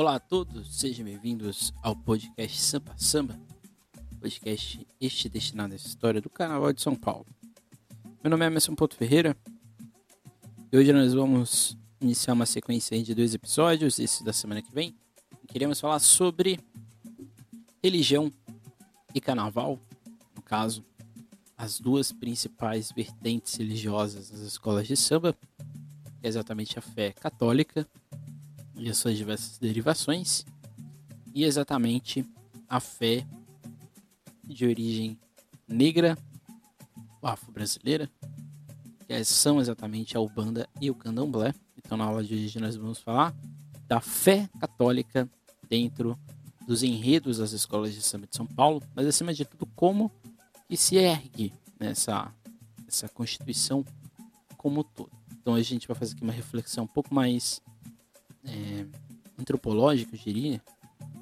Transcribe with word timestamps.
Olá 0.00 0.14
a 0.14 0.18
todos, 0.18 0.76
sejam 0.76 1.04
bem-vindos 1.04 1.74
ao 1.82 1.94
podcast 1.94 2.58
Sampa 2.58 2.94
Samba, 2.96 3.38
podcast 4.18 4.86
este 4.98 5.28
destinado 5.28 5.74
à 5.74 5.76
história 5.76 6.22
do 6.22 6.30
Carnaval 6.30 6.72
de 6.72 6.80
São 6.80 6.96
Paulo. 6.96 7.26
Meu 8.24 8.30
nome 8.30 8.42
é 8.42 8.46
Emerson 8.46 8.74
Ponto 8.74 8.96
Ferreira 8.96 9.36
e 10.72 10.78
hoje 10.78 10.90
nós 10.90 11.12
vamos 11.12 11.76
iniciar 12.00 12.32
uma 12.32 12.46
sequência 12.46 13.02
de 13.02 13.14
dois 13.14 13.34
episódios, 13.34 13.98
esse 13.98 14.24
da 14.24 14.32
semana 14.32 14.62
que 14.62 14.72
vem. 14.72 14.96
Queremos 15.46 15.78
falar 15.78 15.98
sobre 15.98 16.58
religião 17.84 18.32
e 19.14 19.20
carnaval, 19.20 19.78
no 20.34 20.40
caso, 20.40 20.82
as 21.58 21.78
duas 21.78 22.10
principais 22.10 22.90
vertentes 22.90 23.54
religiosas 23.56 24.30
das 24.30 24.40
escolas 24.40 24.88
de 24.88 24.96
samba, 24.96 25.34
que 25.34 26.26
é 26.26 26.28
exatamente 26.28 26.78
a 26.78 26.80
fé 26.80 27.12
católica 27.12 27.86
e 28.80 28.88
as 28.88 28.96
suas 28.96 29.16
diversas 29.16 29.58
derivações, 29.58 30.44
e 31.34 31.44
exatamente 31.44 32.24
a 32.66 32.80
fé 32.80 33.26
de 34.42 34.64
origem 34.64 35.18
negra, 35.68 36.16
afro-brasileira, 37.22 38.10
que 39.06 39.24
são 39.24 39.60
exatamente 39.60 40.16
a 40.16 40.20
Ubanda 40.20 40.66
e 40.80 40.90
o 40.90 40.94
Candomblé. 40.94 41.54
Então, 41.76 41.98
na 41.98 42.04
aula 42.04 42.24
de 42.24 42.34
hoje, 42.34 42.58
nós 42.58 42.74
vamos 42.74 42.98
falar 42.98 43.36
da 43.86 44.00
fé 44.00 44.48
católica 44.58 45.28
dentro 45.68 46.18
dos 46.66 46.82
enredos 46.82 47.36
das 47.36 47.52
escolas 47.52 47.92
de 47.92 48.00
samba 48.00 48.26
de 48.26 48.34
São 48.34 48.46
Paulo, 48.46 48.82
mas 48.94 49.06
acima 49.06 49.34
de 49.34 49.44
tudo, 49.44 49.66
como 49.76 50.10
que 50.66 50.76
se 50.76 50.96
ergue 50.96 51.52
nessa 51.78 52.32
essa 52.88 53.08
constituição 53.08 53.84
como 54.56 54.80
um 54.80 54.82
todo. 54.82 55.12
Então, 55.38 55.54
a 55.54 55.62
gente 55.62 55.86
vai 55.86 55.96
fazer 55.96 56.14
aqui 56.14 56.24
uma 56.24 56.32
reflexão 56.32 56.84
um 56.84 56.88
pouco 56.88 57.14
mais 57.14 57.60
é, 58.44 58.86
eu 59.40 60.18
diria, 60.18 60.62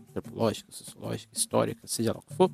antropológica, 0.08 0.72
sociológica, 0.72 1.32
histórica, 1.32 1.86
seja 1.86 2.12
lá 2.12 2.18
o 2.18 2.22
que 2.22 2.34
for, 2.34 2.50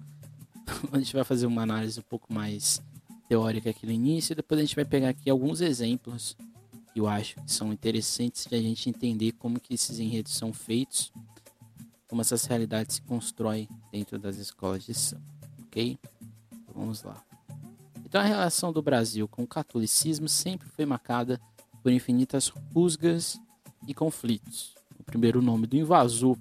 a 0.92 0.98
gente 0.98 1.14
vai 1.14 1.24
fazer 1.24 1.46
uma 1.46 1.62
análise 1.62 1.98
um 1.98 2.04
pouco 2.04 2.32
mais 2.32 2.82
teórica 3.28 3.70
aqui 3.70 3.86
no 3.86 3.92
início, 3.92 4.32
e 4.32 4.36
depois 4.36 4.58
a 4.58 4.62
gente 4.62 4.76
vai 4.76 4.84
pegar 4.84 5.10
aqui 5.10 5.30
alguns 5.30 5.60
exemplos 5.60 6.36
que 6.92 7.00
eu 7.00 7.08
acho 7.08 7.36
que 7.36 7.50
são 7.50 7.72
interessantes 7.72 8.46
de 8.46 8.54
a 8.54 8.60
gente 8.60 8.88
entender 8.88 9.32
como 9.32 9.58
que 9.58 9.74
esses 9.74 9.98
enredos 9.98 10.34
são 10.34 10.52
feitos, 10.52 11.12
como 12.06 12.20
essas 12.20 12.44
realidades 12.44 12.96
se 12.96 13.02
constroem 13.02 13.68
dentro 13.90 14.18
das 14.18 14.36
escolas 14.36 14.84
de 14.84 14.94
samba, 14.94 15.24
ok? 15.66 15.98
Então, 16.52 16.74
vamos 16.74 17.02
lá. 17.02 17.20
Então 18.04 18.20
a 18.20 18.24
relação 18.24 18.72
do 18.72 18.80
Brasil 18.80 19.26
com 19.26 19.42
o 19.42 19.46
catolicismo 19.46 20.28
sempre 20.28 20.68
foi 20.68 20.86
marcada 20.86 21.40
por 21.82 21.90
infinitas 21.90 22.46
rusgas 22.72 23.40
e 23.86 23.94
conflitos. 23.94 24.74
O 24.98 25.02
primeiro 25.02 25.42
nome 25.42 25.66
do 25.66 25.76
invasor 25.76 26.36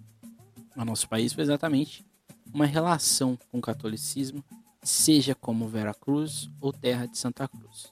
ao 0.75 0.85
nosso 0.85 1.07
país 1.07 1.33
foi 1.33 1.43
exatamente 1.43 2.05
uma 2.53 2.65
relação 2.65 3.37
com 3.51 3.57
o 3.57 3.61
catolicismo, 3.61 4.43
seja 4.81 5.33
como 5.33 5.67
Veracruz 5.67 6.49
ou 6.61 6.71
Terra 6.71 7.05
de 7.05 7.17
Santa 7.17 7.47
Cruz. 7.47 7.91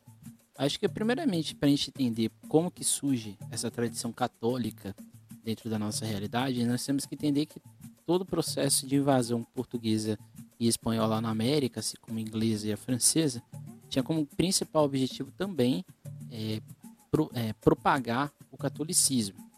Acho 0.57 0.79
que 0.79 0.87
primeiramente 0.87 1.55
para 1.55 1.67
a 1.67 1.71
gente 1.71 1.89
entender 1.89 2.31
como 2.47 2.69
que 2.69 2.83
surge 2.83 3.37
essa 3.49 3.71
tradição 3.71 4.11
católica 4.11 4.95
dentro 5.43 5.69
da 5.69 5.79
nossa 5.79 6.05
realidade, 6.05 6.63
nós 6.65 6.85
temos 6.85 7.05
que 7.05 7.15
entender 7.15 7.47
que 7.47 7.59
todo 8.05 8.21
o 8.21 8.25
processo 8.25 8.85
de 8.85 8.95
invasão 8.95 9.43
portuguesa 9.55 10.19
e 10.59 10.67
espanhola 10.67 11.19
na 11.19 11.29
América, 11.29 11.79
assim 11.79 11.97
como 11.99 12.19
a 12.19 12.21
inglesa 12.21 12.67
e 12.67 12.73
a 12.73 12.77
francesa, 12.77 13.41
tinha 13.89 14.03
como 14.03 14.25
principal 14.25 14.85
objetivo 14.85 15.31
também 15.31 15.83
é, 16.29 16.61
pro, 17.09 17.31
é, 17.33 17.53
propagar 17.53 18.31
catolicismo 18.61 19.51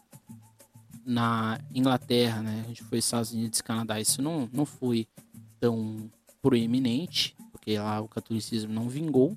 na 1.04 1.60
Inglaterra, 1.74 2.42
né, 2.42 2.64
onde 2.68 2.82
foi 2.82 2.98
Estados 2.98 3.32
Unidos 3.32 3.58
e 3.58 3.62
Canadá, 3.62 4.00
isso 4.00 4.22
não, 4.22 4.48
não 4.52 4.64
foi 4.64 5.06
tão 5.60 6.10
proeminente, 6.40 7.36
porque 7.52 7.78
lá 7.78 8.00
o 8.00 8.08
catolicismo 8.08 8.72
não 8.72 8.88
vingou. 8.88 9.36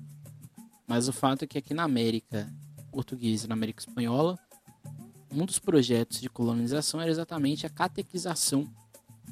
Mas 0.86 1.08
o 1.08 1.12
fato 1.12 1.44
é 1.44 1.46
que 1.46 1.58
aqui 1.58 1.74
na 1.74 1.82
América 1.82 2.50
portuguesa 2.90 3.44
e 3.44 3.48
na 3.48 3.54
América 3.54 3.80
espanhola, 3.80 4.38
um 5.30 5.44
dos 5.44 5.58
projetos 5.58 6.20
de 6.20 6.30
colonização 6.30 7.00
era 7.00 7.10
exatamente 7.10 7.66
a 7.66 7.70
catequização 7.70 8.72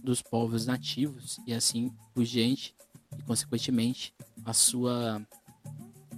dos 0.04 0.20
povos 0.20 0.66
nativos 0.66 1.38
e 1.46 1.54
assim 1.54 1.90
por 2.14 2.24
diante, 2.24 2.74
e 3.18 3.22
consequentemente 3.22 4.14
a 4.44 4.52
sua 4.52 5.26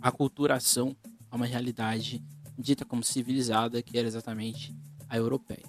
aculturação 0.01 0.97
a 1.31 1.37
uma 1.37 1.47
realidade 1.47 2.23
dita 2.59 2.85
como 2.85 3.05
civilizada, 3.05 3.81
que 3.81 3.97
era 3.97 4.09
exatamente 4.09 4.75
a 5.09 5.17
europeia. 5.17 5.65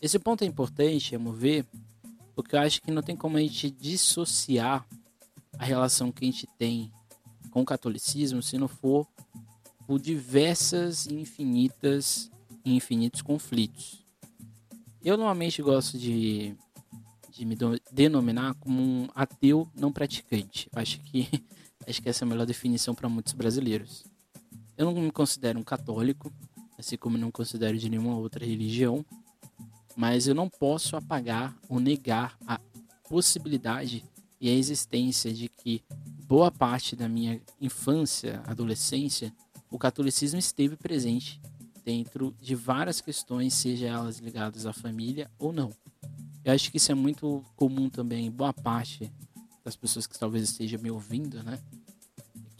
Esse 0.00 0.18
ponto 0.18 0.42
é 0.42 0.46
importante, 0.46 1.14
a 1.14 1.18
meu 1.18 1.32
ver, 1.32 1.66
porque 2.34 2.56
eu 2.56 2.60
acho 2.60 2.80
que 2.80 2.90
não 2.90 3.02
tem 3.02 3.14
como 3.14 3.36
a 3.36 3.40
gente 3.40 3.70
dissociar 3.70 4.86
a 5.58 5.64
relação 5.64 6.10
que 6.10 6.24
a 6.24 6.26
gente 6.26 6.46
tem 6.58 6.90
com 7.50 7.60
o 7.60 7.64
catolicismo 7.64 8.42
se 8.42 8.56
não 8.56 8.68
for 8.68 9.06
por 9.86 10.00
diversas 10.00 11.04
e 11.06 11.14
infinitas 11.14 12.30
e 12.64 12.74
infinitos 12.74 13.20
conflitos. 13.20 14.04
Eu 15.04 15.16
normalmente 15.16 15.60
gosto 15.60 15.98
de, 15.98 16.54
de 17.30 17.44
me 17.44 17.56
denominar 17.90 18.54
como 18.54 18.80
um 18.80 19.08
ateu 19.14 19.68
não 19.74 19.92
praticante. 19.92 20.68
Acho 20.72 21.00
que 21.00 21.28
acho 21.86 22.00
que 22.00 22.08
essa 22.08 22.24
é 22.24 22.26
a 22.26 22.28
melhor 22.28 22.46
definição 22.46 22.94
para 22.94 23.08
muitos 23.08 23.32
brasileiros. 23.32 24.04
Eu 24.80 24.86
não 24.86 25.00
me 25.00 25.10
considero 25.10 25.58
um 25.58 25.64
católico, 25.64 26.32
assim 26.78 26.96
como 26.96 27.18
não 27.18 27.30
considero 27.30 27.76
de 27.76 27.88
nenhuma 27.88 28.16
outra 28.16 28.44
religião 28.44 29.04
mas 29.96 30.26
eu 30.26 30.34
não 30.34 30.48
posso 30.48 30.96
apagar 30.96 31.54
ou 31.68 31.80
negar 31.80 32.36
a 32.46 32.58
possibilidade 33.08 34.04
e 34.40 34.48
a 34.48 34.52
existência 34.52 35.32
de 35.32 35.48
que 35.48 35.82
boa 36.26 36.50
parte 36.50 36.96
da 36.96 37.08
minha 37.08 37.40
infância, 37.60 38.42
adolescência, 38.46 39.30
o 39.70 39.78
catolicismo 39.78 40.38
esteve 40.38 40.76
presente 40.76 41.40
dentro 41.84 42.34
de 42.40 42.54
várias 42.54 43.00
questões, 43.00 43.54
seja 43.54 43.88
elas 43.88 44.18
ligadas 44.18 44.64
à 44.64 44.72
família 44.72 45.30
ou 45.38 45.52
não. 45.52 45.70
Eu 46.44 46.54
acho 46.54 46.70
que 46.70 46.78
isso 46.78 46.90
é 46.90 46.94
muito 46.94 47.44
comum 47.56 47.90
também 47.90 48.30
boa 48.30 48.52
parte 48.52 49.12
das 49.62 49.76
pessoas 49.76 50.06
que 50.06 50.18
talvez 50.18 50.44
estejam 50.44 50.80
me 50.80 50.90
ouvindo, 50.90 51.42
né? 51.42 51.58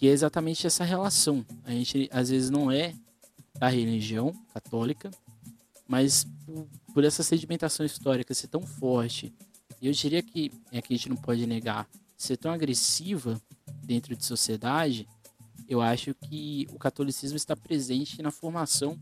Que 0.01 0.09
é 0.09 0.13
exatamente 0.13 0.67
essa 0.67 0.83
relação. 0.83 1.45
A 1.63 1.73
gente 1.73 2.09
às 2.11 2.31
vezes 2.31 2.49
não 2.49 2.71
é 2.73 2.95
da 3.59 3.69
religião 3.69 4.33
católica, 4.55 5.11
mas 5.87 6.27
por, 6.95 7.05
essa 7.05 7.23
sedimentação 7.23 7.85
histórica 7.85 8.33
ser 8.33 8.49
tão 8.49 8.63
forte, 8.63 9.31
e 9.79 9.89
eu 9.89 9.93
diria 9.93 10.23
que 10.23 10.51
é 10.73 10.81
que 10.81 10.95
a 10.95 10.97
gente 10.97 11.11
não 11.11 11.17
pode 11.17 11.47
negar, 11.47 11.87
ser 12.17 12.39
tão 12.39 12.51
agressiva 12.51 13.39
dentro 13.85 14.17
de 14.17 14.25
sociedade, 14.25 15.07
eu 15.69 15.83
acho 15.83 16.15
que 16.15 16.67
o 16.73 16.79
catolicismo 16.79 17.37
está 17.37 17.55
presente 17.55 18.23
na 18.23 18.31
formação, 18.31 18.99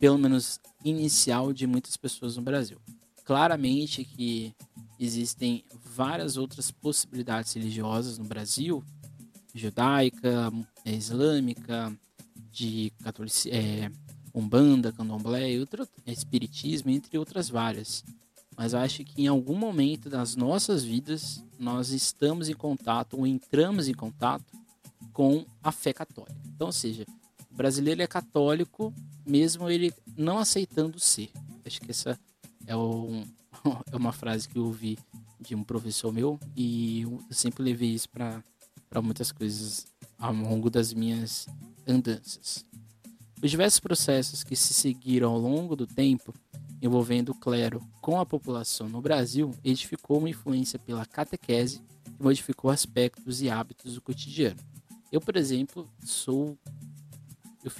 pelo 0.00 0.18
menos 0.18 0.58
inicial, 0.84 1.52
de 1.52 1.68
muitas 1.68 1.96
pessoas 1.96 2.36
no 2.36 2.42
Brasil. 2.42 2.80
Claramente 3.24 4.04
que 4.04 4.52
existem 4.98 5.64
várias 5.94 6.36
outras 6.36 6.72
possibilidades 6.72 7.52
religiosas 7.52 8.18
no 8.18 8.24
Brasil, 8.24 8.84
judaica, 9.54 10.52
islâmica, 10.84 11.92
de 12.50 12.92
catolicismo, 13.02 13.56
é, 13.56 13.90
Umbanda, 14.34 14.92
Candomblé, 14.92 15.58
outro, 15.58 15.88
Espiritismo, 16.06 16.90
entre 16.90 17.18
outras 17.18 17.48
várias. 17.48 18.04
Mas 18.56 18.74
acho 18.74 19.04
que 19.04 19.22
em 19.22 19.26
algum 19.26 19.56
momento 19.56 20.10
das 20.10 20.36
nossas 20.36 20.84
vidas 20.84 21.42
nós 21.58 21.90
estamos 21.90 22.48
em 22.48 22.54
contato 22.54 23.16
ou 23.16 23.26
entramos 23.26 23.88
em 23.88 23.94
contato 23.94 24.52
com 25.12 25.44
a 25.62 25.72
fé 25.72 25.92
católica. 25.92 26.36
Então, 26.46 26.68
ou 26.68 26.72
seja, 26.72 27.06
o 27.50 27.54
brasileiro 27.54 28.02
é 28.02 28.06
católico 28.06 28.94
mesmo 29.26 29.70
ele 29.70 29.92
não 30.16 30.38
aceitando 30.38 30.98
ser. 30.98 31.30
Acho 31.64 31.80
que 31.80 31.90
essa 31.90 32.18
é, 32.66 32.76
um, 32.76 33.24
é 33.90 33.96
uma 33.96 34.12
frase 34.12 34.48
que 34.48 34.58
eu 34.58 34.66
ouvi 34.66 34.98
de 35.40 35.54
um 35.54 35.62
professor 35.62 36.12
meu 36.12 36.38
e 36.56 37.02
eu 37.02 37.20
sempre 37.30 37.62
levei 37.62 37.90
isso 37.90 38.08
para 38.10 38.42
muitas 39.00 39.30
coisas 39.30 39.86
ao 40.18 40.32
longo 40.32 40.68
das 40.68 40.92
minhas 40.92 41.46
andanças. 41.86 42.64
Os 43.42 43.50
diversos 43.50 43.80
processos 43.80 44.42
que 44.42 44.56
se 44.56 44.74
seguiram 44.74 45.30
ao 45.30 45.38
longo 45.38 45.76
do 45.76 45.86
tempo 45.86 46.34
envolvendo 46.82 47.30
o 47.30 47.34
clero 47.34 47.80
com 48.00 48.18
a 48.18 48.26
população 48.26 48.88
no 48.88 49.00
Brasil 49.00 49.54
edificou 49.62 50.18
uma 50.18 50.30
influência 50.30 50.78
pela 50.78 51.06
catequese 51.06 51.82
que 52.04 52.22
modificou 52.22 52.70
aspectos 52.70 53.40
e 53.42 53.50
hábitos 53.50 53.94
do 53.94 54.00
cotidiano. 54.00 54.60
Eu, 55.12 55.20
por 55.20 55.36
exemplo, 55.36 55.88
sou. 56.04 56.58
Eu 57.62 57.70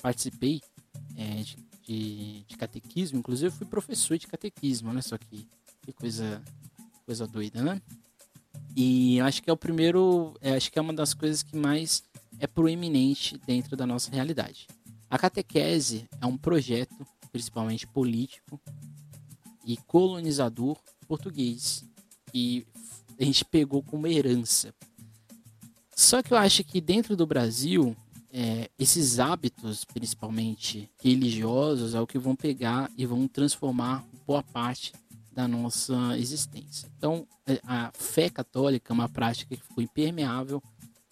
participei 0.00 0.62
é, 1.14 1.42
de, 1.42 1.56
de, 1.82 2.44
de, 2.44 2.56
catequismo, 2.56 3.18
inclusive 3.18 3.54
fui 3.54 3.66
professor 3.66 4.16
de 4.16 4.26
catequismo, 4.26 4.88
olha 4.88 5.02
só 5.02 5.18
que, 5.18 5.46
que 5.82 5.92
coisa, 5.92 6.42
coisa 7.04 7.26
doida, 7.26 7.62
né? 7.62 7.82
E 8.76 9.18
acho 9.22 9.42
que 9.42 9.48
é 9.48 9.52
o 9.52 9.56
primeiro. 9.56 10.34
É, 10.42 10.54
acho 10.54 10.70
que 10.70 10.78
é 10.78 10.82
uma 10.82 10.92
das 10.92 11.14
coisas 11.14 11.42
que 11.42 11.56
mais 11.56 12.02
é 12.38 12.46
proeminente 12.46 13.40
dentro 13.46 13.74
da 13.74 13.86
nossa 13.86 14.10
realidade. 14.10 14.68
A 15.08 15.18
catequese 15.18 16.06
é 16.20 16.26
um 16.26 16.36
projeto, 16.36 17.06
principalmente 17.32 17.86
político, 17.86 18.60
e 19.64 19.78
colonizador 19.78 20.76
português 21.08 21.84
e 22.34 22.66
a 23.18 23.24
gente 23.24 23.44
pegou 23.44 23.82
como 23.82 24.06
herança. 24.06 24.74
Só 25.94 26.22
que 26.22 26.34
eu 26.34 26.36
acho 26.36 26.62
que 26.62 26.80
dentro 26.80 27.16
do 27.16 27.26
Brasil, 27.26 27.96
é, 28.30 28.68
esses 28.78 29.18
hábitos, 29.18 29.84
principalmente 29.84 30.90
religiosos, 31.02 31.94
é 31.94 32.00
o 32.00 32.06
que 32.06 32.18
vão 32.18 32.36
pegar 32.36 32.90
e 32.96 33.06
vão 33.06 33.26
transformar 33.26 34.04
boa 34.26 34.42
parte 34.42 34.92
da 35.36 35.46
nossa 35.46 36.18
existência. 36.18 36.90
Então, 36.96 37.28
é, 37.46 37.60
a 37.62 37.92
fé 37.92 38.30
católica 38.30 38.90
é 38.90 38.94
uma 38.94 39.06
prática 39.06 39.54
que 39.54 39.62
ficou 39.62 39.84
impermeável 39.84 40.62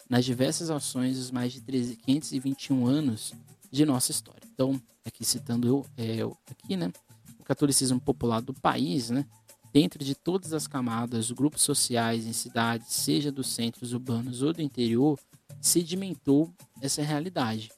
nas 0.09 0.25
diversas 0.25 0.71
ações 0.71 1.19
dos 1.19 1.31
mais 1.31 1.53
de 1.53 1.61
521 1.61 2.87
anos 2.87 3.35
de 3.71 3.85
nossa 3.85 4.11
história. 4.11 4.41
Então, 4.51 4.81
aqui 5.05 5.27
citando 5.27 5.69
eu, 5.69 5.87
é, 5.95 6.17
eu 6.17 6.35
aqui, 6.51 6.75
né, 6.75 6.91
o 7.39 7.45
catolicismo 7.45 8.01
popular 8.01 8.41
do 8.41 8.55
país, 8.55 9.11
né, 9.11 9.27
dentro 9.71 10.03
de 10.03 10.15
todas 10.15 10.55
as 10.55 10.67
camadas, 10.67 11.31
grupos 11.31 11.61
sociais 11.61 12.27
em 12.27 12.33
cidades, 12.33 12.95
seja 12.95 13.31
dos 13.31 13.49
centros 13.49 13.93
urbanos 13.93 14.41
ou 14.41 14.55
do 14.55 14.63
interior, 14.63 15.21
sedimentou 15.61 16.51
essa 16.81 17.03
realidade. 17.03 17.71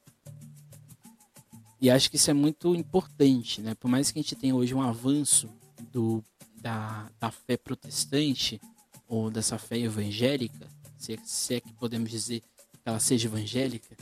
E 1.81 1.91
acho 1.91 2.09
que 2.09 2.17
isso 2.17 2.31
é 2.31 2.35
muito 2.35 2.73
importante, 2.77 3.61
né? 3.61 3.75
Por 3.75 3.89
mais 3.89 4.11
que 4.11 4.19
a 4.19 4.23
gente 4.23 4.35
tenha 4.37 4.55
hoje 4.55 4.75
um 4.75 4.81
avanço 4.81 5.49
do, 5.93 6.25
da, 6.67 7.09
da 7.21 7.31
fé 7.31 7.57
protestante 7.57 8.61
ou 9.07 9.31
dessa 9.31 9.57
fé 9.57 9.79
evangélica, 9.79 10.67
se 10.99 11.13
é, 11.13 11.19
se 11.25 11.55
é 11.55 11.61
que 11.61 11.73
podemos 11.75 12.11
dizer 12.11 12.41
que 12.41 12.81
ela 12.85 12.99
seja 12.99 13.29
evangélica, 13.29 13.97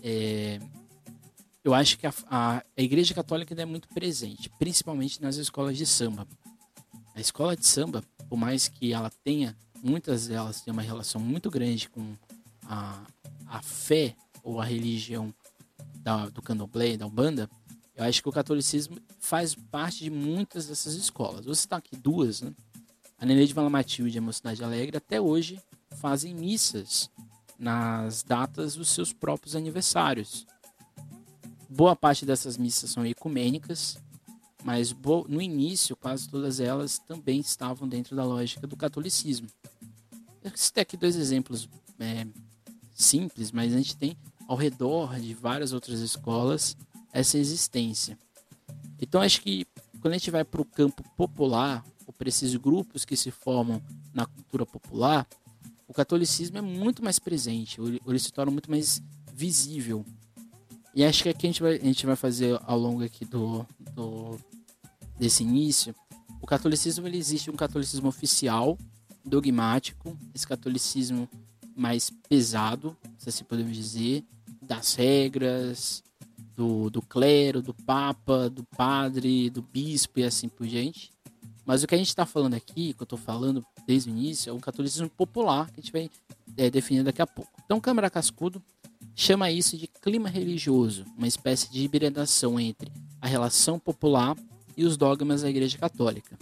é, 0.00 0.60
eu 1.64 1.74
acho 1.74 1.98
que 1.98 2.06
a, 2.06 2.14
a, 2.30 2.58
a 2.58 2.82
Igreja 2.82 3.12
Católica 3.14 3.52
ainda 3.52 3.62
é 3.62 3.66
muito 3.66 3.88
presente, 3.88 4.48
principalmente 4.60 5.20
nas 5.20 5.34
escolas 5.36 5.76
de 5.76 5.84
samba. 5.84 6.24
A 7.16 7.20
escola 7.20 7.56
de 7.56 7.66
samba, 7.66 8.00
por 8.28 8.36
mais 8.36 8.68
que 8.68 8.92
ela 8.92 9.10
tenha, 9.24 9.56
muitas 9.82 10.28
delas 10.28 10.60
têm 10.60 10.72
uma 10.72 10.82
relação 10.82 11.20
muito 11.20 11.50
grande 11.50 11.88
com 11.88 12.14
a, 12.62 13.04
a 13.46 13.60
fé 13.60 14.14
ou 14.44 14.60
a 14.60 14.64
religião 14.64 15.34
da, 15.96 16.28
do 16.28 16.40
candomblé, 16.40 16.96
da 16.96 17.06
Umbanda, 17.06 17.50
eu 17.94 18.04
acho 18.04 18.22
que 18.22 18.28
o 18.28 18.32
catolicismo 18.32 18.96
faz 19.18 19.54
parte 19.54 20.04
de 20.04 20.10
muitas 20.10 20.66
dessas 20.66 20.94
escolas. 20.94 21.44
Vou 21.44 21.54
citar 21.54 21.78
aqui 21.78 21.96
duas, 21.96 22.40
né? 22.40 22.52
A 23.18 23.26
Nenê 23.26 23.46
de 23.46 23.54
Vala 23.54 23.70
Matilde 23.70 24.16
e 24.16 24.18
a 24.18 24.22
Mocidade 24.22 24.64
Alegre 24.64 24.96
até 24.96 25.20
hoje 25.20 25.60
fazem 25.96 26.34
missas 26.34 27.10
nas 27.58 28.22
datas 28.22 28.74
dos 28.74 28.88
seus 28.88 29.12
próprios 29.12 29.54
aniversários. 29.54 30.46
Boa 31.68 31.94
parte 31.94 32.26
dessas 32.26 32.56
missas 32.56 32.90
são 32.90 33.06
ecumênicas, 33.06 33.96
mas 34.64 34.94
no 35.28 35.40
início 35.40 35.94
quase 35.94 36.28
todas 36.28 36.60
elas 36.60 36.98
também 36.98 37.40
estavam 37.40 37.88
dentro 37.88 38.16
da 38.16 38.24
lógica 38.24 38.66
do 38.66 38.76
catolicismo. 38.76 39.46
Eu 40.42 40.50
citei 40.54 40.82
aqui 40.82 40.96
dois 40.96 41.14
exemplos 41.14 41.68
é, 42.00 42.26
simples, 42.94 43.52
mas 43.52 43.72
a 43.72 43.76
gente 43.76 43.96
tem 43.96 44.16
ao 44.48 44.56
redor 44.56 45.20
de 45.20 45.32
várias 45.34 45.72
outras 45.72 46.00
escolas 46.00 46.76
essa 47.12 47.38
existência. 47.38 48.18
Então 49.00 49.20
acho 49.20 49.42
que 49.42 49.66
quando 50.00 50.14
a 50.14 50.18
gente 50.18 50.30
vai 50.30 50.44
para 50.44 50.60
o 50.60 50.64
campo 50.64 51.02
popular, 51.16 51.84
ou 52.06 52.12
para 52.12 52.28
esses 52.28 52.56
grupos 52.56 53.04
que 53.04 53.16
se 53.16 53.30
formam 53.30 53.80
na 54.12 54.26
cultura 54.26 54.66
popular, 54.66 55.26
o 55.86 55.94
catolicismo 55.94 56.58
é 56.58 56.62
muito 56.62 57.04
mais 57.04 57.18
presente, 57.18 57.80
ele 57.80 58.18
se 58.18 58.32
torna 58.32 58.50
muito 58.50 58.70
mais 58.70 59.02
visível. 59.32 60.04
E 60.94 61.04
acho 61.04 61.22
que 61.22 61.28
aqui 61.28 61.46
a 61.46 61.50
gente 61.50 61.62
vai, 61.62 61.76
a 61.76 61.84
gente 61.84 62.06
vai 62.06 62.16
fazer 62.16 62.58
ao 62.64 62.78
longo 62.78 63.04
aqui 63.04 63.24
do, 63.24 63.66
do 63.94 64.38
desse 65.18 65.42
início, 65.42 65.94
o 66.40 66.46
catolicismo 66.46 67.06
ele 67.06 67.16
existe 67.16 67.50
um 67.50 67.54
catolicismo 67.54 68.08
oficial, 68.08 68.76
dogmático, 69.24 70.18
esse 70.34 70.46
catolicismo 70.46 71.28
mais 71.76 72.10
pesado, 72.28 72.96
se 73.16 73.28
assim 73.28 73.44
podemos 73.44 73.76
dizer, 73.76 74.24
das 74.60 74.94
regras, 74.94 76.02
do, 76.62 76.88
do 76.88 77.02
clero, 77.02 77.60
do 77.60 77.74
papa, 77.74 78.48
do 78.48 78.62
padre, 78.62 79.50
do 79.50 79.60
bispo 79.60 80.20
e 80.20 80.24
assim 80.24 80.48
por 80.48 80.64
diante. 80.64 81.10
Mas 81.66 81.82
o 81.82 81.88
que 81.88 81.94
a 81.94 81.98
gente 81.98 82.08
está 82.08 82.24
falando 82.24 82.54
aqui, 82.54 82.92
que 82.92 83.02
eu 83.02 83.04
estou 83.04 83.18
falando 83.18 83.64
desde 83.84 84.10
o 84.10 84.12
início, 84.12 84.50
é 84.50 84.52
um 84.52 84.60
catolicismo 84.60 85.10
popular 85.10 85.66
que 85.70 85.80
a 85.80 85.82
gente 85.82 85.92
vai 85.92 86.08
é, 86.56 86.70
definir 86.70 87.02
daqui 87.02 87.20
a 87.20 87.26
pouco. 87.26 87.50
Então, 87.64 87.80
Câmara 87.80 88.08
Cascudo 88.08 88.62
chama 89.14 89.50
isso 89.50 89.76
de 89.76 89.88
clima 89.88 90.28
religioso, 90.28 91.04
uma 91.18 91.26
espécie 91.26 91.70
de 91.70 91.82
hibridação 91.82 92.60
entre 92.60 92.92
a 93.20 93.26
relação 93.26 93.78
popular 93.78 94.36
e 94.76 94.84
os 94.84 94.96
dogmas 94.96 95.42
da 95.42 95.50
Igreja 95.50 95.78
Católica. 95.78 96.38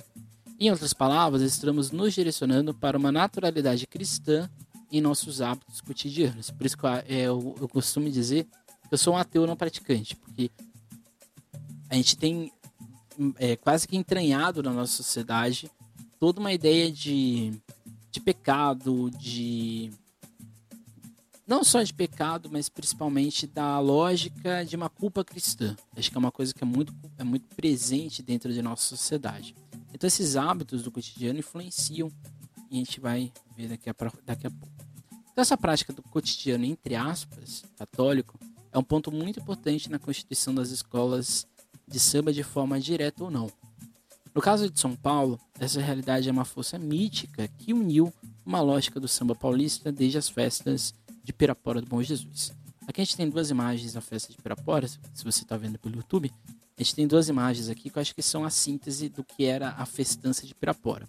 Em 0.59 0.71
outras 0.71 0.93
palavras, 0.93 1.41
estamos 1.41 1.91
nos 1.91 2.13
direcionando 2.13 2.75
para 2.75 2.99
uma 2.99 3.11
naturalidade 3.11 3.87
cristã 3.87 4.51
em 4.93 5.01
nossos 5.01 5.41
hábitos 5.41 5.81
cotidianos. 5.81 6.51
Por 6.51 6.67
isso 6.67 6.77
que 6.77 6.85
eu, 6.85 6.91
é, 6.91 7.23
eu, 7.29 7.69
costumo 7.73 8.11
dizer 8.11 8.47
eu 8.91 8.99
sou 8.99 9.15
um 9.15 9.17
ateu 9.17 9.47
não 9.47 9.57
praticante, 9.57 10.17
porque 10.17 10.51
a 11.89 11.95
gente 11.95 12.17
tem 12.17 12.53
é, 13.37 13.57
quase 13.57 13.87
que 13.87 13.97
entranhado 13.97 14.63
na 14.63 14.73
nossa 14.73 14.93
sociedade 14.93 15.71
toda 16.21 16.39
uma 16.39 16.53
ideia 16.53 16.93
de, 16.93 17.53
de 18.11 18.21
pecado, 18.21 19.11
de. 19.11 19.91
Não 21.47 21.65
só 21.65 21.83
de 21.83 21.93
pecado, 21.93 22.49
mas 22.53 22.69
principalmente 22.69 23.45
da 23.47 23.81
lógica 23.81 24.65
de 24.65 24.77
uma 24.77 24.89
culpa 24.89 25.25
cristã. 25.25 25.75
Acho 25.97 26.09
que 26.09 26.17
é 26.17 26.21
uma 26.21 26.31
coisa 26.31 26.55
que 26.55 26.63
é 26.63 26.67
muito, 26.67 26.95
é 27.19 27.25
muito 27.25 27.53
presente 27.57 28.23
dentro 28.23 28.53
de 28.53 28.63
nossa 28.63 28.85
sociedade. 28.85 29.57
Então, 29.93 30.07
esses 30.07 30.37
hábitos 30.37 30.85
do 30.85 30.93
cotidiano 30.93 31.41
influenciam 31.41 32.13
e 32.71 32.77
a 32.77 32.79
gente 32.79 33.01
vai 33.01 33.33
ver 33.57 33.69
daqui 33.69 33.91
a, 33.91 33.95
daqui 34.25 34.47
a 34.47 34.51
pouco. 34.51 34.75
Então, 35.33 35.43
essa 35.43 35.57
prática 35.57 35.93
do 35.93 36.03
cotidiano, 36.03 36.65
entre 36.65 36.95
aspas, 36.95 37.65
católico, 37.77 38.39
é 38.73 38.79
um 38.79 38.83
ponto 38.83 39.11
muito 39.11 39.41
importante 39.41 39.91
na 39.91 39.99
constituição 39.99 40.55
das 40.55 40.71
escolas 40.71 41.47
de 41.87 41.99
samba 41.99 42.33
de 42.33 42.43
forma 42.43 42.79
direta 42.81 43.25
ou 43.25 43.31
não. 43.31 43.51
No 44.35 44.41
caso 44.41 44.71
de 44.71 44.79
São 44.79 44.95
Paulo, 44.95 45.41
essa 45.59 45.81
realidade 45.81 46.29
é 46.29 46.33
uma 46.33 46.45
força 46.45 46.79
mítica 46.79 47.49
que 47.59 47.75
uniu 47.75 48.13
uma 48.47 48.61
lógica 48.61 49.01
do 49.01 49.09
samba 49.09 49.35
paulista 49.35 49.91
desde 49.91 50.19
as 50.19 50.29
festas 50.29 50.95
de 51.23 51.33
Pirapora 51.33 51.81
do 51.81 51.89
Bom 51.89 52.03
Jesus. 52.03 52.53
Aqui 52.87 53.01
a 53.01 53.05
gente 53.05 53.17
tem 53.17 53.29
duas 53.29 53.51
imagens 53.51 53.93
da 53.93 54.01
festa 54.01 54.33
de 54.33 54.39
Pirapora, 54.41 54.87
se 54.89 55.25
você 55.25 55.43
está 55.43 55.57
vendo 55.57 55.79
pelo 55.79 55.97
YouTube. 55.97 56.33
A 56.79 56.83
gente 56.83 56.95
tem 56.95 57.07
duas 57.07 57.29
imagens 57.29 57.69
aqui 57.69 57.91
que 57.91 57.99
eu 57.99 58.01
acho 58.01 58.15
que 58.15 58.23
são 58.23 58.45
a 58.45 58.51
síntese 58.51 59.09
do 59.09 59.23
que 59.23 59.45
era 59.45 59.71
a 59.71 59.85
festança 59.85 60.47
de 60.47 60.55
Pirapora. 60.55 61.09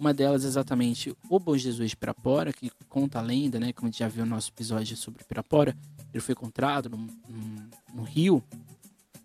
Uma 0.00 0.14
delas 0.14 0.46
é 0.46 0.48
exatamente 0.48 1.14
o 1.28 1.38
Bom 1.38 1.58
Jesus 1.58 1.92
Pirapora, 1.92 2.54
que 2.54 2.72
conta 2.88 3.18
a 3.18 3.22
lenda, 3.22 3.60
né? 3.60 3.70
Como 3.70 3.86
a 3.86 3.90
gente 3.90 3.98
já 3.98 4.08
viu 4.08 4.24
no 4.24 4.34
nosso 4.34 4.48
episódio 4.48 4.96
sobre 4.96 5.22
Pirapora. 5.24 5.76
Ele 6.10 6.22
foi 6.22 6.32
encontrado 6.32 6.88
no, 6.88 6.96
no, 6.96 7.70
no 7.92 8.02
rio 8.02 8.42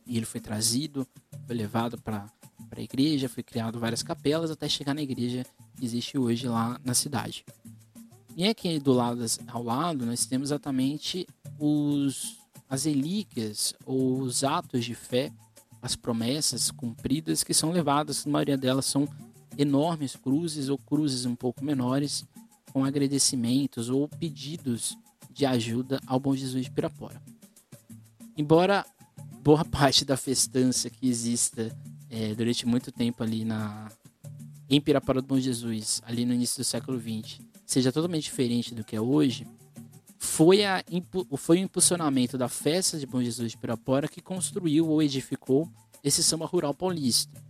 e 0.06 0.18
ele 0.18 0.26
foi 0.26 0.42
trazido, 0.42 1.08
foi 1.48 1.56
levado 1.56 1.98
para 2.02 2.30
a 2.76 2.82
igreja, 2.82 3.30
foi 3.30 3.42
criado 3.42 3.80
várias 3.80 4.04
capelas 4.04 4.52
até 4.52 4.68
chegar 4.68 4.94
na 4.94 5.02
igreja 5.02 5.46
que 5.78 5.86
existe 5.86 6.18
hoje 6.18 6.46
lá 6.50 6.78
na 6.84 6.94
cidade. 6.94 7.46
E 8.36 8.46
aqui 8.46 8.78
do 8.78 8.92
lado, 8.92 9.26
ao 9.48 9.64
lado, 9.64 10.06
nós 10.06 10.26
temos 10.26 10.50
exatamente 10.50 11.26
os, 11.58 12.38
as 12.70 12.84
relíquias 12.84 13.74
ou 13.86 14.20
os 14.20 14.44
atos 14.44 14.84
de 14.84 14.94
fé, 14.94 15.32
as 15.82 15.96
promessas 15.96 16.70
cumpridas 16.70 17.46
que 17.46 17.54
são 17.54 17.72
levadas, 17.72 18.28
a 18.28 18.30
maioria 18.30 18.58
delas 18.58 18.86
são 18.86 19.08
enormes 19.58 20.16
cruzes 20.16 20.70
ou 20.70 20.78
cruzes 20.78 21.26
um 21.26 21.36
pouco 21.36 21.64
menores, 21.64 22.26
com 22.72 22.84
agradecimentos 22.84 23.90
ou 23.90 24.08
pedidos 24.08 24.98
de 25.32 25.46
ajuda 25.46 26.00
ao 26.06 26.20
Bom 26.20 26.36
Jesus 26.36 26.66
de 26.66 26.72
Pirapora. 26.72 27.22
Embora 28.38 28.86
boa 29.42 29.64
parte 29.66 30.04
da 30.04 30.18
festança 30.18 30.90
que 30.90 31.08
exista 31.08 31.76
é, 32.10 32.34
durante 32.34 32.66
muito 32.66 32.92
tempo 32.92 33.24
ali 33.24 33.46
na 33.46 33.92
em 34.68 34.82
Pirapora 34.82 35.22
do 35.22 35.28
Bom 35.28 35.40
Jesus, 35.40 36.02
ali 36.06 36.26
no 36.26 36.34
início 36.34 36.58
do 36.58 36.64
século 36.64 37.00
XX, 37.00 37.40
seja 37.68 37.92
totalmente 37.92 38.24
diferente 38.24 38.74
do 38.74 38.84
que 38.84 38.96
é 38.96 39.02
hoje, 39.02 39.46
foi, 40.18 40.66
a, 40.66 40.84
foi 41.38 41.58
o 41.58 41.62
impulsionamento 41.62 42.36
da 42.36 42.50
festa 42.50 42.98
de 42.98 43.06
Bom 43.06 43.22
Jesus 43.22 43.52
de 43.52 43.58
Pirapora 43.58 44.08
que 44.08 44.22
construiu 44.22 44.90
ou 44.90 45.04
edificou 45.04 45.70
esse 46.04 46.24
samba 46.24 46.46
rural 46.46 46.74
paulista 46.74 47.45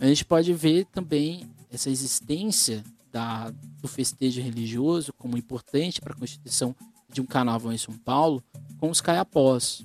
a 0.00 0.06
gente 0.06 0.24
pode 0.24 0.52
ver 0.52 0.84
também 0.86 1.48
essa 1.70 1.90
existência 1.90 2.84
da, 3.10 3.50
do 3.80 3.88
festejo 3.88 4.40
religioso 4.40 5.12
como 5.14 5.36
importante 5.36 6.00
para 6.00 6.12
a 6.12 6.16
constituição 6.16 6.74
de 7.12 7.20
um 7.20 7.26
carnaval 7.26 7.72
em 7.72 7.78
São 7.78 7.96
Paulo 7.96 8.42
com 8.78 8.90
os 8.90 9.00
caiapós. 9.00 9.84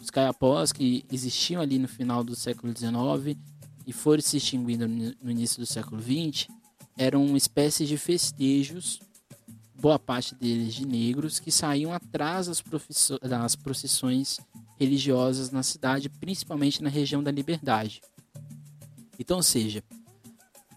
Os 0.00 0.10
caiapós 0.10 0.72
que 0.72 1.04
existiam 1.10 1.62
ali 1.62 1.78
no 1.78 1.88
final 1.88 2.24
do 2.24 2.34
século 2.34 2.72
XIX 2.76 3.38
e 3.86 3.92
foram 3.92 4.22
se 4.22 4.38
extinguindo 4.38 4.88
no 4.88 5.30
início 5.30 5.58
do 5.58 5.66
século 5.66 6.00
XX 6.02 6.48
eram 6.96 7.24
uma 7.24 7.38
espécie 7.38 7.84
de 7.86 7.96
festejos, 7.96 9.00
boa 9.74 9.98
parte 9.98 10.34
deles 10.34 10.74
de 10.74 10.86
negros, 10.86 11.40
que 11.40 11.50
saíam 11.50 11.92
atrás 11.92 12.46
das, 12.46 12.62
das 13.22 13.56
procissões 13.56 14.38
religiosas 14.78 15.50
na 15.50 15.62
cidade, 15.62 16.08
principalmente 16.08 16.82
na 16.82 16.88
região 16.88 17.22
da 17.22 17.30
Liberdade. 17.30 18.00
Então, 19.18 19.38
ou 19.38 19.42
seja, 19.42 19.82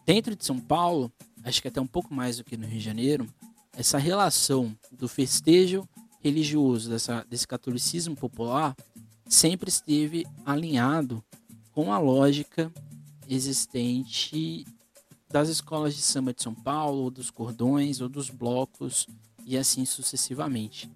dentro 0.05 0.35
de 0.35 0.45
São 0.45 0.59
Paulo, 0.59 1.11
acho 1.43 1.61
que 1.61 1.67
até 1.67 1.81
um 1.81 1.87
pouco 1.87 2.13
mais 2.13 2.37
do 2.37 2.43
que 2.43 2.57
no 2.57 2.67
Rio 2.67 2.79
de 2.79 2.85
Janeiro, 2.85 3.27
essa 3.75 3.97
relação 3.97 4.75
do 4.91 5.07
festejo 5.07 5.87
religioso, 6.19 6.89
dessa, 6.89 7.25
desse 7.29 7.47
catolicismo 7.47 8.15
popular, 8.15 8.75
sempre 9.27 9.69
esteve 9.69 10.25
alinhado 10.45 11.23
com 11.71 11.93
a 11.93 11.99
lógica 11.99 12.71
existente 13.29 14.65
das 15.29 15.49
escolas 15.49 15.95
de 15.95 16.01
samba 16.01 16.33
de 16.33 16.41
São 16.41 16.55
Paulo, 16.55 17.03
ou 17.03 17.11
dos 17.11 17.29
cordões, 17.29 18.01
ou 18.01 18.07
dos 18.07 18.29
blocos, 18.29 19.07
e 19.45 19.57
assim 19.57 19.85
sucessivamente. 19.85 20.89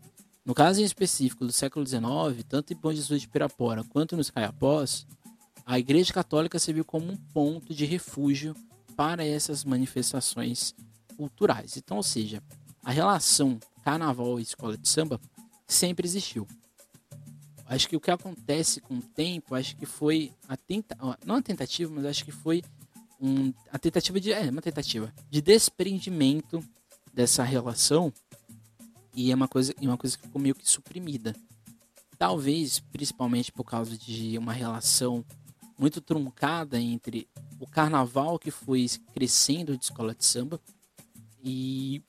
No 0.43 0.55
caso 0.55 0.81
em 0.81 0.83
específico 0.83 1.45
do 1.45 1.51
século 1.51 1.85
XIX, 1.85 2.01
tanto 2.47 2.73
em 2.73 2.75
Bom 2.75 2.91
Jesus 2.91 3.21
de 3.21 3.27
Pirapora 3.27 3.83
quanto 3.83 4.17
nos 4.17 4.31
Caiapós, 4.31 5.05
a 5.65 5.79
Igreja 5.79 6.13
Católica 6.13 6.59
serviu 6.59 6.83
como 6.83 7.11
um 7.11 7.15
ponto 7.15 7.73
de 7.73 7.85
refúgio 7.85 8.55
para 8.95 9.25
essas 9.25 9.63
manifestações 9.63 10.75
culturais. 11.15 11.77
Então, 11.77 11.97
ou 11.97 12.03
seja, 12.03 12.41
a 12.83 12.91
relação 12.91 13.59
carnaval 13.83 14.39
e 14.39 14.43
escola 14.43 14.77
de 14.77 14.87
samba 14.87 15.19
sempre 15.67 16.07
existiu. 16.07 16.47
Acho 17.65 17.87
que 17.87 17.95
o 17.95 18.01
que 18.01 18.11
acontece 18.11 18.81
com 18.81 18.97
o 18.97 19.01
tempo, 19.01 19.55
acho 19.55 19.77
que 19.77 19.85
foi 19.85 20.33
a 20.47 20.57
tenta... 20.57 20.97
não 21.25 21.35
a 21.35 21.41
tentativa, 21.41 21.91
mas 21.93 22.05
acho 22.05 22.25
que 22.25 22.31
foi 22.31 22.61
um... 23.19 23.53
a 23.71 23.79
tentativa 23.79 24.19
de 24.19 24.33
é 24.33 24.49
uma 24.49 24.61
tentativa 24.61 25.13
de 25.29 25.41
desprendimento 25.41 26.63
dessa 27.13 27.43
relação 27.43 28.11
e 29.13 29.31
é 29.31 29.35
uma 29.35 29.47
coisa, 29.47 29.73
uma 29.81 29.97
coisa 29.97 30.17
que 30.17 30.23
ficou 30.23 30.41
meio 30.41 30.55
que 30.55 30.69
suprimida. 30.69 31.35
Talvez, 32.17 32.79
principalmente 32.79 33.51
por 33.51 33.63
causa 33.63 33.97
de 33.97 34.37
uma 34.37 34.53
relação 34.53 35.25
muito 35.77 36.01
truncada 36.01 36.79
entre 36.79 37.27
o 37.59 37.67
carnaval 37.67 38.37
que 38.37 38.51
foi 38.51 38.87
crescendo 39.13 39.77
de 39.77 39.85
escola 39.85 40.13
de 40.13 40.25
samba 40.25 40.59
e 41.43 42.03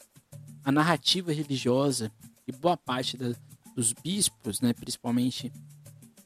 a 0.65 0.71
narrativa 0.71 1.33
religiosa 1.33 2.13
e 2.47 2.53
boa 2.53 2.77
parte 2.77 3.17
da, 3.17 3.35
dos 3.75 3.93
bispos, 3.93 4.61
né, 4.61 4.73
principalmente 4.73 5.53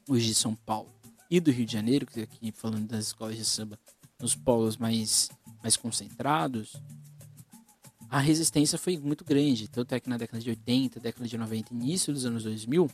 os 0.07 0.23
de 0.23 0.33
São 0.33 0.55
Paulo 0.55 0.93
e 1.29 1.39
do 1.39 1.51
Rio 1.51 1.65
de 1.65 1.73
Janeiro, 1.73 2.05
que 2.05 2.21
aqui 2.21 2.51
falando 2.51 2.87
das 2.87 3.07
escolas 3.07 3.35
de 3.35 3.45
samba 3.45 3.79
nos 4.19 4.35
polos 4.35 4.77
mais, 4.77 5.29
mais 5.61 5.75
concentrados, 5.75 6.75
a 8.09 8.19
resistência 8.19 8.77
foi 8.77 8.97
muito 8.97 9.25
grande. 9.25 9.67
Tanto 9.67 9.93
é 9.93 9.99
que 9.99 10.09
na 10.09 10.17
década 10.17 10.41
de 10.41 10.49
80, 10.49 10.99
década 10.99 11.27
de 11.27 11.37
90, 11.37 11.73
início 11.73 12.13
dos 12.13 12.25
anos 12.25 12.43
2000, 12.43 12.89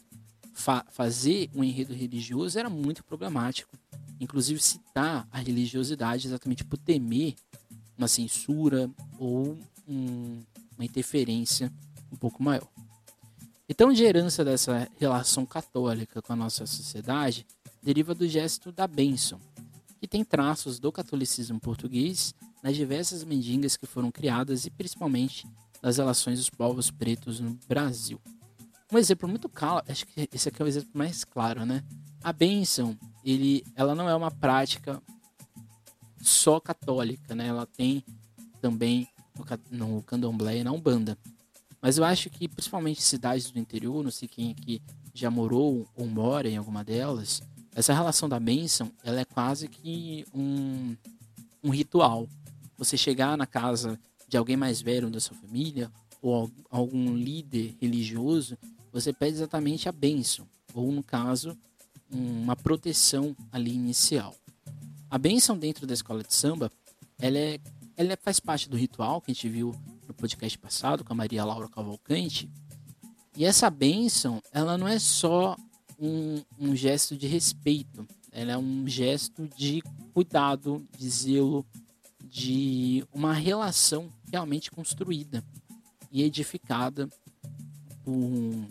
fa 0.53 0.85
fazer 0.89 1.49
um 1.53 1.63
enredo 1.63 1.93
religioso 1.93 2.57
era 2.57 2.69
muito 2.69 3.03
problemático. 3.03 3.77
Inclusive 4.19 4.59
citar 4.61 5.27
a 5.31 5.39
religiosidade 5.39 6.27
exatamente 6.27 6.63
por 6.63 6.77
temer 6.77 7.35
uma 7.97 8.07
censura 8.07 8.89
ou 9.17 9.57
um, 9.87 10.41
uma 10.75 10.85
interferência 10.85 11.71
um 12.11 12.15
pouco 12.15 12.41
maior. 12.41 12.67
Então, 13.67 13.91
de 13.91 14.03
herança 14.03 14.43
dessa 14.43 14.89
relação 14.99 15.45
católica 15.45 16.21
com 16.21 16.33
a 16.33 16.35
nossa 16.35 16.65
sociedade, 16.65 17.45
deriva 17.81 18.13
do 18.13 18.27
gesto 18.27 18.71
da 18.71 18.87
bênção, 18.87 19.39
que 19.99 20.07
tem 20.07 20.23
traços 20.23 20.79
do 20.79 20.91
catolicismo 20.91 21.59
português 21.59 22.33
nas 22.61 22.75
diversas 22.75 23.23
mendigas 23.23 23.75
que 23.75 23.85
foram 23.85 24.11
criadas 24.11 24.65
e 24.65 24.69
principalmente 24.69 25.47
das 25.81 25.97
relações 25.97 26.39
dos 26.39 26.49
povos 26.49 26.91
pretos 26.91 27.39
no 27.39 27.57
Brasil. 27.67 28.21
Um 28.91 28.97
exemplo 28.97 29.27
muito 29.27 29.49
claro, 29.49 29.83
acho 29.89 30.05
que 30.05 30.29
esse 30.31 30.47
aqui 30.47 30.61
é 30.61 30.65
o 30.65 30.67
exemplo 30.67 30.91
mais 30.93 31.23
claro, 31.23 31.65
né? 31.65 31.83
A 32.23 32.31
bênção, 32.31 32.97
ele, 33.23 33.63
ela 33.75 33.95
não 33.95 34.09
é 34.09 34.15
uma 34.15 34.31
prática 34.31 35.01
só 36.21 36.59
católica, 36.59 37.35
né? 37.35 37.47
Ela 37.47 37.65
tem 37.65 38.03
também 38.61 39.07
no, 39.71 39.95
no 39.95 40.01
candomblé 40.03 40.57
e 40.57 40.63
na 40.63 40.71
umbanda. 40.71 41.17
Mas 41.81 41.97
eu 41.97 42.03
acho 42.05 42.29
que, 42.29 42.47
principalmente 42.47 43.01
cidades 43.01 43.51
do 43.51 43.59
interior, 43.59 44.03
não 44.03 44.11
sei 44.11 44.27
quem 44.27 44.51
aqui 44.51 44.81
já 45.13 45.29
morou 45.29 45.87
ou 45.95 46.07
mora 46.07 46.49
em 46.49 46.57
alguma 46.57 46.83
delas, 46.83 47.41
essa 47.75 47.93
relação 47.93 48.29
da 48.29 48.39
bênção, 48.39 48.91
ela 49.03 49.19
é 49.19 49.25
quase 49.25 49.67
que 49.67 50.25
um, 50.33 50.95
um 51.63 51.69
ritual. 51.69 52.27
Você 52.77 52.97
chegar 52.97 53.37
na 53.37 53.45
casa 53.45 53.99
de 54.27 54.37
alguém 54.37 54.55
mais 54.55 54.81
velho 54.81 55.09
da 55.09 55.19
sua 55.19 55.35
família, 55.35 55.91
ou 56.21 56.49
algum 56.69 57.15
líder 57.15 57.75
religioso, 57.81 58.57
você 58.91 59.11
pede 59.11 59.33
exatamente 59.33 59.89
a 59.89 59.91
bênção, 59.91 60.47
ou 60.73 60.91
no 60.91 61.03
caso, 61.03 61.57
uma 62.13 62.55
proteção 62.55 63.35
ali 63.51 63.73
inicial. 63.73 64.35
A 65.09 65.17
bênção 65.17 65.57
dentro 65.57 65.85
da 65.87 65.93
escola 65.93 66.23
de 66.23 66.33
samba, 66.33 66.71
ela, 67.19 67.37
é, 67.37 67.59
ela 67.97 68.17
faz 68.21 68.39
parte 68.39 68.69
do 68.69 68.77
ritual 68.77 69.21
que 69.21 69.31
a 69.31 69.33
gente 69.33 69.49
viu 69.49 69.73
no 70.07 70.13
podcast 70.13 70.57
passado 70.57 71.03
com 71.03 71.13
a 71.13 71.15
Maria 71.15 71.43
Laura 71.43 71.67
Cavalcante. 71.67 72.49
E 73.35 73.45
essa 73.45 73.69
bênção, 73.69 74.41
ela 74.51 74.77
não 74.77 74.87
é 74.87 74.99
só 74.99 75.55
um, 75.99 76.41
um 76.59 76.75
gesto 76.75 77.17
de 77.17 77.27
respeito, 77.27 78.07
ela 78.31 78.53
é 78.53 78.57
um 78.57 78.87
gesto 78.87 79.47
de 79.55 79.81
cuidado, 80.13 80.85
de 80.97 81.09
zelo, 81.09 81.65
de 82.23 83.05
uma 83.13 83.33
relação 83.33 84.11
realmente 84.31 84.71
construída 84.71 85.43
e 86.11 86.23
edificada 86.23 87.07
por, 88.03 88.67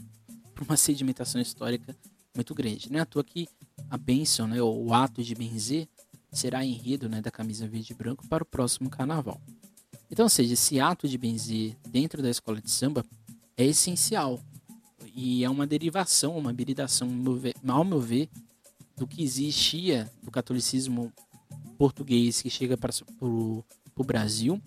por 0.54 0.64
uma 0.64 0.76
sedimentação 0.76 1.40
histórica 1.40 1.96
muito 2.34 2.54
grande. 2.54 2.90
Não 2.90 2.98
é 2.98 3.02
à 3.02 3.06
toa 3.06 3.24
que 3.24 3.48
a 3.90 3.96
bênção, 3.96 4.46
né, 4.46 4.62
o 4.62 4.92
ato 4.92 5.22
de 5.22 5.34
benzer, 5.34 5.88
será 6.30 6.64
enredo 6.64 7.08
né, 7.08 7.20
da 7.20 7.30
camisa 7.30 7.66
verde 7.68 7.92
e 7.92 7.96
branco 7.96 8.26
para 8.26 8.42
o 8.42 8.46
próximo 8.46 8.88
carnaval. 8.88 9.40
Então, 10.10 10.24
ou 10.24 10.30
seja, 10.30 10.54
esse 10.54 10.80
ato 10.80 11.06
de 11.08 11.16
benzer 11.16 11.76
dentro 11.88 12.22
da 12.22 12.30
escola 12.30 12.60
de 12.60 12.70
samba 12.70 13.04
é 13.56 13.64
essencial 13.64 14.40
e 15.14 15.44
é 15.44 15.50
uma 15.50 15.66
derivação, 15.66 16.36
uma 16.36 16.50
habilitação, 16.50 17.08
ao 17.68 17.84
meu 17.84 18.00
ver, 18.00 18.28
do 18.96 19.06
que 19.06 19.22
existia 19.22 20.10
do 20.22 20.30
catolicismo 20.30 21.12
português 21.76 22.40
que 22.40 22.48
chega 22.48 22.76
para 22.76 22.92
o 23.10 23.64
Brasil. 24.04 24.60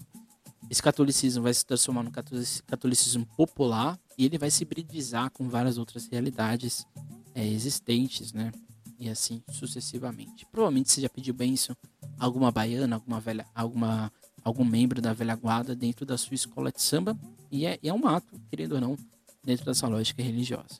Esse 0.69 0.81
catolicismo 0.81 1.43
vai 1.43 1.53
se 1.53 1.65
transformar 1.65 2.03
no 2.03 2.11
catolicismo 2.11 3.25
popular 3.37 3.99
e 4.17 4.25
ele 4.25 4.37
vai 4.37 4.49
se 4.49 4.63
hibridizar 4.63 5.29
com 5.31 5.47
várias 5.47 5.77
outras 5.77 6.07
realidades 6.07 6.85
é, 7.35 7.45
existentes, 7.45 8.33
né? 8.33 8.51
E 8.97 9.09
assim 9.09 9.43
sucessivamente. 9.51 10.45
Provavelmente 10.45 10.89
você 10.89 11.01
já 11.01 11.09
pediu 11.09 11.33
bênção 11.33 11.75
a 12.17 12.25
alguma 12.25 12.49
baiana, 12.49 12.95
alguma 12.95 13.19
velha, 13.19 13.45
alguma 13.53 14.11
algum 14.41 14.63
membro 14.63 15.01
da 15.01 15.11
velha 15.11 15.35
guarda 15.35 15.75
dentro 15.75 16.05
da 16.05 16.17
sua 16.17 16.35
escola 16.35 16.71
de 16.71 16.81
samba 16.81 17.17
e 17.51 17.65
é, 17.65 17.79
é 17.83 17.91
um 17.91 18.07
ato, 18.07 18.39
querendo 18.49 18.73
ou 18.73 18.81
não, 18.81 18.97
dentro 19.43 19.65
dessa 19.65 19.87
lógica 19.87 20.21
religiosa. 20.21 20.79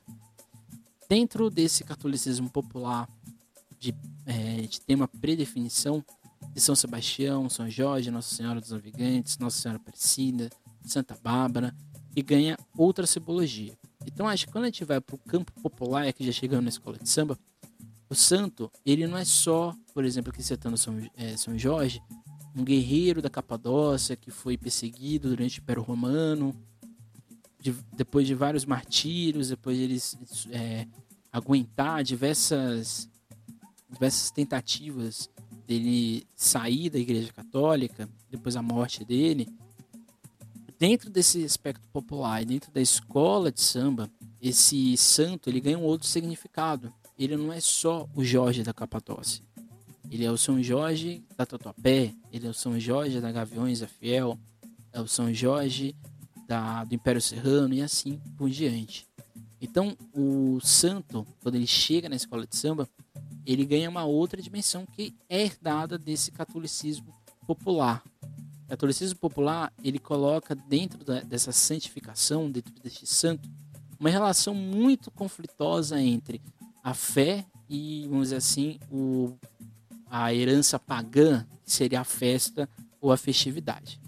Dentro 1.08 1.50
desse 1.50 1.84
catolicismo 1.84 2.48
popular 2.48 3.08
de, 3.78 3.94
é, 4.24 4.62
de 4.62 4.80
ter 4.80 4.94
uma 4.94 5.08
predefinição 5.08 6.02
de 6.54 6.60
São 6.60 6.74
Sebastião, 6.74 7.50
São 7.50 7.68
Jorge, 7.68 8.10
Nossa 8.10 8.34
Senhora 8.34 8.60
dos 8.60 8.70
Navegantes, 8.70 9.36
Nossa 9.38 9.60
Senhora 9.60 9.80
Aparecida, 9.80 10.48
Santa 10.84 11.18
Bárbara, 11.20 11.74
e 12.14 12.22
ganha 12.22 12.56
outra 12.76 13.06
simbologia. 13.06 13.76
Então 14.06 14.28
acho 14.28 14.46
que 14.46 14.52
quando 14.52 14.64
a 14.64 14.68
gente 14.68 14.84
vai 14.84 15.00
para 15.00 15.14
o 15.14 15.18
campo 15.18 15.52
popular, 15.60 16.10
que 16.12 16.24
já 16.24 16.32
chegamos 16.32 16.64
na 16.64 16.70
escola 16.70 16.98
de 16.98 17.08
samba, 17.08 17.38
o 18.08 18.14
santo, 18.14 18.70
ele 18.84 19.06
não 19.06 19.18
é 19.18 19.24
só, 19.24 19.74
por 19.92 20.04
exemplo, 20.04 20.30
aqui 20.32 20.42
citando 20.42 20.76
São, 20.76 20.96
é, 21.16 21.36
São 21.36 21.58
Jorge, 21.58 22.00
um 22.54 22.64
guerreiro 22.64 23.20
da 23.20 23.28
Capadócia 23.28 24.16
que 24.16 24.30
foi 24.30 24.56
perseguido 24.56 25.28
durante 25.28 25.58
o 25.58 25.62
Império 25.62 25.82
Romano, 25.82 26.54
de, 27.60 27.74
depois 27.92 28.26
de 28.26 28.34
vários 28.34 28.64
martírios, 28.64 29.48
depois 29.48 29.76
de 29.76 29.82
eles 29.82 30.16
é, 30.50 30.86
aguentar 31.32 32.04
diversas, 32.04 33.10
diversas 33.90 34.30
tentativas 34.30 35.28
dele 35.66 36.24
sair 36.36 36.88
da 36.88 36.98
Igreja 36.98 37.32
Católica, 37.32 38.08
depois 38.30 38.54
da 38.54 38.62
morte 38.62 39.04
dele, 39.04 39.48
dentro 40.78 41.10
desse 41.10 41.44
aspecto 41.44 41.86
popular 41.92 42.42
e 42.42 42.44
dentro 42.44 42.70
da 42.70 42.80
escola 42.80 43.50
de 43.50 43.60
samba, 43.60 44.10
esse 44.40 44.96
santo 44.96 45.48
ele 45.48 45.60
ganha 45.60 45.78
um 45.78 45.84
outro 45.84 46.06
significado. 46.06 46.92
Ele 47.18 47.36
não 47.36 47.52
é 47.52 47.60
só 47.60 48.08
o 48.14 48.24
Jorge 48.24 48.62
da 48.62 48.74
Capadócia. 48.74 49.42
Ele 50.10 50.24
é 50.24 50.30
o 50.30 50.36
São 50.36 50.62
Jorge 50.62 51.24
da 51.36 51.44
Tatuapé, 51.44 52.14
ele 52.32 52.46
é 52.46 52.50
o 52.50 52.54
São 52.54 52.78
Jorge 52.78 53.20
da 53.20 53.32
Gaviões 53.32 53.80
da 53.80 53.88
Fiel, 53.88 54.38
é 54.92 55.00
o 55.00 55.08
São 55.08 55.32
Jorge 55.34 55.96
da, 56.46 56.84
do 56.84 56.94
Império 56.94 57.20
Serrano 57.20 57.74
e 57.74 57.82
assim 57.82 58.20
por 58.36 58.48
diante. 58.48 59.06
Então, 59.60 59.96
o 60.14 60.60
santo, 60.60 61.26
quando 61.42 61.56
ele 61.56 61.66
chega 61.66 62.08
na 62.08 62.16
escola 62.16 62.46
de 62.46 62.56
samba, 62.56 62.88
ele 63.44 63.64
ganha 63.64 63.88
uma 63.88 64.04
outra 64.04 64.40
dimensão 64.40 64.86
que 64.86 65.14
é 65.28 65.42
herdada 65.42 65.98
desse 65.98 66.30
catolicismo 66.30 67.14
popular. 67.46 68.02
Catolicismo 68.68 69.18
popular, 69.18 69.72
ele 69.82 69.98
coloca 69.98 70.54
dentro 70.54 71.04
da, 71.04 71.20
dessa 71.20 71.52
santificação, 71.52 72.50
dentro 72.50 72.74
deste 72.82 73.06
santo, 73.06 73.48
uma 73.98 74.10
relação 74.10 74.54
muito 74.54 75.10
conflitosa 75.10 76.00
entre 76.00 76.42
a 76.82 76.92
fé 76.92 77.46
e, 77.68 78.06
vamos 78.08 78.24
dizer 78.24 78.36
assim, 78.36 78.78
o 78.90 79.36
a 80.08 80.32
herança 80.32 80.78
pagã, 80.78 81.44
que 81.64 81.72
seria 81.72 82.00
a 82.00 82.04
festa 82.04 82.68
ou 83.00 83.12
a 83.12 83.16
festividade. 83.16 84.00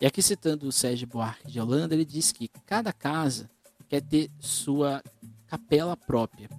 E 0.00 0.06
aqui 0.06 0.20
citando 0.20 0.68
o 0.68 0.72
Sérgio 0.72 1.06
Buarque 1.06 1.50
de 1.50 1.58
Holanda, 1.58 1.94
ele 1.94 2.04
diz 2.04 2.30
que 2.30 2.48
cada 2.66 2.92
casa 2.92 3.50
quer 3.88 4.02
ter 4.02 4.30
sua 4.38 5.02
capela 5.46 5.96
própria, 5.96 6.50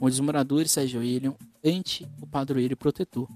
onde 0.00 0.14
os 0.14 0.20
moradores 0.20 0.70
se 0.70 0.80
ajoelham 0.80 1.36
ante 1.64 2.08
o 2.20 2.26
padroeiro 2.26 2.76
protetor. 2.76 3.28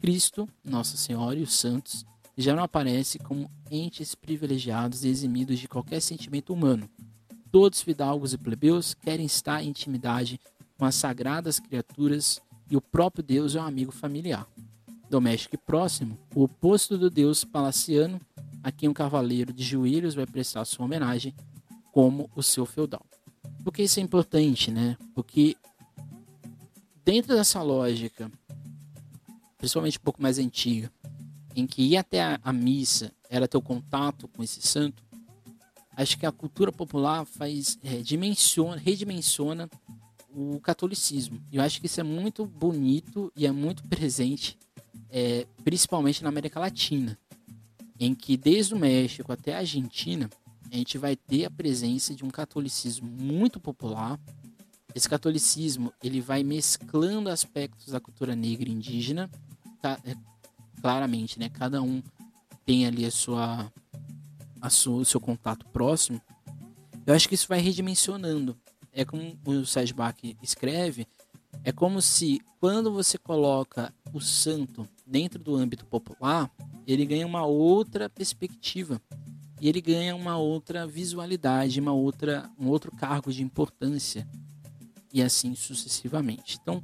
Cristo, 0.00 0.48
Nossa 0.64 0.96
Senhora 0.96 1.38
e 1.38 1.42
os 1.42 1.54
santos 1.54 2.04
já 2.36 2.54
não 2.54 2.62
aparecem 2.62 3.20
como 3.20 3.50
entes 3.70 4.14
privilegiados 4.14 5.04
e 5.04 5.08
eximidos 5.08 5.58
de 5.58 5.68
qualquer 5.68 6.00
sentimento 6.00 6.52
humano. 6.52 6.88
Todos 7.50 7.80
fidalgos 7.80 8.32
e 8.32 8.38
plebeus 8.38 8.92
querem 8.92 9.24
estar 9.24 9.62
em 9.62 9.68
intimidade 9.68 10.38
com 10.76 10.84
as 10.84 10.94
sagradas 10.94 11.58
criaturas 11.58 12.40
e 12.70 12.76
o 12.76 12.80
próprio 12.80 13.24
Deus 13.24 13.54
é 13.54 13.60
um 13.60 13.64
amigo 13.64 13.92
familiar. 13.92 14.46
Doméstico 15.08 15.54
e 15.54 15.58
próximo, 15.58 16.18
o 16.34 16.42
oposto 16.42 16.98
do 16.98 17.08
Deus 17.08 17.44
palaciano, 17.44 18.20
a 18.62 18.72
quem 18.72 18.88
um 18.88 18.92
cavaleiro 18.92 19.52
de 19.52 19.62
joelhos 19.62 20.14
vai 20.14 20.26
prestar 20.26 20.64
sua 20.64 20.84
homenagem 20.84 21.34
como 21.92 22.28
o 22.34 22.42
seu 22.42 22.66
feudal. 22.66 23.06
Por 23.64 23.72
que 23.72 23.84
isso 23.84 24.00
é 24.00 24.02
importante, 24.02 24.70
né? 24.70 24.96
Porque 25.14 25.56
dentro 27.04 27.34
dessa 27.34 27.62
lógica, 27.62 28.30
principalmente 29.56 29.98
um 29.98 30.02
pouco 30.02 30.20
mais 30.20 30.38
antiga, 30.38 30.90
em 31.56 31.66
que 31.66 31.82
ir 31.82 31.96
até 31.96 32.22
a, 32.22 32.38
a 32.44 32.52
missa 32.52 33.10
era 33.30 33.48
ter 33.48 33.56
o 33.56 33.62
contato 33.62 34.28
com 34.28 34.42
esse 34.42 34.60
santo, 34.60 35.02
acho 35.96 36.18
que 36.18 36.26
a 36.26 36.30
cultura 36.30 36.70
popular 36.70 37.24
faz 37.24 37.78
é, 37.82 38.02
dimensiona, 38.02 38.76
redimensiona 38.76 39.68
o 40.30 40.60
catolicismo. 40.60 41.42
Eu 41.50 41.62
acho 41.62 41.80
que 41.80 41.86
isso 41.86 41.98
é 41.98 42.04
muito 42.04 42.44
bonito 42.44 43.32
e 43.34 43.46
é 43.46 43.50
muito 43.50 43.82
presente, 43.84 44.58
é, 45.10 45.46
principalmente 45.64 46.22
na 46.22 46.28
América 46.28 46.60
Latina, 46.60 47.18
em 47.98 48.14
que 48.14 48.36
desde 48.36 48.74
o 48.74 48.78
México 48.78 49.32
até 49.32 49.54
a 49.54 49.58
Argentina 49.58 50.28
a 50.70 50.76
gente 50.76 50.98
vai 50.98 51.16
ter 51.16 51.46
a 51.46 51.50
presença 51.50 52.14
de 52.14 52.22
um 52.22 52.28
catolicismo 52.28 53.08
muito 53.08 53.58
popular. 53.58 54.20
Esse 54.94 55.08
catolicismo 55.08 55.90
ele 56.02 56.20
vai 56.20 56.42
mesclando 56.42 57.30
aspectos 57.30 57.92
da 57.92 58.00
cultura 58.00 58.36
negra 58.36 58.68
e 58.68 58.72
indígena, 58.72 59.30
é, 60.04 60.14
claramente, 60.86 61.36
né? 61.36 61.48
Cada 61.48 61.82
um 61.82 62.00
tem 62.64 62.86
ali 62.86 63.04
a 63.04 63.10
sua, 63.10 63.72
a 64.60 64.70
sua, 64.70 64.98
o 64.98 65.04
seu 65.04 65.20
contato 65.20 65.66
próximo. 65.70 66.22
Eu 67.04 67.12
acho 67.12 67.28
que 67.28 67.34
isso 67.34 67.48
vai 67.48 67.58
redimensionando 67.58 68.56
é 68.92 69.04
como 69.04 69.36
o 69.44 69.66
Sérgio 69.66 69.96
Bach 69.96 70.16
escreve, 70.40 71.08
é 71.64 71.72
como 71.72 72.00
se 72.00 72.40
quando 72.60 72.92
você 72.92 73.18
coloca 73.18 73.92
o 74.12 74.20
santo 74.20 74.88
dentro 75.04 75.42
do 75.42 75.56
âmbito 75.56 75.84
popular, 75.84 76.48
ele 76.86 77.04
ganha 77.04 77.26
uma 77.26 77.44
outra 77.44 78.08
perspectiva 78.08 79.02
e 79.60 79.68
ele 79.68 79.80
ganha 79.80 80.14
uma 80.14 80.38
outra 80.38 80.86
visualidade, 80.86 81.80
uma 81.80 81.92
outra, 81.92 82.48
um 82.56 82.68
outro 82.68 82.92
cargo 82.92 83.32
de 83.32 83.42
importância 83.42 84.24
e 85.12 85.20
assim 85.20 85.56
sucessivamente. 85.56 86.60
Então, 86.62 86.80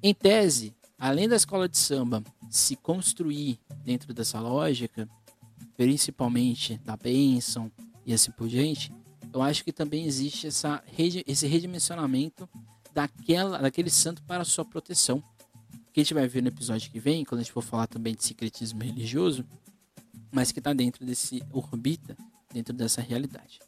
em 0.00 0.14
tese, 0.14 0.72
além 0.96 1.28
da 1.28 1.34
escola 1.34 1.68
de 1.68 1.76
samba 1.76 2.22
se 2.48 2.76
construir 2.76 3.58
dentro 3.84 4.12
dessa 4.12 4.40
lógica, 4.40 5.08
principalmente 5.76 6.78
da 6.78 6.96
bênção 6.96 7.70
e 8.04 8.12
assim 8.12 8.30
por 8.30 8.48
diante, 8.48 8.92
eu 9.32 9.42
acho 9.42 9.62
que 9.62 9.72
também 9.72 10.06
existe 10.06 10.46
essa, 10.46 10.82
esse 11.26 11.46
redimensionamento 11.46 12.48
daquela, 12.92 13.58
daquele 13.58 13.90
santo 13.90 14.22
para 14.22 14.44
sua 14.44 14.64
proteção. 14.64 15.22
Que 15.92 16.00
a 16.00 16.02
gente 16.02 16.14
vai 16.14 16.26
ver 16.26 16.42
no 16.42 16.48
episódio 16.48 16.90
que 16.90 16.98
vem, 16.98 17.24
quando 17.24 17.40
a 17.40 17.42
gente 17.44 17.52
for 17.52 17.62
falar 17.62 17.86
também 17.86 18.14
de 18.14 18.24
secretismo 18.24 18.82
religioso, 18.82 19.44
mas 20.32 20.52
que 20.52 20.58
está 20.58 20.72
dentro 20.72 21.04
desse 21.04 21.42
orbita, 21.52 22.16
dentro 22.52 22.74
dessa 22.74 23.00
realidade. 23.00 23.60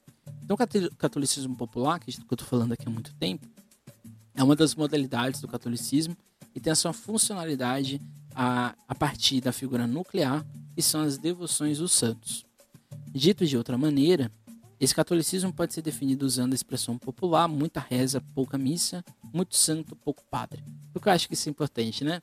Então, 0.43 0.57
o 0.57 0.97
catolicismo 0.97 1.57
popular, 1.57 1.99
que 1.99 2.11
eu 2.11 2.35
estou 2.35 2.47
falando 2.47 2.73
aqui 2.73 2.87
há 2.87 2.91
muito 2.91 3.15
tempo, 3.15 3.47
é 4.35 4.43
uma 4.43 4.57
das 4.57 4.75
modalidades 4.75 5.41
do 5.41 5.49
catolicismo 5.49 6.17
e 6.55 6.61
tem 6.61 6.73
a 6.73 6.77
sua 6.77 6.93
funcionalidade 6.93 8.01
a, 8.35 8.75
a 8.89 8.95
partir 8.95 9.41
da 9.41 9.53
figura 9.53 9.87
nuclear, 9.87 10.45
que 10.75 10.83
são 10.83 11.03
as 11.03 11.19
devoções 11.19 11.79
dos 11.79 11.93
santos. 11.93 12.45
Dito 13.13 13.47
de 13.47 13.57
outra 13.57 13.77
maneira, 13.77 14.31
esse 14.79 14.95
catolicismo 14.95 15.53
pode 15.53 15.75
ser 15.75 15.83
definido 15.83 16.25
usando 16.25 16.53
a 16.53 16.55
expressão 16.55 16.97
popular, 16.97 17.47
muita 17.47 17.81
reza, 17.81 18.21
pouca 18.35 18.57
missa, 18.57 19.05
muito 19.33 19.55
santo, 19.57 19.95
pouco 19.95 20.23
padre. 20.31 20.65
Porque 20.93 21.09
eu 21.09 21.13
acho 21.13 21.29
que 21.29 21.35
isso 21.35 21.49
é 21.49 21.51
importante, 21.51 22.03
né? 22.03 22.21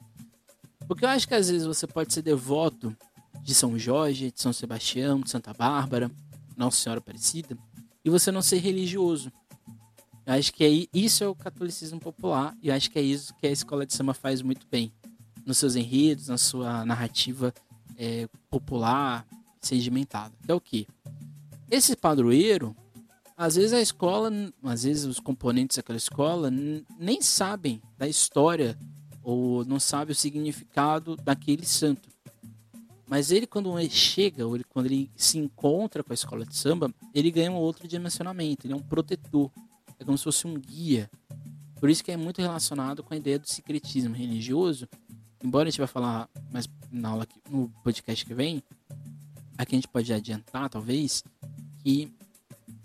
Porque 0.88 1.06
eu 1.06 1.10
acho 1.10 1.28
que 1.28 1.36
às 1.36 1.50
vezes 1.50 1.68
você 1.68 1.86
pode 1.86 2.14
ser 2.14 2.22
devoto 2.22 2.96
de 3.44 3.54
São 3.54 3.78
Jorge, 3.78 4.32
de 4.32 4.42
São 4.42 4.52
Sebastião, 4.52 5.20
de 5.20 5.30
Santa 5.30 5.54
Bárbara, 5.54 6.10
Nossa 6.56 6.82
Senhora 6.82 7.00
Aparecida, 7.00 7.58
e 8.04 8.10
você 8.10 8.32
não 8.32 8.42
ser 8.42 8.58
religioso. 8.58 9.32
Eu 10.26 10.34
acho 10.34 10.52
que 10.52 10.64
é, 10.64 10.98
isso 10.98 11.24
é 11.24 11.28
o 11.28 11.36
catolicismo 11.36 12.00
popular, 12.00 12.58
e 12.62 12.70
eu 12.70 12.74
acho 12.74 12.90
que 12.90 12.98
é 12.98 13.02
isso 13.02 13.36
que 13.36 13.48
a 13.48 13.52
escola 13.52 13.86
de 13.86 13.94
samba 13.94 14.14
faz 14.14 14.42
muito 14.42 14.66
bem. 14.70 14.92
Nos 15.48 15.58
seus 15.58 15.76
enredos, 15.76 16.28
na 16.28 16.38
sua 16.38 16.86
narrativa 16.86 17.54
é, 17.98 18.28
popular, 18.50 19.26
sedimentada. 19.62 20.36
Que 20.46 20.52
é 20.52 20.54
o 20.54 20.62
quê? 20.62 20.86
Esse 21.72 21.96
padroeiro, 21.96 22.76
às 23.36 23.56
vezes 23.56 23.74
a 23.74 23.82
escola, 23.82 24.30
às 24.64 24.84
vezes 24.84 25.06
os 25.06 25.20
componentes 25.20 25.78
daquela 25.78 25.98
escola 25.98 26.52
nem 27.00 27.22
sabem 27.22 27.82
da 27.98 28.08
história 28.08 28.78
ou 29.24 29.66
não 29.66 29.80
sabem 29.80 30.12
o 30.12 30.16
significado 30.16 31.16
daquele 31.16 31.66
santo. 31.66 32.10
Mas 33.08 33.32
ele, 33.32 33.48
quando 33.48 33.78
ele 33.80 33.90
chega, 33.90 34.46
ou 34.46 34.56
ele, 34.56 34.66
quando 34.66 34.88
ele 34.88 35.10
se 35.16 35.38
encontra 35.38 36.04
com 36.04 36.12
a 36.12 36.14
escola 36.14 36.46
de 36.46 36.56
samba, 36.56 36.94
ele 37.14 37.32
ganha 37.32 37.50
um 37.52 37.56
outro 37.56 37.88
dimensionamento. 37.88 38.68
Ele 38.68 38.74
é 38.74 38.76
um 38.76 38.82
protetor. 38.82 39.50
É 39.98 40.04
como 40.04 40.18
se 40.18 40.26
fosse 40.26 40.46
um 40.46 40.54
guia. 40.54 41.10
Por 41.80 41.90
isso 41.90 42.04
que 42.04 42.12
é 42.12 42.18
muito 42.18 42.42
relacionado 42.42 43.04
com 43.04 43.14
a 43.14 43.18
ideia 43.18 43.40
do 43.40 43.48
secretismo 43.48 44.14
religioso. 44.14 44.88
Embora 45.44 45.68
a 45.68 45.72
gente 45.72 45.80
vai 45.80 45.88
falar 45.88 46.30
mais 46.52 46.68
na 46.92 47.10
aula, 47.10 47.28
no 47.50 47.70
podcast 47.84 48.26
que 48.26 48.34
vem, 48.34 48.64
aqui 49.58 49.76
a 49.76 49.78
gente 49.78 49.88
pode 49.88 50.12
adiantar, 50.12 50.70
talvez, 50.70 51.24
que 51.80 52.12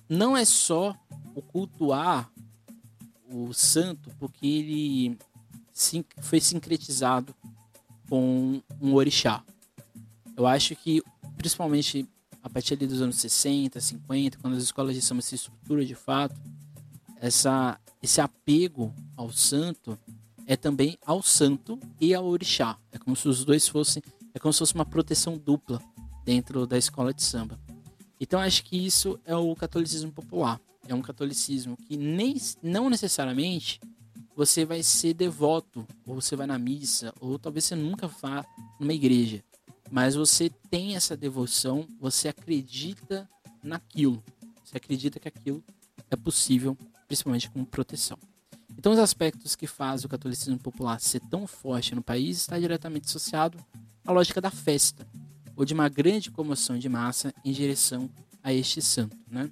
não 0.09 0.37
é 0.37 0.45
só 0.45 0.97
o 1.35 1.41
cultuar 1.41 2.31
o 3.29 3.53
santo 3.53 4.11
porque 4.19 4.47
ele 4.47 5.19
foi 6.21 6.41
sincretizado 6.41 7.35
com 8.09 8.61
um 8.81 8.95
orixá. 8.95 9.43
Eu 10.37 10.47
acho 10.47 10.77
que, 10.77 11.03
principalmente 11.37 12.07
a 12.43 12.51
partir 12.51 12.77
dos 12.77 13.01
anos 13.01 13.17
60, 13.17 13.81
50, 13.81 14.38
quando 14.38 14.57
as 14.57 14.62
escolas 14.62 14.95
de 14.95 15.01
samba 15.01 15.23
se 15.23 15.37
estruturam 15.37 15.85
de 15.85 15.95
fato, 15.95 16.35
essa, 17.17 17.79
esse 18.03 18.21
apego 18.21 18.93
ao 19.17 19.31
santo 19.31 19.99
é 20.53 20.57
também 20.57 20.99
ao 21.07 21.23
santo 21.23 21.81
e 21.99 22.12
ao 22.12 22.27
orixá. 22.27 22.79
É 22.93 22.99
como 22.99 23.17
se 23.17 23.27
os 23.27 23.43
dois 23.43 23.67
fossem, 23.67 24.03
é 24.35 24.38
como 24.38 24.53
se 24.53 24.59
fosse 24.59 24.75
uma 24.75 24.85
proteção 24.85 25.38
dupla 25.38 25.81
dentro 26.27 26.67
da 26.67 26.77
escola 26.77 27.15
de 27.15 27.23
samba. 27.23 27.59
Então 28.21 28.38
acho 28.38 28.62
que 28.65 28.77
isso 28.77 29.19
é 29.25 29.35
o 29.35 29.57
catolicismo 29.57 30.12
popular. 30.12 30.61
É 30.87 30.95
um 30.95 31.01
catolicismo 31.01 31.75
que 31.75 31.97
nem, 31.97 32.37
não 32.62 32.91
necessariamente 32.91 33.81
você 34.37 34.62
vai 34.67 34.83
ser 34.83 35.15
devoto, 35.15 35.87
ou 36.07 36.17
você 36.21 36.37
vai 36.37 36.47
na 36.47 36.59
missa, 36.59 37.15
ou 37.19 37.38
talvez 37.38 37.65
você 37.65 37.75
nunca 37.75 38.07
vá 38.07 38.45
numa 38.79 38.93
igreja. 38.93 39.43
Mas 39.91 40.15
você 40.17 40.51
tem 40.71 40.97
essa 40.97 41.17
devoção, 41.17 41.87
você 41.99 42.29
acredita 42.29 43.27
naquilo. 43.62 44.23
Você 44.62 44.77
acredita 44.77 45.19
que 45.19 45.29
aquilo 45.29 45.65
é 46.11 46.17
possível, 46.17 46.77
principalmente 47.09 47.51
com 47.51 47.65
proteção. 47.65 48.19
Então, 48.83 48.90
os 48.90 48.99
aspectos 48.99 49.55
que 49.55 49.68
fazem 49.68 50.07
o 50.07 50.09
catolicismo 50.09 50.59
popular 50.59 51.01
ser 51.01 51.21
tão 51.31 51.47
forte 51.47 51.95
no 51.95 52.03
país 52.03 52.38
está 52.38 52.59
diretamente 52.59 53.07
associado 53.07 53.57
à 54.05 54.11
lógica 54.11 54.40
da 54.40 54.51
festa, 54.51 55.07
ou 55.55 55.64
de 55.64 55.73
uma 55.73 55.88
grande 55.88 56.33
comoção 56.33 56.77
de 56.77 56.88
massa 56.88 57.33
em 57.45 57.53
direção 57.53 58.11
a 58.42 58.53
este 58.53 58.83
santo. 58.83 59.16
Né? 59.31 59.49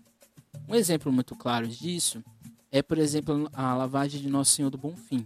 Um 0.68 0.74
exemplo 0.74 1.12
muito 1.12 1.36
claro 1.36 1.68
disso 1.68 2.20
é, 2.72 2.82
por 2.82 2.98
exemplo, 2.98 3.48
a 3.52 3.72
lavagem 3.76 4.20
de 4.20 4.28
Nosso 4.28 4.50
Senhor 4.50 4.68
do 4.68 4.76
Bonfim, 4.76 5.24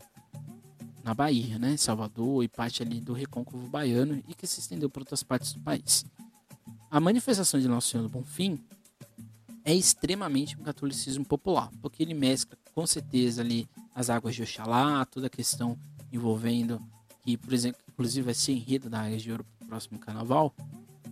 na 1.03 1.15
Bahia, 1.15 1.59
né? 1.59 1.75
Salvador 1.79 2.45
e 2.45 2.49
parte 2.49 2.83
ali 2.83 3.01
do 3.01 3.15
Recôncavo 3.15 3.67
Baiano 3.69 4.23
e 4.29 4.35
que 4.35 4.47
se 4.47 4.61
estendeu 4.61 4.91
para 4.91 5.01
outras 5.01 5.23
partes 5.23 5.55
do 5.55 5.61
país. 5.61 6.05
A 6.91 7.01
manifestação 7.01 7.59
de 7.59 7.67
Nosso 7.67 7.89
Senhor 7.89 8.03
do 8.03 8.11
Bonfim 8.11 8.63
é 9.65 9.75
extremamente 9.75 10.59
um 10.59 10.63
catolicismo 10.63 11.25
popular, 11.25 11.71
porque 11.81 12.03
ele 12.03 12.13
mescla 12.13 12.59
com 12.75 12.87
certeza 12.87 13.41
ali 13.41 13.67
as 13.95 14.11
águas 14.11 14.35
de 14.35 14.43
Oxalá, 14.43 15.05
toda 15.05 15.29
a 15.29 15.31
questão 15.31 15.79
envolvendo 16.13 16.81
que, 17.23 17.37
por 17.37 17.53
exemplo, 17.53 17.81
inclusive 17.89 18.25
vai 18.25 18.35
ser 18.35 18.53
enredo 18.53 18.91
da 18.91 19.01
Águia 19.01 19.19
de 19.19 19.31
Ouro 19.31 19.47
próximo 19.67 19.99
carnaval, 19.99 20.55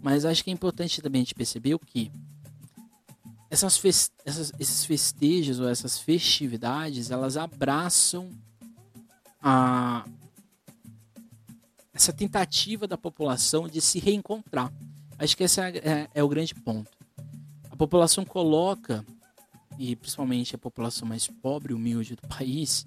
mas 0.03 0.25
acho 0.25 0.45
que 0.45 0.51
é 0.51 0.53
importante 0.53 1.01
também 1.01 1.21
a 1.21 1.25
gente 1.25 1.35
perceber 1.35 1.75
o 1.75 1.79
que 1.79 2.11
essas, 3.49 3.77
fest 3.77 4.13
essas 4.25 4.53
esses 4.59 4.85
festejos 4.85 5.61
ou 5.61 5.69
essas 5.69 5.99
festividades, 5.99 7.11
elas 7.11 7.37
abraçam 7.37 8.31
a 9.41 10.05
essa 11.93 12.13
tentativa 12.13 12.87
da 12.87 12.97
população 12.97 13.69
de 13.69 13.81
se 13.81 13.99
reencontrar. 13.99 14.73
Acho 15.19 15.37
que 15.37 15.45
esse 15.45 15.61
é, 15.61 15.69
é, 15.79 16.11
é 16.15 16.23
o 16.23 16.29
grande 16.29 16.55
ponto. 16.55 16.91
A 17.71 17.77
população 17.77 18.25
coloca, 18.25 19.05
e 19.79 19.97
principalmente 19.97 20.55
a 20.55 20.59
população 20.59 21.07
mais 21.07 21.27
pobre 21.27 21.73
e 21.73 21.77
humilde 21.77 22.17
do 22.17 22.27
país, 22.29 22.87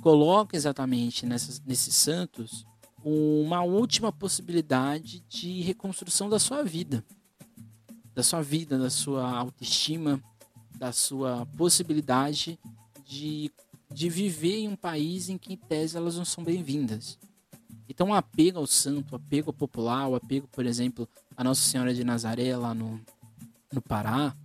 coloca 0.00 0.56
exatamente 0.56 1.26
nessas, 1.26 1.60
nesses 1.60 1.94
santos 1.94 2.66
uma 3.02 3.62
última 3.62 4.12
possibilidade 4.12 5.20
de 5.28 5.62
reconstrução 5.62 6.28
da 6.28 6.38
sua 6.38 6.62
vida. 6.62 7.04
Da 8.14 8.22
sua 8.22 8.42
vida, 8.42 8.78
da 8.78 8.90
sua 8.90 9.30
autoestima, 9.30 10.22
da 10.76 10.92
sua 10.92 11.46
possibilidade 11.56 12.58
de, 13.06 13.50
de 13.92 14.08
viver 14.08 14.58
em 14.58 14.68
um 14.68 14.76
país 14.76 15.28
em 15.28 15.38
que, 15.38 15.52
em 15.52 15.56
tese, 15.56 15.96
elas 15.96 16.16
não 16.16 16.24
são 16.24 16.44
bem-vindas. 16.44 17.18
Então, 17.88 18.10
o 18.10 18.14
apego 18.14 18.58
ao 18.58 18.66
santo, 18.66 19.12
o 19.12 19.16
apego 19.16 19.52
popular, 19.52 20.08
o 20.08 20.14
apego, 20.14 20.46
por 20.48 20.66
exemplo, 20.66 21.08
a 21.36 21.42
Nossa 21.42 21.62
Senhora 21.62 21.94
de 21.94 22.04
Nazaré, 22.04 22.56
lá 22.56 22.74
no, 22.74 23.00
no 23.72 23.82
Pará, 23.82 24.36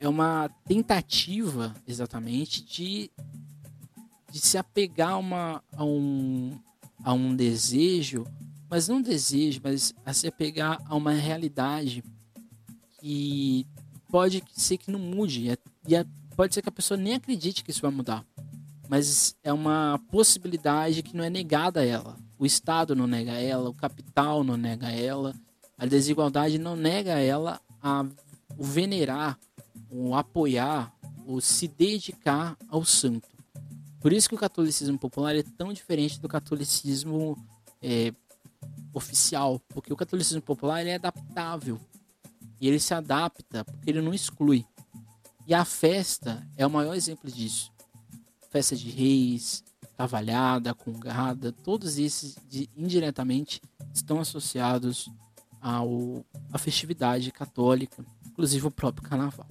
é 0.00 0.08
uma 0.08 0.48
tentativa, 0.64 1.74
exatamente, 1.86 2.64
de, 2.64 3.10
de 4.32 4.40
se 4.40 4.56
apegar 4.56 5.18
uma, 5.18 5.62
a, 5.76 5.84
um, 5.84 6.58
a 7.04 7.12
um 7.12 7.36
desejo, 7.36 8.26
mas 8.68 8.88
não 8.88 9.02
desejo, 9.02 9.60
mas 9.62 9.92
a 10.04 10.14
se 10.14 10.26
apegar 10.26 10.80
a 10.86 10.96
uma 10.96 11.12
realidade 11.12 12.02
que 12.98 13.66
pode 14.08 14.42
ser 14.52 14.78
que 14.78 14.90
não 14.90 14.98
mude, 14.98 15.50
e 15.86 16.06
pode 16.34 16.54
ser 16.54 16.62
que 16.62 16.68
a 16.70 16.72
pessoa 16.72 16.96
nem 16.96 17.14
acredite 17.14 17.62
que 17.62 17.70
isso 17.70 17.82
vai 17.82 17.90
mudar, 17.90 18.24
mas 18.88 19.36
é 19.44 19.52
uma 19.52 20.00
possibilidade 20.10 21.02
que 21.02 21.14
não 21.14 21.22
é 21.22 21.30
negada 21.30 21.80
a 21.80 21.84
ela. 21.84 22.16
O 22.38 22.46
Estado 22.46 22.96
não 22.96 23.06
nega 23.06 23.32
ela, 23.32 23.68
o 23.68 23.74
capital 23.74 24.42
não 24.42 24.56
nega 24.56 24.90
ela, 24.90 25.34
a 25.76 25.84
desigualdade 25.84 26.58
não 26.58 26.74
nega 26.74 27.18
ela 27.18 27.60
a 27.82 28.06
o 28.56 28.64
venerar, 28.64 29.38
o 29.90 30.14
apoiar, 30.14 30.94
o 31.26 31.40
se 31.40 31.66
dedicar 31.66 32.56
ao 32.68 32.84
santo. 32.84 33.28
Por 34.00 34.12
isso 34.12 34.28
que 34.28 34.34
o 34.34 34.38
catolicismo 34.38 34.98
popular 34.98 35.36
é 35.36 35.42
tão 35.42 35.72
diferente 35.72 36.18
do 36.20 36.28
catolicismo 36.28 37.36
é, 37.82 38.12
oficial, 38.94 39.60
porque 39.68 39.92
o 39.92 39.96
catolicismo 39.96 40.42
popular 40.42 40.86
é 40.86 40.94
adaptável 40.94 41.78
e 42.60 42.68
ele 42.68 42.78
se 42.78 42.94
adapta 42.94 43.64
porque 43.64 43.90
ele 43.90 44.00
não 44.00 44.14
exclui. 44.14 44.64
E 45.46 45.54
a 45.54 45.64
festa 45.64 46.46
é 46.56 46.66
o 46.66 46.70
maior 46.70 46.94
exemplo 46.94 47.30
disso. 47.30 47.72
Festa 48.50 48.76
de 48.76 48.90
reis, 48.90 49.64
cavalhada, 49.96 50.74
congada, 50.74 51.52
todos 51.52 51.98
esses 51.98 52.36
de, 52.48 52.70
indiretamente 52.76 53.60
estão 53.92 54.20
associados 54.20 55.10
ao, 55.60 56.24
à 56.52 56.58
festividade 56.58 57.30
católica, 57.32 58.04
inclusive 58.26 58.66
o 58.66 58.70
próprio 58.70 59.08
carnaval. 59.08 59.46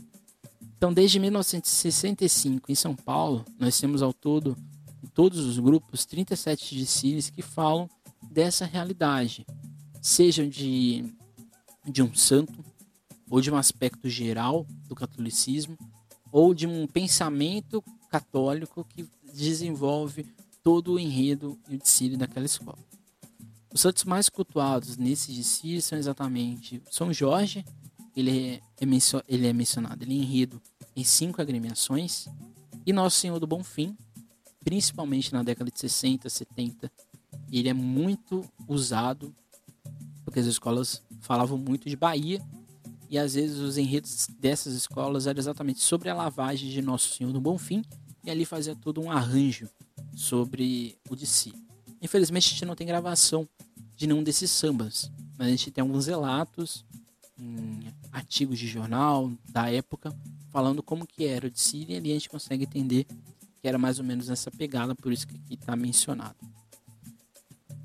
Então, 0.79 0.93
desde 0.93 1.19
1965, 1.19 2.71
em 2.71 2.75
São 2.75 2.95
Paulo, 2.95 3.43
nós 3.59 3.77
temos 3.77 4.01
ao 4.01 4.13
todo, 4.13 4.55
em 5.03 5.07
todos 5.07 5.39
os 5.39 5.59
grupos, 5.59 6.05
37 6.05 6.73
desfiles 6.73 7.29
que 7.29 7.41
falam 7.41 7.89
dessa 8.31 8.63
realidade, 8.65 9.45
sejam 10.01 10.47
de, 10.47 11.03
de 11.83 12.01
um 12.01 12.15
santo, 12.15 12.63
ou 13.29 13.41
de 13.41 13.51
um 13.51 13.57
aspecto 13.57 14.07
geral 14.07 14.65
do 14.87 14.95
catolicismo, 14.95 15.77
ou 16.31 16.53
de 16.53 16.65
um 16.65 16.87
pensamento 16.87 17.83
católico 18.09 18.85
que 18.85 19.05
desenvolve 19.33 20.33
todo 20.63 20.93
o 20.93 20.99
enredo 20.99 21.59
e 21.67 21.75
o 21.75 21.77
desfile 21.77 22.15
daquela 22.15 22.45
escola. 22.45 22.79
Os 23.73 23.81
santos 23.81 24.05
mais 24.05 24.29
cultuados 24.29 24.95
nesse 24.95 25.33
desfile 25.33 25.81
são 25.81 25.97
exatamente 25.99 26.81
São 26.89 27.11
Jorge, 27.11 27.65
ele 28.15 28.31
é, 28.31 28.61
ele 29.27 29.47
é 29.47 29.53
mencionado, 29.53 30.03
ele 30.03 30.13
é 30.13 30.17
enredo 30.17 30.61
em 30.95 31.03
cinco 31.03 31.41
agremiações, 31.41 32.27
e 32.85 32.93
Nosso 32.93 33.17
Senhor 33.17 33.39
do 33.39 33.47
Bom 33.47 33.63
Fim, 33.63 33.95
principalmente 34.63 35.31
na 35.33 35.43
década 35.43 35.71
de 35.71 35.79
60, 35.79 36.29
70, 36.29 36.91
ele 37.51 37.69
é 37.69 37.73
muito 37.73 38.43
usado, 38.67 39.33
porque 40.23 40.39
as 40.39 40.45
escolas 40.45 41.01
falavam 41.21 41.57
muito 41.57 41.89
de 41.89 41.95
Bahia, 41.95 42.41
e 43.09 43.17
às 43.17 43.33
vezes 43.33 43.57
os 43.57 43.77
enredos 43.77 44.27
dessas 44.39 44.73
escolas 44.73 45.25
eram 45.25 45.39
exatamente 45.39 45.79
sobre 45.79 46.09
a 46.09 46.13
lavagem 46.13 46.69
de 46.69 46.81
Nosso 46.81 47.15
Senhor 47.15 47.33
do 47.33 47.41
Bom 47.41 47.57
Fim, 47.57 47.83
e 48.23 48.29
ali 48.29 48.45
fazia 48.45 48.75
todo 48.75 49.01
um 49.01 49.11
arranjo 49.11 49.69
sobre 50.15 50.97
o 51.09 51.15
de 51.15 51.25
si. 51.25 51.53
Infelizmente 52.01 52.47
a 52.47 52.51
gente 52.51 52.65
não 52.65 52.75
tem 52.75 52.85
gravação 52.85 53.47
de 53.95 54.07
nenhum 54.07 54.23
desses 54.23 54.51
sambas, 54.51 55.11
mas 55.37 55.47
a 55.47 55.51
gente 55.51 55.71
tem 55.71 55.81
alguns 55.81 56.07
relatos 56.07 56.85
em 57.39 57.93
artigos 58.11 58.59
de 58.59 58.67
jornal 58.67 59.31
da 59.49 59.71
época 59.71 60.15
falando 60.51 60.81
como 60.81 61.07
que 61.07 61.25
era 61.25 61.47
o 61.47 61.51
de 61.51 61.59
Síria 61.59 61.97
ali 61.97 62.11
a 62.11 62.13
gente 62.13 62.29
consegue 62.29 62.63
entender 62.63 63.05
que 63.61 63.67
era 63.67 63.77
mais 63.77 63.99
ou 63.99 64.05
menos 64.05 64.29
essa 64.29 64.49
pegada, 64.49 64.95
por 64.95 65.11
isso 65.11 65.27
que 65.27 65.35
aqui 65.35 65.55
está 65.55 65.75
mencionado. 65.75 66.37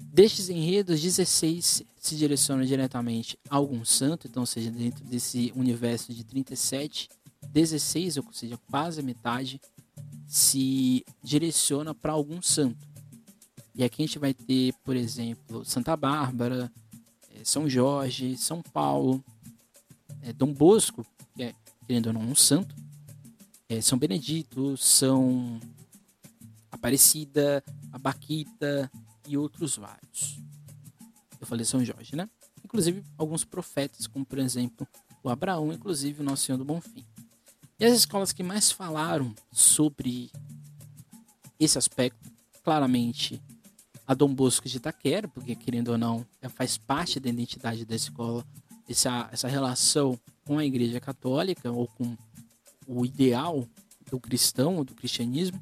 Destes 0.01 0.49
enredos, 0.49 1.03
16 1.03 1.83
se 1.99 2.17
direcionam 2.17 2.65
diretamente 2.65 3.37
a 3.51 3.57
algum 3.57 3.85
santo, 3.85 4.29
então, 4.29 4.43
ou 4.43 4.47
seja, 4.47 4.71
dentro 4.71 5.05
desse 5.05 5.53
universo 5.57 6.15
de 6.15 6.23
37, 6.23 7.09
16, 7.49 8.19
ou 8.19 8.33
seja, 8.33 8.57
quase 8.71 9.01
a 9.01 9.03
metade, 9.03 9.61
se 10.27 11.05
direciona 11.23 11.93
para 11.93 12.13
algum 12.13 12.41
santo. 12.41 12.87
E 13.75 13.83
aqui 13.83 14.03
a 14.03 14.07
gente 14.07 14.21
vai 14.21 14.33
ter, 14.33 14.73
por 14.85 14.95
exemplo, 14.95 15.65
Santa 15.65 15.97
Bárbara, 15.97 16.71
eh, 17.33 17.41
São 17.43 17.69
Jorge, 17.69 18.37
São 18.37 18.63
Paulo, 18.63 19.25
é, 20.25 20.33
Dom 20.33 20.53
Bosco, 20.53 21.07
que 21.35 21.43
é, 21.43 21.55
querendo 21.87 22.07
ou 22.07 22.13
não, 22.15 22.23
um 22.23 22.35
santo, 22.35 22.75
é, 23.69 23.81
São 23.81 23.99
Benedito, 23.99 24.77
São 24.77 25.61
Aparecida, 26.73 27.63
Abaquita 27.93 28.91
e 29.29 29.37
outros 29.37 29.77
vários. 29.77 30.39
Eu 31.41 31.47
falei 31.47 31.65
São 31.65 31.85
Jorge, 31.85 32.17
né? 32.17 32.29
Inclusive 32.65 33.05
alguns 33.19 33.45
profetas, 33.45 34.07
como 34.07 34.25
por 34.25 34.39
exemplo 34.39 34.89
o 35.23 35.29
Abraão, 35.29 35.73
inclusive 35.73 36.23
o 36.23 36.25
Nosso 36.25 36.45
Senhor 36.45 36.59
do 36.59 36.65
Bonfim. 36.65 37.05
E 37.79 37.85
as 37.85 37.93
escolas 37.93 38.33
que 38.33 38.43
mais 38.43 38.73
falaram 38.73 39.35
sobre 39.53 40.31
esse 41.61 41.77
aspecto, 41.77 42.31
claramente 42.63 43.43
a 44.07 44.15
Dom 44.15 44.35
Bosco 44.35 44.69
de 44.69 44.77
Itaquera, 44.77 45.29
porque 45.29 45.55
querendo 45.55 45.89
ou 45.89 45.99
não, 45.99 46.27
faz 46.51 46.79
parte 46.79 47.21
da 47.21 47.29
identidade 47.29 47.85
da 47.85 47.95
escola 47.95 48.45
essa, 48.89 49.29
essa 49.33 49.49
relação 49.49 50.19
com 50.45 50.59
a 50.59 50.65
Igreja 50.65 51.01
Católica 51.01 51.71
ou 51.71 51.87
com 51.87 52.17
o 52.87 53.05
ideal 53.05 53.67
do 54.11 54.21
cristão, 54.21 54.85
do 54.85 54.95
cristianismo, 54.95 55.61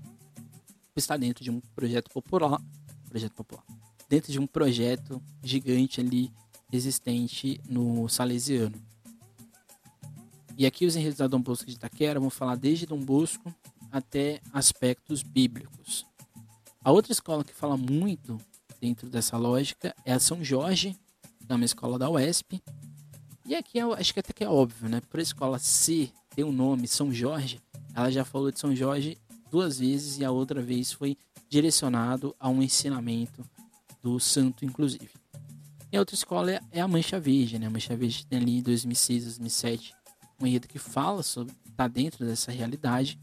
está 0.97 1.17
dentro 1.17 1.43
de 1.43 1.51
um 1.51 1.61
projeto 1.75 2.11
popular, 2.11 2.61
projeto 3.09 3.33
popular, 3.33 3.65
dentro 4.09 4.33
de 4.33 4.39
um 4.39 4.47
projeto 4.47 5.23
gigante 5.43 6.01
ali 6.01 6.31
existente 6.71 7.61
no 7.69 8.09
Salesiano. 8.09 8.81
E 10.57 10.67
aqui 10.67 10.85
os 10.85 10.97
enredos 10.97 11.19
da 11.19 11.27
Dom 11.27 11.41
Bosco 11.41 11.67
de 11.67 11.73
Itaquera 11.73 12.21
vão 12.21 12.31
falar 12.31 12.57
desde 12.57 12.87
Dom 12.87 13.01
Bosco 13.01 13.55
até 13.91 14.41
aspectos 14.53 15.23
bíblicos. 15.23 16.07
A 16.85 16.91
outra 16.91 17.13
escola 17.13 17.45
que 17.45 17.55
fala 17.55 17.77
muito 17.77 18.39
dentro 18.81 19.09
dessa 19.09 19.37
lógica 19.37 19.95
é 20.05 20.13
a 20.13 20.19
São 20.19 20.45
Jorge, 20.45 20.97
que 21.47 21.53
é 21.53 21.55
uma 21.55 21.65
escola 21.65 21.99
da 21.99 22.11
UESP, 22.11 22.63
e 23.45 23.55
aqui 23.55 23.79
eu 23.79 23.93
acho 23.93 24.13
que 24.13 24.21
até 24.21 24.33
que 24.33 24.45
é 24.45 24.49
óbvio, 24.49 24.89
né? 24.89 25.01
Por 25.09 25.19
a 25.21 25.23
escola 25.23 25.59
C 25.59 26.11
ter 26.35 26.45
um 26.45 26.53
nome 26.53 26.87
São 26.87 27.13
Jorge, 27.13 27.61
ela 27.95 28.11
já 28.11 28.25
falou 28.25 28.51
de 28.51 28.59
São 28.59 28.75
Jorge 28.75 29.19
duas 29.51 29.79
vezes 29.79 30.19
e 30.19 30.25
a 30.25 30.31
outra 30.31 30.63
vez 30.63 30.93
foi 30.93 31.17
direcionado 31.49 32.35
a 32.41 32.49
um 32.49 32.63
ensinamento 32.63 33.45
do 34.03 34.19
santo, 34.19 34.65
inclusive. 34.65 35.11
E 35.93 35.97
a 35.97 36.01
outra 36.01 36.15
escola 36.15 36.59
é 36.71 36.81
a 36.81 36.89
Mancha 36.89 37.21
Verde, 37.21 37.59
né? 37.59 37.67
A 37.67 37.71
Mancha 37.71 37.95
Verde 37.95 38.27
tem 38.27 38.39
ali 38.39 38.59
em 38.59 38.63
2006, 38.63 39.25
2007 39.25 39.95
um 40.41 40.47
enredo 40.47 40.67
que 40.67 40.79
fala 40.79 41.23
sobre, 41.23 41.55
tá 41.77 41.87
dentro 41.87 42.25
dessa 42.25 42.51
realidade. 42.51 43.19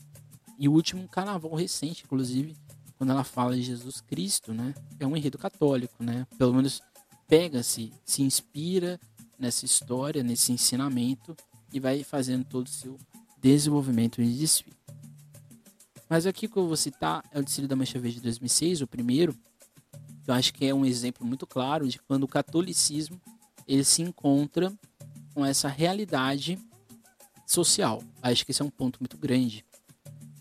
E 0.57 0.69
o 0.69 0.73
último 0.73 1.07
carnaval 1.07 1.53
recente, 1.55 2.03
inclusive, 2.05 2.55
quando 2.97 3.11
ela 3.11 3.23
fala 3.23 3.55
de 3.55 3.63
Jesus 3.63 4.01
Cristo, 4.01 4.53
né? 4.53 4.73
É 4.99 5.07
um 5.07 5.17
enredo 5.17 5.37
católico, 5.37 6.03
né? 6.03 6.27
Pelo 6.37 6.53
menos 6.53 6.81
pega-se, 7.27 7.91
se 8.05 8.21
inspira 8.21 8.99
nessa 9.39 9.65
história, 9.65 10.21
nesse 10.21 10.51
ensinamento 10.51 11.35
e 11.71 11.79
vai 11.79 12.03
fazendo 12.03 12.43
todo 12.43 12.67
o 12.67 12.69
seu 12.69 12.97
desenvolvimento 13.41 14.21
de 14.23 14.37
desfile. 14.37 14.75
Mas 16.09 16.25
aqui 16.25 16.47
que 16.47 16.57
eu 16.57 16.67
vou 16.67 16.75
citar 16.75 17.23
é 17.31 17.39
o 17.39 17.43
desfile 17.43 17.67
da 17.67 17.75
Mancha 17.75 17.99
Verde 17.99 18.17
de 18.17 18.23
2006, 18.23 18.81
o 18.81 18.87
primeiro, 18.87 19.37
eu 20.27 20.33
acho 20.33 20.53
que 20.53 20.65
é 20.65 20.73
um 20.73 20.85
exemplo 20.85 21.25
muito 21.25 21.47
claro 21.47 21.87
de 21.87 21.99
quando 21.99 22.23
o 22.23 22.27
catolicismo 22.27 23.19
ele 23.67 23.83
se 23.83 24.01
encontra 24.01 24.73
com 25.33 25.45
essa 25.45 25.67
realidade 25.67 26.59
social. 27.45 28.03
Acho 28.21 28.43
que 28.43 28.51
esse 28.51 28.61
é 28.61 28.65
um 28.65 28.69
ponto 28.69 28.99
muito 28.99 29.17
grande. 29.17 29.63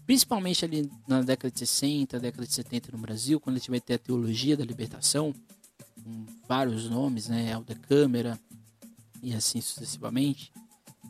Principalmente 0.07 0.65
ali 0.65 0.91
na 1.07 1.21
década 1.21 1.51
de 1.51 1.59
60, 1.59 2.19
década 2.19 2.47
de 2.47 2.53
70 2.53 2.93
no 2.93 2.99
Brasil, 2.99 3.39
quando 3.39 3.57
a 3.57 3.59
gente 3.59 3.71
vai 3.71 3.81
ter 3.81 3.95
a 3.95 3.99
teologia 3.99 4.57
da 4.57 4.65
libertação, 4.65 5.35
com 6.03 6.27
vários 6.49 6.89
nomes, 6.89 7.29
né? 7.29 7.53
Alda 7.53 7.75
Câmara 7.75 8.41
e 9.23 9.35
assim 9.35 9.61
sucessivamente, 9.61 10.53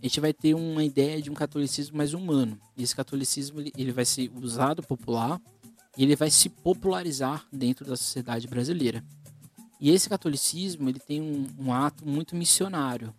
a 0.00 0.06
gente 0.06 0.20
vai 0.20 0.32
ter 0.32 0.54
uma 0.54 0.84
ideia 0.84 1.20
de 1.20 1.30
um 1.30 1.34
catolicismo 1.34 1.96
mais 1.96 2.14
humano. 2.14 2.58
E 2.76 2.82
esse 2.82 2.94
catolicismo 2.94 3.60
ele, 3.76 3.92
vai 3.92 4.04
ser 4.04 4.30
usado 4.40 4.82
popular 4.82 5.40
e 5.96 6.04
ele 6.04 6.14
vai 6.14 6.30
se 6.30 6.48
popularizar 6.48 7.44
dentro 7.52 7.84
da 7.84 7.96
sociedade 7.96 8.46
brasileira. 8.46 9.04
E 9.80 9.90
esse 9.90 10.08
catolicismo 10.08 10.88
ele 10.88 11.00
tem 11.00 11.20
um, 11.20 11.48
um 11.58 11.72
ato 11.72 12.06
muito 12.06 12.36
missionário. 12.36 13.12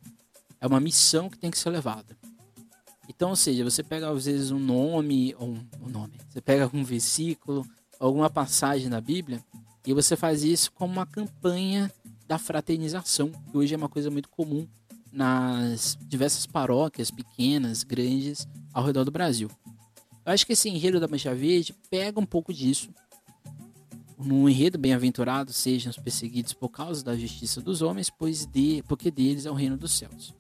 É 0.59 0.67
uma 0.67 0.79
missão 0.79 1.29
que 1.29 1.37
tem 1.37 1.51
que 1.51 1.57
ser 1.57 1.69
levada. 1.69 2.17
Então, 3.07 3.31
ou 3.31 3.35
seja, 3.35 3.63
você 3.63 3.83
pega 3.83 4.09
às 4.09 4.25
vezes 4.25 4.51
um 4.51 4.59
nome, 4.59 5.35
ou 5.37 5.49
um, 5.49 5.67
um 5.81 5.89
nome, 5.89 6.13
você 6.29 6.39
pega 6.39 6.69
um 6.71 6.83
versículo, 6.83 7.65
alguma 7.99 8.29
passagem 8.29 8.87
na 8.87 9.01
Bíblia, 9.01 9.43
e 9.85 9.93
você 9.93 10.15
faz 10.15 10.43
isso 10.43 10.71
como 10.71 10.93
uma 10.93 11.05
campanha 11.05 11.91
da 12.27 12.37
fraternização, 12.37 13.31
que 13.31 13.57
hoje 13.57 13.73
é 13.73 13.77
uma 13.77 13.89
coisa 13.89 14.11
muito 14.11 14.29
comum 14.29 14.67
nas 15.11 15.97
diversas 16.07 16.45
paróquias 16.45 17.11
pequenas, 17.11 17.83
grandes, 17.83 18.47
ao 18.73 18.85
redor 18.85 19.03
do 19.03 19.11
Brasil. 19.11 19.49
Eu 20.25 20.33
acho 20.33 20.45
que 20.45 20.53
esse 20.53 20.69
enredo 20.69 20.99
da 20.99 21.07
Mancha 21.07 21.33
Verde 21.33 21.73
pega 21.89 22.19
um 22.19 22.25
pouco 22.25 22.53
disso. 22.53 22.89
No 24.17 24.49
enredo 24.49 24.77
bem-aventurado 24.77 25.53
sejam 25.53 25.89
os 25.89 25.97
perseguidos 25.97 26.53
por 26.53 26.69
causa 26.69 27.03
da 27.03 27.15
justiça 27.15 27.61
dos 27.61 27.81
homens, 27.81 28.09
pois 28.09 28.45
de, 28.45 28.83
porque 28.87 29.09
deles 29.09 29.45
é 29.45 29.51
o 29.51 29.55
reino 29.55 29.77
dos 29.77 29.93
céus. 29.93 30.33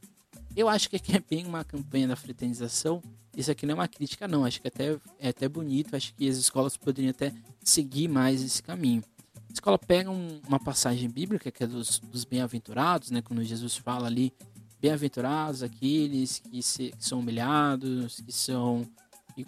Eu 0.55 0.67
acho 0.67 0.89
que 0.89 0.97
aqui 0.97 1.15
é 1.15 1.23
bem 1.27 1.45
uma 1.45 1.63
campanha 1.63 2.09
da 2.09 2.15
fraternização. 2.15 3.01
Isso 3.35 3.49
aqui 3.49 3.65
não 3.65 3.71
é 3.71 3.75
uma 3.75 3.87
crítica, 3.87 4.27
não. 4.27 4.43
Acho 4.43 4.61
que 4.61 4.67
até, 4.67 4.97
é 5.17 5.29
até 5.29 5.47
bonito. 5.47 5.95
Acho 5.95 6.13
que 6.13 6.27
as 6.27 6.35
escolas 6.35 6.75
poderiam 6.75 7.11
até 7.11 7.31
seguir 7.63 8.07
mais 8.07 8.43
esse 8.43 8.61
caminho. 8.61 9.01
A 9.49 9.53
escola 9.53 9.79
pega 9.79 10.11
um, 10.11 10.41
uma 10.47 10.59
passagem 10.59 11.09
bíblica 11.09 11.49
que 11.49 11.63
é 11.63 11.67
dos, 11.67 11.99
dos 11.99 12.25
bem-aventurados, 12.25 13.09
né? 13.09 13.21
Quando 13.21 13.43
Jesus 13.43 13.77
fala 13.77 14.07
ali, 14.07 14.33
bem-aventurados 14.81 15.63
aqueles 15.63 16.39
que, 16.39 16.61
se, 16.61 16.91
que, 16.91 17.05
são 17.05 17.19
humilhados, 17.19 18.21
que 18.21 18.31
são 18.31 18.87
que 19.35 19.45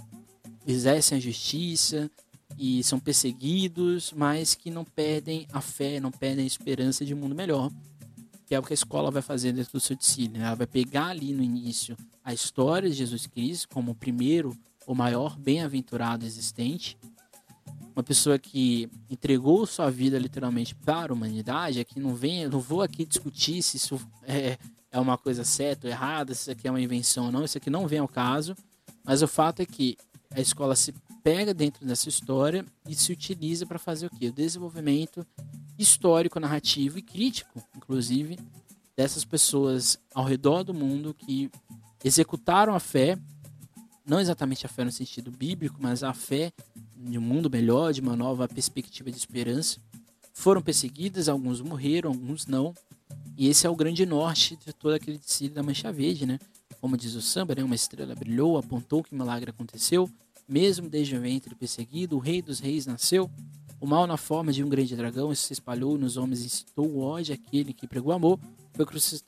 exercem 0.66 1.18
a 1.18 1.22
justiça 1.22 2.10
e 2.58 2.84
são 2.84 3.00
perseguidos, 3.00 4.14
mas 4.16 4.56
que 4.56 4.70
não 4.70 4.84
perdem 4.84 5.48
a 5.52 5.62
fé, 5.62 6.00
não 6.00 6.12
perdem 6.12 6.44
a 6.44 6.48
esperança 6.48 7.06
de 7.06 7.14
um 7.14 7.18
mundo 7.18 7.36
melhor 7.36 7.72
que 8.52 8.56
é 8.56 8.60
o 8.60 8.64
que 8.64 8.74
a 8.74 8.76
escola 8.76 9.10
vai 9.10 9.22
fazer 9.22 9.54
dentro 9.54 9.72
do 9.72 9.80
seu 9.80 9.96
discípulo. 9.96 10.38
Né? 10.38 10.46
Ela 10.46 10.56
vai 10.56 10.68
pegar 10.68 11.08
ali 11.08 11.32
no 11.32 11.42
início 11.42 11.96
a 12.22 12.34
história 12.34 12.90
de 12.90 12.98
Jesus 12.98 13.26
Cristo 13.26 13.70
como 13.70 13.94
o 13.94 13.96
primeiro, 13.96 14.54
o 14.86 14.94
maior 14.94 15.38
bem-aventurado 15.38 16.26
existente, 16.26 16.98
uma 17.96 18.04
pessoa 18.04 18.38
que 18.38 18.90
entregou 19.10 19.66
sua 19.66 19.90
vida 19.90 20.20
literalmente 20.20 20.76
para 20.76 21.14
a 21.14 21.16
humanidade, 21.16 21.80
aqui 21.80 21.98
não 21.98 22.14
vem, 22.14 22.46
não 22.50 22.60
vou 22.60 22.82
aqui 22.82 23.06
discutir 23.06 23.62
se 23.62 23.78
isso 23.78 23.98
é, 24.24 24.58
é 24.92 25.00
uma 25.00 25.18
coisa 25.18 25.44
certa 25.44 25.88
ou 25.88 25.92
errada, 25.92 26.34
se 26.34 26.42
isso 26.42 26.52
aqui 26.52 26.68
é 26.68 26.72
uma 26.72 26.82
invenção 26.82 27.26
ou 27.26 27.32
não, 27.32 27.46
isso 27.46 27.58
aqui 27.58 27.70
não 27.70 27.88
vem 27.88 28.00
ao 28.00 28.08
caso, 28.08 28.56
mas 29.04 29.22
o 29.22 29.28
fato 29.28 29.62
é 29.62 29.66
que 29.66 29.98
a 30.30 30.40
escola 30.40 30.76
se 30.76 30.94
pega 31.24 31.54
dentro 31.54 31.86
dessa 31.86 32.10
história 32.10 32.66
e 32.88 32.96
se 32.96 33.12
utiliza 33.12 33.66
para 33.66 33.80
fazer 33.80 34.08
o 34.08 34.10
quê? 34.10 34.28
O 34.28 34.34
desenvolvimento 34.34 35.26
histórico, 35.78 36.40
narrativo 36.40 36.98
e 36.98 37.02
crítico, 37.02 37.62
inclusive, 37.76 38.40
dessas 38.96 39.24
pessoas 39.24 40.00
ao 40.14 40.26
redor 40.26 40.64
do 40.64 40.74
mundo 40.74 41.14
que 41.14 41.50
executaram 42.04 42.74
a 42.74 42.80
fé, 42.80 43.18
não 44.06 44.20
exatamente 44.20 44.66
a 44.66 44.70
fé 44.70 44.84
no 44.84 44.92
sentido 44.92 45.32
bíblico, 45.32 45.78
mas 45.80 46.04
a 46.04 46.14
fé 46.14 46.52
de 46.96 47.18
um 47.18 47.22
mundo 47.22 47.50
melhor, 47.50 47.94
de 47.94 48.02
uma 48.02 48.16
nova 48.16 48.48
perspectiva 48.48 49.12
de 49.12 49.18
esperança. 49.18 49.80
Foram 50.34 50.62
perseguidas, 50.62 51.30
alguns 51.30 51.62
morreram, 51.62 52.12
alguns 52.12 52.46
não. 52.46 52.74
E 53.38 53.48
esse 53.48 53.66
é 53.66 53.70
o 53.70 53.76
grande 53.76 54.06
norte 54.06 54.56
de 54.56 54.74
todo 54.74 54.94
aquele 54.94 55.18
discípulo 55.18 55.56
da 55.56 55.64
Mancha 55.64 55.92
Verde, 55.92 56.26
né? 56.26 56.40
Como 56.80 56.98
diz 56.98 57.16
o 57.16 57.22
samba, 57.22 57.56
né? 57.56 57.64
uma 57.64 57.76
estrela 57.76 58.16
brilhou, 58.16 58.58
apontou 58.58 59.04
que 59.04 59.14
milagre 59.14 59.50
aconteceu. 59.50 60.10
Mesmo 60.48 60.90
desde 60.90 61.16
o 61.16 61.22
ventre 61.22 61.56
perseguido, 61.56 62.18
o 62.18 62.20
rei 62.20 62.42
dos 62.42 62.60
reis 62.60 62.86
nasceu. 62.86 63.30
O 63.80 63.88
mal 63.88 64.06
na 64.06 64.18
forma 64.18 64.52
de 64.52 64.64
um 64.64 64.70
grande 64.70 64.96
dragão 64.96 65.34
se 65.34 65.54
espalhou 65.54 65.98
nos 65.98 66.18
homens 66.18 66.42
e 66.42 66.46
incitou 66.46 66.88
o 66.88 67.00
ódio 67.00 67.34
àquele 67.34 67.74
que 67.74 67.88
pregou 67.88 68.12
amor, 68.12 68.40
foi, 68.74 68.86
cruci 68.86 69.24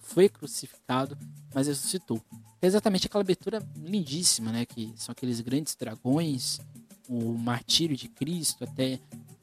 foi 0.00 0.28
crucificado, 0.28 1.18
mas 1.54 1.66
ressuscitou. 1.66 2.20
É 2.62 2.66
exatamente 2.66 3.06
aquela 3.06 3.22
abertura 3.22 3.66
lindíssima, 3.76 4.52
né? 4.52 4.64
Que 4.64 4.92
são 4.96 5.12
aqueles 5.12 5.40
grandes 5.40 5.74
dragões, 5.74 6.60
o 7.08 7.36
martírio 7.36 7.96
de 7.96 8.08
Cristo 8.08 8.64
até 8.64 9.00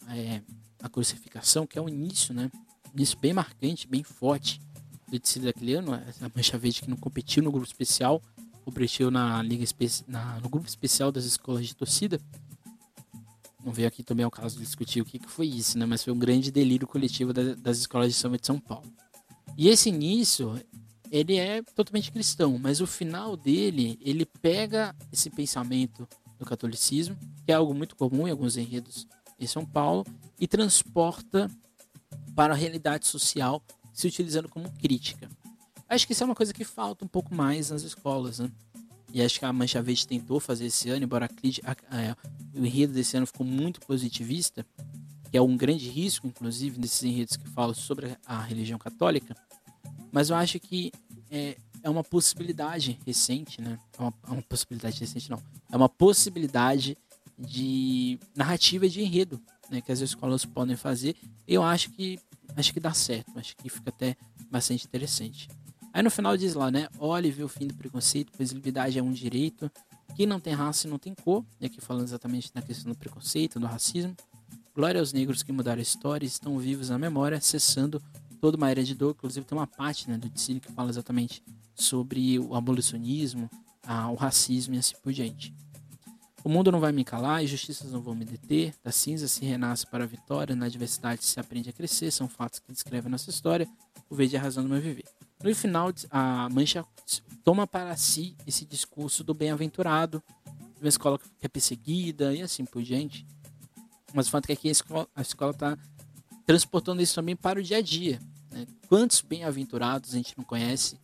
é, 0.09 0.41
a 0.81 0.89
crucificação, 0.89 1.65
que 1.65 1.77
é 1.77 1.81
o 1.81 1.89
início, 1.89 2.33
né? 2.33 2.49
Início 2.93 3.17
bem 3.19 3.33
marcante, 3.33 3.87
bem 3.87 4.03
forte 4.03 4.59
do 5.07 5.19
tecido 5.19 5.45
daquele 5.45 5.73
ano. 5.73 5.93
A 5.93 6.31
Mancha 6.35 6.57
Verde 6.57 6.81
que 6.81 6.89
não 6.89 6.97
competiu 6.97 7.43
no 7.43 7.51
grupo 7.51 7.65
especial, 7.65 8.21
competiu 8.63 9.09
na 9.09 9.41
liga 9.41 9.65
na, 10.07 10.39
no 10.39 10.49
grupo 10.49 10.67
especial 10.67 11.11
das 11.11 11.25
escolas 11.25 11.65
de 11.67 11.75
torcida 11.75 12.19
não 13.63 13.71
veio 13.71 13.87
aqui 13.87 14.03
também 14.03 14.23
ao 14.25 14.31
caso 14.31 14.57
de 14.57 14.63
discutir 14.63 15.01
o 15.01 15.05
que, 15.05 15.17
que 15.17 15.29
foi 15.29 15.47
isso, 15.47 15.77
né? 15.77 15.85
Mas 15.85 16.03
foi 16.03 16.11
um 16.11 16.19
grande 16.19 16.51
delírio 16.51 16.85
coletivo 16.85 17.31
da, 17.31 17.55
das 17.55 17.77
escolas 17.77 18.09
de 18.09 18.13
samba 18.13 18.37
de 18.37 18.45
São 18.45 18.59
Paulo. 18.59 18.91
E 19.57 19.69
esse 19.69 19.89
início, 19.89 20.59
ele 21.09 21.37
é 21.37 21.61
totalmente 21.61 22.11
cristão, 22.11 22.57
mas 22.57 22.81
o 22.81 22.87
final 22.87 23.37
dele, 23.37 23.97
ele 24.01 24.25
pega 24.25 24.95
esse 25.11 25.29
pensamento 25.29 26.07
do 26.37 26.45
catolicismo, 26.45 27.15
que 27.45 27.51
é 27.51 27.55
algo 27.55 27.73
muito 27.73 27.95
comum 27.95 28.27
em 28.27 28.31
alguns 28.31 28.57
enredos 28.57 29.07
em 29.39 29.47
São 29.47 29.65
Paulo, 29.65 30.05
e 30.39 30.47
transporta 30.47 31.49
para 32.35 32.53
a 32.53 32.57
realidade 32.57 33.07
social, 33.07 33.63
se 33.91 34.07
utilizando 34.07 34.49
como 34.49 34.71
crítica. 34.71 35.29
Acho 35.87 36.07
que 36.07 36.13
isso 36.13 36.23
é 36.23 36.25
uma 36.25 36.35
coisa 36.35 36.53
que 36.53 36.63
falta 36.63 37.05
um 37.05 37.07
pouco 37.07 37.33
mais 37.33 37.69
nas 37.69 37.83
escolas, 37.83 38.39
né? 38.39 38.49
E 39.13 39.21
acho 39.21 39.37
que 39.37 39.45
a 39.45 39.53
Mancha 39.53 39.79
Verde 39.81 40.07
tentou 40.07 40.39
fazer 40.39 40.65
esse 40.65 40.89
ano, 40.89 41.03
embora 41.03 41.27
a, 41.27 41.71
a, 41.71 42.17
o 42.59 42.65
enredo 42.65 42.93
desse 42.93 43.15
ano 43.15 43.27
ficou 43.27 43.45
muito 43.45 43.79
positivista, 43.81 44.65
que 45.29 45.37
é 45.37 45.41
um 45.41 45.55
grande 45.55 45.87
risco, 45.87 46.25
inclusive, 46.25 46.79
desses 46.79 47.03
enredos 47.03 47.37
que 47.37 47.47
falam 47.49 47.75
sobre 47.75 48.17
a 48.25 48.41
religião 48.41 48.79
católica. 48.79 49.35
Mas 50.11 50.31
eu 50.31 50.35
acho 50.35 50.59
que 50.59 50.91
é, 51.29 51.57
é 51.83 51.89
uma 51.89 52.03
possibilidade 52.03 52.99
recente, 53.05 53.61
né? 53.61 53.77
É 53.97 54.01
uma, 54.01 54.13
é 54.27 54.31
uma 54.31 54.41
possibilidade 54.41 54.99
recente, 54.99 55.29
não. 55.29 55.41
É 55.71 55.77
uma 55.77 55.89
possibilidade 55.89 56.97
de 57.37 58.19
narrativa 58.35 58.89
de 58.89 59.01
enredo, 59.01 59.39
né? 59.73 59.81
Que 59.81 59.91
as 59.91 59.99
escolas 59.99 60.45
podem 60.45 60.75
fazer. 60.75 61.15
Eu 61.47 61.63
acho 61.63 61.89
que 61.91 62.19
acho 62.55 62.71
que 62.71 62.79
dá 62.79 62.93
certo. 62.93 63.37
Acho 63.37 63.55
que 63.57 63.69
fica 63.69 63.89
até 63.89 64.15
bastante 64.49 64.85
interessante. 64.85 65.49
Aí 65.91 66.01
no 66.01 66.09
final 66.09 66.37
diz 66.37 66.53
lá, 66.53 66.71
né? 66.71 66.87
Olhe 66.97 67.31
vê 67.31 67.43
o 67.43 67.47
fim 67.47 67.67
do 67.67 67.73
preconceito, 67.73 68.31
pois 68.35 68.51
liberdade 68.51 68.97
é 68.97 69.03
um 69.03 69.11
direito. 69.11 69.69
Quem 70.15 70.25
não 70.25 70.39
tem 70.39 70.53
raça 70.53 70.87
e 70.87 70.89
não 70.89 70.99
tem 70.99 71.13
cor. 71.13 71.43
E 71.59 71.65
aqui 71.65 71.81
falando 71.81 72.05
exatamente 72.05 72.51
na 72.53 72.61
questão 72.61 72.91
do 72.91 72.97
preconceito, 72.97 73.59
do 73.59 73.65
racismo. 73.65 74.15
Glória 74.75 74.99
aos 74.99 75.13
negros 75.13 75.43
que 75.43 75.51
mudaram 75.51 75.79
a 75.79 75.83
história 75.83 76.25
e 76.25 76.27
estão 76.27 76.57
vivos 76.57 76.89
na 76.89 76.97
memória, 76.97 77.39
cessando 77.41 78.01
toda 78.39 78.57
uma 78.57 78.69
era 78.69 78.83
de 78.83 78.95
dor. 78.95 79.11
Inclusive 79.11 79.45
tem 79.45 79.57
uma 79.57 79.67
parte 79.67 80.09
né, 80.09 80.17
do 80.17 80.29
Dicílio 80.29 80.61
que 80.61 80.71
fala 80.71 80.89
exatamente 80.89 81.43
sobre 81.75 82.39
o 82.39 82.55
abolicionismo, 82.55 83.49
a, 83.83 84.09
o 84.09 84.15
racismo 84.15 84.75
e 84.75 84.77
assim 84.77 84.95
por 85.01 85.13
diante. 85.13 85.53
O 86.43 86.49
mundo 86.49 86.71
não 86.71 86.79
vai 86.79 86.91
me 86.91 87.05
calar, 87.05 87.41
injustiças 87.41 87.91
não 87.91 88.01
vão 88.01 88.13
me 88.13 88.25
deter. 88.25 88.73
Da 88.83 88.91
cinza 88.91 89.27
se 89.27 89.45
renasce 89.45 89.87
para 89.87 90.03
a 90.03 90.07
vitória, 90.07 90.55
na 90.55 90.65
adversidade 90.65 91.23
se 91.23 91.39
aprende 91.39 91.69
a 91.69 91.73
crescer. 91.73 92.11
São 92.11 92.27
fatos 92.27 92.59
que 92.59 92.71
descrevem 92.71 93.07
a 93.07 93.11
nossa 93.11 93.29
história. 93.29 93.67
O 94.09 94.15
verde 94.15 94.35
é 94.35 94.39
a 94.39 94.41
razão 94.41 94.63
do 94.63 94.69
meu 94.69 94.81
viver. 94.81 95.05
No 95.41 95.55
final, 95.55 95.91
a 96.09 96.49
Mancha 96.49 96.85
toma 97.43 97.65
para 97.65 97.95
si 97.95 98.35
esse 98.45 98.65
discurso 98.65 99.23
do 99.23 99.33
bem-aventurado, 99.33 100.21
de 100.75 100.81
uma 100.81 100.89
escola 100.89 101.17
que 101.17 101.45
é 101.45 101.47
perseguida 101.47 102.33
e 102.33 102.41
assim 102.41 102.65
por 102.65 102.81
diante. 102.81 103.25
Mas 104.13 104.27
o 104.27 104.29
fato 104.29 104.45
é 104.45 104.47
que 104.47 104.53
aqui 104.53 104.69
a 105.15 105.21
escola 105.21 105.51
está 105.51 105.77
transportando 106.45 107.01
isso 107.01 107.15
também 107.15 107.35
para 107.35 107.59
o 107.59 107.63
dia 107.63 107.77
a 107.77 107.81
dia. 107.81 108.19
Né? 108.51 108.67
Quantos 108.87 109.21
bem-aventurados 109.21 110.13
a 110.13 110.17
gente 110.17 110.37
não 110.37 110.43
conhece 110.43 110.99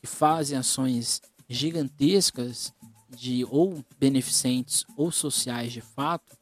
que 0.00 0.06
fazem 0.06 0.56
ações 0.56 1.20
gigantescas 1.48 2.72
de 3.08 3.44
ou 3.50 3.84
beneficentes 3.98 4.84
ou 4.96 5.10
sociais 5.10 5.72
de 5.72 5.80
fato 5.80 6.36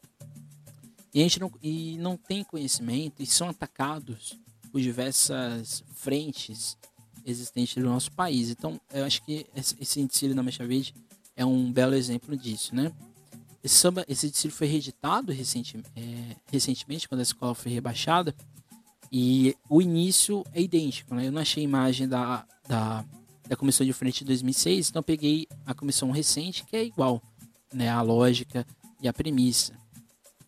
e 1.16 1.20
a 1.20 1.22
gente 1.22 1.40
não, 1.40 1.50
e 1.62 1.96
não 1.98 2.14
tem 2.14 2.44
conhecimento 2.44 3.22
e 3.22 3.26
são 3.26 3.48
atacados 3.48 4.38
por 4.70 4.82
diversas 4.82 5.82
frentes 5.94 6.76
existentes 7.24 7.82
do 7.82 7.88
nosso 7.88 8.12
país. 8.12 8.50
Então, 8.50 8.78
eu 8.92 9.02
acho 9.02 9.22
que 9.22 9.46
esse 9.54 9.98
índice 9.98 10.34
da 10.34 10.42
Mancha 10.42 10.66
Verde 10.66 10.94
é 11.34 11.42
um 11.42 11.72
belo 11.72 11.94
exemplo 11.94 12.36
disso, 12.36 12.74
né? 12.74 12.92
Esse 13.64 13.76
samba, 13.76 14.04
esse 14.06 14.26
índice 14.26 14.50
foi 14.50 14.66
reeditado 14.66 15.32
recenti, 15.32 15.82
é, 15.96 16.36
recentemente, 16.52 17.08
quando 17.08 17.20
a 17.20 17.22
escola 17.22 17.54
foi 17.54 17.72
rebaixada, 17.72 18.34
e 19.10 19.56
o 19.70 19.80
início 19.80 20.44
é 20.52 20.60
idêntico, 20.60 21.14
né? 21.14 21.28
Eu 21.28 21.32
não 21.32 21.40
achei 21.40 21.64
imagem 21.64 22.06
da, 22.06 22.46
da, 22.68 23.02
da 23.46 23.56
comissão 23.56 23.86
de 23.86 23.92
frente 23.92 24.20
de 24.20 24.26
2006, 24.26 24.90
então 24.90 25.02
peguei 25.02 25.46
a 25.64 25.74
comissão 25.74 26.10
recente, 26.10 26.64
que 26.64 26.76
é 26.76 26.84
igual, 26.84 27.22
né? 27.72 27.88
A 27.88 28.02
lógica 28.02 28.66
e 29.00 29.08
a 29.08 29.12
premissa. 29.12 29.74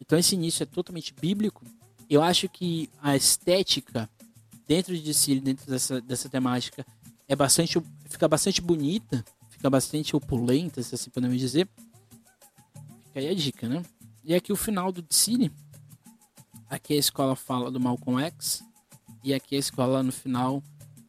Então 0.00 0.18
esse 0.18 0.34
início 0.34 0.62
é 0.62 0.66
totalmente 0.66 1.14
bíblico. 1.14 1.64
Eu 2.08 2.22
acho 2.22 2.48
que 2.48 2.88
a 3.00 3.14
estética 3.14 4.08
dentro 4.66 4.96
de 4.96 5.14
si, 5.14 5.40
dentro 5.40 5.70
dessa, 5.70 6.00
dessa 6.00 6.28
temática, 6.28 6.86
é 7.26 7.34
bastante, 7.34 7.82
fica 8.08 8.28
bastante 8.28 8.60
bonita, 8.60 9.24
fica 9.48 9.70
bastante 9.70 10.14
opulenta, 10.14 10.82
se 10.82 10.94
assim 10.94 11.10
podemos 11.10 11.38
dizer. 11.38 11.66
Fica 13.06 13.20
aí 13.20 13.28
a 13.28 13.34
dica, 13.34 13.66
né? 13.66 13.82
E 14.22 14.34
aqui 14.34 14.52
o 14.52 14.56
final 14.56 14.92
do 14.92 15.00
Dicile, 15.00 15.50
aqui 16.68 16.92
a 16.92 16.98
escola 16.98 17.34
fala 17.34 17.70
do 17.70 17.80
Malcolm 17.80 18.22
X, 18.22 18.62
e 19.24 19.32
aqui 19.32 19.56
a 19.56 19.58
escola 19.58 20.02
no 20.02 20.12
final 20.12 20.62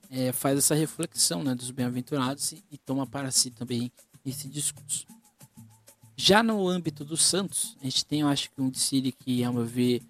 é, 0.10 0.32
faz 0.32 0.58
essa 0.58 0.76
reflexão 0.76 1.44
né, 1.44 1.54
dos 1.54 1.72
bem-aventurados 1.72 2.52
e, 2.52 2.64
e 2.72 2.78
toma 2.78 3.06
para 3.06 3.32
si 3.32 3.52
também 3.52 3.92
esse 4.26 4.48
discurso. 4.48 5.06
Já 6.18 6.44
no 6.44 6.68
âmbito 6.68 7.06
dos 7.06 7.24
santos, 7.24 7.78
a 7.80 7.86
gente 7.86 8.06
tem, 8.06 8.22
eu 8.22 8.28
acho 8.28 8.52
que 8.52 8.62
um 8.62 8.70
Dicile 8.70 9.12
que, 9.12 9.44
ao 9.44 9.54
meu 9.54 9.66
ver, 9.66 10.02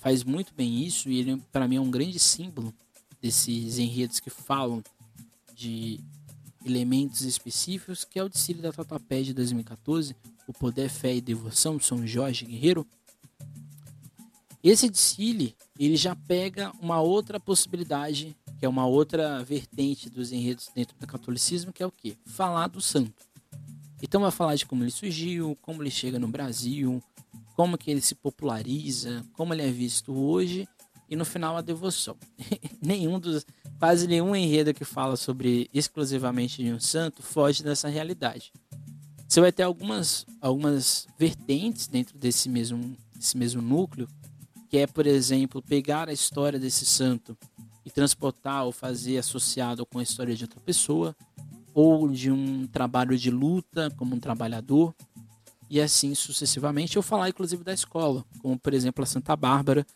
faz 0.00 0.24
muito 0.24 0.54
bem 0.54 0.82
isso 0.82 1.10
e 1.10 1.18
ele, 1.18 1.42
para 1.52 1.68
mim, 1.68 1.76
é 1.76 1.80
um 1.80 1.90
grande 1.90 2.18
símbolo 2.18 2.74
desses 3.20 3.78
enredos 3.78 4.20
que 4.20 4.30
falam 4.30 4.82
de 5.54 6.00
elementos 6.64 7.22
específicos, 7.22 8.04
que 8.04 8.18
é 8.18 8.24
o 8.24 8.28
Dicile 8.28 8.62
da 8.62 8.72
Tatuapé 8.72 9.22
de 9.22 9.34
2014, 9.34 10.16
O 10.46 10.52
Poder, 10.52 10.88
Fé 10.88 11.14
e 11.14 11.20
Devoção, 11.20 11.78
São 11.78 12.06
Jorge 12.06 12.46
Guerreiro. 12.46 12.86
Esse 14.64 14.88
Dicile, 14.88 15.54
ele 15.78 15.94
já 15.94 16.16
pega 16.16 16.72
uma 16.80 16.98
outra 16.98 17.38
possibilidade 17.38 18.34
que 18.58 18.64
é 18.64 18.68
uma 18.68 18.86
outra 18.86 19.44
vertente 19.44 20.08
dos 20.08 20.32
enredos 20.32 20.70
dentro 20.74 20.96
do 20.98 21.06
catolicismo, 21.06 21.70
que 21.70 21.82
é 21.82 21.86
o 21.86 21.92
que? 21.92 22.16
Falar 22.24 22.68
do 22.68 22.80
santo. 22.80 23.12
Então 24.02 24.22
vai 24.22 24.30
falar 24.30 24.54
de 24.54 24.64
como 24.64 24.82
ele 24.82 24.90
surgiu, 24.90 25.54
como 25.60 25.82
ele 25.82 25.90
chega 25.90 26.18
no 26.18 26.28
Brasil, 26.28 27.02
como 27.54 27.76
que 27.76 27.90
ele 27.90 28.00
se 28.00 28.14
populariza, 28.14 29.22
como 29.34 29.52
ele 29.52 29.60
é 29.60 29.70
visto 29.70 30.14
hoje 30.14 30.66
e 31.10 31.14
no 31.14 31.26
final 31.26 31.58
a 31.58 31.60
devoção. 31.60 32.16
nenhum 32.80 33.20
dos 33.20 33.44
quase 33.78 34.06
nenhum 34.06 34.34
enredo 34.34 34.72
que 34.72 34.84
fala 34.84 35.14
sobre 35.14 35.68
exclusivamente 35.74 36.62
de 36.62 36.72
um 36.72 36.80
santo 36.80 37.22
foge 37.22 37.62
dessa 37.62 37.88
realidade. 37.88 38.50
Você 39.28 39.42
vai 39.42 39.52
ter 39.52 39.64
algumas 39.64 40.24
algumas 40.40 41.06
vertentes 41.18 41.86
dentro 41.86 42.16
desse 42.16 42.48
mesmo 42.48 42.96
desse 43.14 43.36
mesmo 43.36 43.60
núcleo, 43.60 44.08
que 44.74 44.78
é, 44.78 44.88
por 44.88 45.06
exemplo, 45.06 45.62
pegar 45.62 46.08
a 46.08 46.12
história 46.12 46.58
desse 46.58 46.84
santo 46.84 47.38
e 47.86 47.90
transportar 47.92 48.64
ou 48.64 48.72
fazer 48.72 49.18
associado 49.18 49.86
com 49.86 50.00
a 50.00 50.02
história 50.02 50.34
de 50.34 50.42
outra 50.42 50.58
pessoa, 50.58 51.14
ou 51.72 52.08
de 52.08 52.28
um 52.28 52.66
trabalho 52.66 53.16
de 53.16 53.30
luta 53.30 53.88
como 53.96 54.16
um 54.16 54.18
trabalhador, 54.18 54.92
e 55.70 55.80
assim 55.80 56.12
sucessivamente. 56.12 56.96
Eu 56.96 57.02
falar 57.02 57.28
inclusive 57.28 57.62
da 57.62 57.72
escola, 57.72 58.24
como 58.40 58.58
por 58.58 58.74
exemplo 58.74 59.04
a 59.04 59.06
Santa 59.06 59.36
Bárbara 59.36 59.86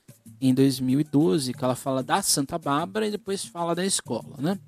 em 0.40 0.54
2012, 0.54 1.54
que 1.54 1.64
ela 1.64 1.74
fala 1.74 2.00
da 2.00 2.22
Santa 2.22 2.56
Bárbara 2.56 3.08
e 3.08 3.10
depois 3.10 3.44
fala 3.44 3.74
da 3.74 3.84
escola, 3.84 4.36
né? 4.38 4.60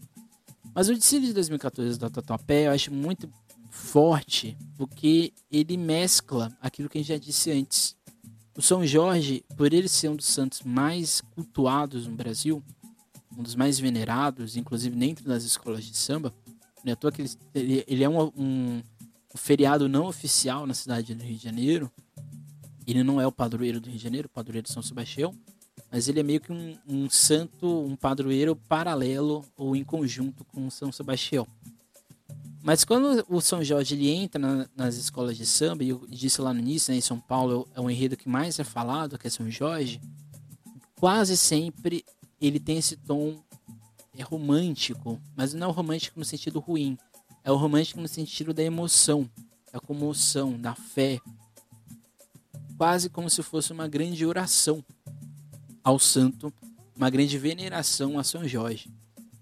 Mas 0.75 0.89
o 0.89 0.95
desfile 0.97 1.29
de 1.29 1.35
2014 1.35 1.97
da 2.01 2.11
Tatuapé 2.11 2.67
eu 2.67 2.73
acho 2.73 2.93
muito 2.93 3.31
forte, 3.71 4.59
porque 4.77 5.33
ele 5.53 5.77
mescla 5.77 6.53
aquilo 6.61 6.89
que 6.89 6.99
a 6.99 7.01
gente 7.01 7.13
já 7.13 7.17
disse 7.17 7.53
antes. 7.53 7.97
O 8.57 8.63
São 8.63 8.85
Jorge, 8.85 9.45
por 9.57 9.73
ele 9.73 9.89
ser 9.89 10.09
um 10.09 10.17
dos 10.17 10.27
santos 10.27 10.63
mais 10.63 11.21
cultuados 11.35 12.07
no 12.07 12.15
Brasil, 12.15 12.63
um 13.37 13.43
dos 13.43 13.55
mais 13.55 13.79
venerados, 13.79 14.57
inclusive 14.57 14.97
dentro 14.97 15.25
das 15.25 15.45
escolas 15.45 15.85
de 15.85 15.97
samba. 15.97 16.35
Não 16.85 16.91
é 16.91 16.93
à 16.93 16.97
toa 16.97 17.13
que 17.13 17.25
ele, 17.55 17.85
ele 17.87 18.05
é 18.05 18.09
um, 18.09 18.21
um, 18.23 18.33
um, 18.37 18.83
feriado 19.37 19.89
não 19.89 20.07
oficial 20.07 20.67
na 20.67 20.75
cidade 20.75 21.15
do 21.15 21.23
Rio 21.23 21.37
de 21.37 21.45
Janeiro. 21.45 21.91
Ele 22.87 23.05
não 23.05 23.21
é 23.21 23.27
o 23.27 23.33
padroeiro 23.33 23.81
do 23.81 23.89
Rio 23.89 23.99
de 23.99 24.03
Janeiro, 24.03 24.27
o 24.27 24.31
padroeiro 24.31 24.67
de 24.67 24.73
São 24.73 24.83
Sebastião, 24.83 25.35
mas 25.91 26.09
ele 26.09 26.21
é 26.21 26.23
meio 26.23 26.41
que 26.41 26.53
um, 26.53 26.77
um 26.87 27.09
santo, 27.09 27.67
um 27.67 27.95
padroeiro 27.95 28.57
paralelo 28.57 29.45
ou 29.57 29.77
em 29.77 29.85
conjunto 29.85 30.45
com 30.45 30.69
São 30.71 30.91
Sebastião. 30.91 31.47
Mas 32.63 32.85
quando 32.85 33.25
o 33.29 33.41
São 33.41 33.65
Jorge 33.65 33.95
ele 33.95 34.11
entra 34.11 34.39
na, 34.39 34.69
nas 34.77 34.97
escolas 34.97 35.37
de 35.37 35.47
samba, 35.47 35.83
e 35.83 35.91
eu 35.91 36.07
disse 36.09 36.41
lá 36.41 36.53
no 36.53 36.61
início, 36.61 36.93
né, 36.93 36.99
em 36.99 37.03
São 37.03 37.19
Paulo 37.19 37.67
é 37.75 37.81
o 37.81 37.91
enredo 37.91 38.17
que 38.17 38.29
mais 38.29 38.59
é 38.59 38.65
falado, 38.65 39.19
que 39.19 39.27
é 39.27 39.31
São 39.31 39.51
Jorge, 39.51 40.01
quase 40.97 41.37
sempre 41.37 42.05
ele 42.41 42.61
tem 42.61 42.79
esse 42.79 42.97
tom 42.97 43.43
é 44.17 44.23
romântico, 44.23 45.21
mas 45.35 45.55
não 45.55 45.69
é 45.69 45.71
o 45.71 45.73
romântico 45.73 46.19
no 46.19 46.25
sentido 46.25 46.59
ruim, 46.59 46.99
é 47.43 47.51
o 47.51 47.57
romântico 47.57 48.01
no 48.01 48.09
sentido 48.09 48.53
da 48.53 48.63
emoção, 48.63 49.31
da 49.73 49.81
comoção, 49.81 50.61
da 50.61 50.75
fé, 50.75 51.19
quase 52.77 53.09
como 53.09 53.31
se 53.31 53.43
fosse 53.43 53.73
uma 53.73 53.89
grande 53.89 54.27
oração 54.27 54.85
ao 55.83 55.99
santo, 55.99 56.53
uma 56.95 57.09
grande 57.09 57.39
veneração 57.39 58.19
a 58.19 58.25
São 58.25 58.47
Jorge. 58.47 58.91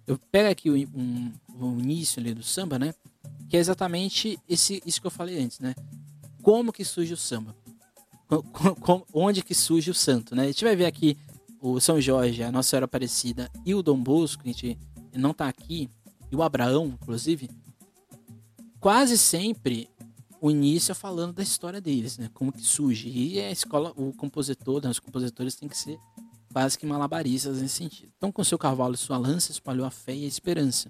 Eu 0.07 0.19
pego 0.31 0.51
aqui 0.51 0.71
um, 0.71 1.33
o 1.59 1.79
início 1.81 2.21
ali 2.21 2.35
do 2.35 2.43
samba, 2.43 2.79
né? 2.79 2.95
Que 3.49 3.57
é 3.57 3.61
exatamente 3.61 4.39
esse, 4.49 4.83
isso 4.85 5.01
que 5.01 5.07
eu 5.07 5.11
falei 5.11 5.43
antes, 5.43 5.59
né? 5.59 5.75
Como 6.43 6.73
que 6.73 6.85
surge 6.85 7.13
o 7.13 7.17
samba? 7.17 7.55
onde 9.13 9.43
que 9.43 9.55
surge 9.55 9.91
o 9.91 9.95
santo, 9.95 10.35
né? 10.35 10.45
A 10.45 10.47
gente 10.47 10.65
vai 10.65 10.77
ver 10.77 10.87
aqui 10.87 11.17
o 11.61 11.81
São 11.81 12.01
Jorge, 12.01 12.43
a 12.43 12.53
Nossa 12.53 12.71
Senhora 12.71 12.85
Aparecida 12.85 13.51
e 13.65 13.75
o 13.75 13.83
Dom 13.83 14.03
Bosco, 14.03 14.43
a 14.45 14.47
gente 14.47 14.79
não 15.15 15.31
está 15.31 15.49
aqui, 15.49 15.89
e 16.31 16.37
o 16.37 16.43
Abraão, 16.43 16.87
inclusive, 16.87 17.51
quase 18.79 19.17
sempre 19.17 19.89
o 20.41 20.51
início 20.51 20.93
é 20.93 20.95
falando 20.95 21.33
da 21.33 21.43
história 21.43 21.81
deles, 21.81 22.17
né? 22.19 22.31
Como 22.33 22.53
que 22.53 22.63
surge. 22.63 23.09
E 23.09 23.41
a 23.41 23.51
escola, 23.51 23.93
o 23.97 24.13
compositor, 24.13 24.83
né? 24.83 24.89
os 24.89 25.01
compositores 25.01 25.57
têm 25.57 25.69
que 25.69 25.77
ser 25.77 25.99
quase 26.53 26.79
que 26.79 26.87
malabaristas 26.87 27.61
nesse 27.61 27.75
sentido. 27.75 28.13
Então, 28.17 28.31
com 28.31 28.45
seu 28.45 28.59
cavalo 28.59 28.95
e 28.95 28.99
sua 28.99 29.19
lança, 29.19 29.51
espalhou 29.51 29.85
a 29.85 29.91
fé 29.91 30.15
e 30.15 30.25
a 30.25 30.29
esperança. 30.29 30.89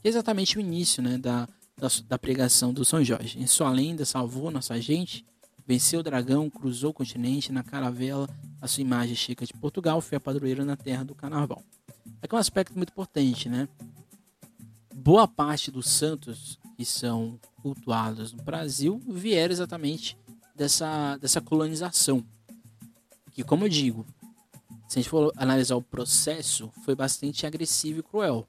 Que 0.00 0.08
é 0.08 0.10
exatamente 0.10 0.56
o 0.56 0.60
início, 0.60 1.02
né? 1.02 1.18
Da, 1.18 1.48
da, 1.76 1.88
da 2.08 2.18
pregação 2.18 2.72
do 2.72 2.84
São 2.84 3.04
Jorge. 3.04 3.38
Em 3.38 3.46
sua 3.46 3.70
lenda, 3.70 4.04
salvou 4.04 4.50
nossa 4.50 4.80
gente, 4.80 5.24
venceu 5.66 6.00
o 6.00 6.02
dragão, 6.02 6.50
cruzou 6.50 6.90
o 6.90 6.94
continente 6.94 7.52
na 7.52 7.62
caravela 7.62 8.28
a 8.60 8.68
sua 8.68 8.82
imagem 8.82 9.16
chica 9.16 9.46
de 9.46 9.54
Portugal 9.54 10.00
foi 10.00 10.16
a 10.16 10.20
padroeira 10.20 10.64
na 10.64 10.76
terra 10.76 11.02
do 11.02 11.14
carnaval. 11.14 11.62
Aqui 12.20 12.34
é 12.34 12.36
um 12.36 12.40
aspecto 12.40 12.76
muito 12.76 12.90
importante, 12.90 13.48
né? 13.48 13.68
Boa 14.94 15.26
parte 15.26 15.70
dos 15.70 15.88
santos 15.88 16.58
que 16.76 16.84
são 16.84 17.40
cultuados 17.62 18.32
no 18.32 18.42
Brasil 18.42 19.00
vieram 19.08 19.52
exatamente 19.52 20.18
dessa, 20.54 21.16
dessa 21.16 21.40
colonização. 21.40 22.22
Que, 23.32 23.42
como 23.42 23.64
eu 23.64 23.68
digo, 23.70 24.04
se 24.86 24.98
a 24.98 25.02
gente 25.02 25.08
for 25.08 25.32
analisar 25.36 25.76
o 25.76 25.82
processo, 25.82 26.70
foi 26.84 26.94
bastante 26.94 27.46
agressivo 27.46 28.00
e 28.00 28.02
cruel. 28.02 28.46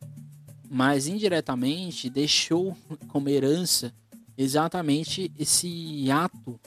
Mas 0.74 1.06
indiretamente 1.06 2.10
deixou 2.10 2.78
como 3.10 3.28
herança 3.28 3.94
exatamente 4.38 5.30
esse 5.38 6.10
ato 6.10 6.58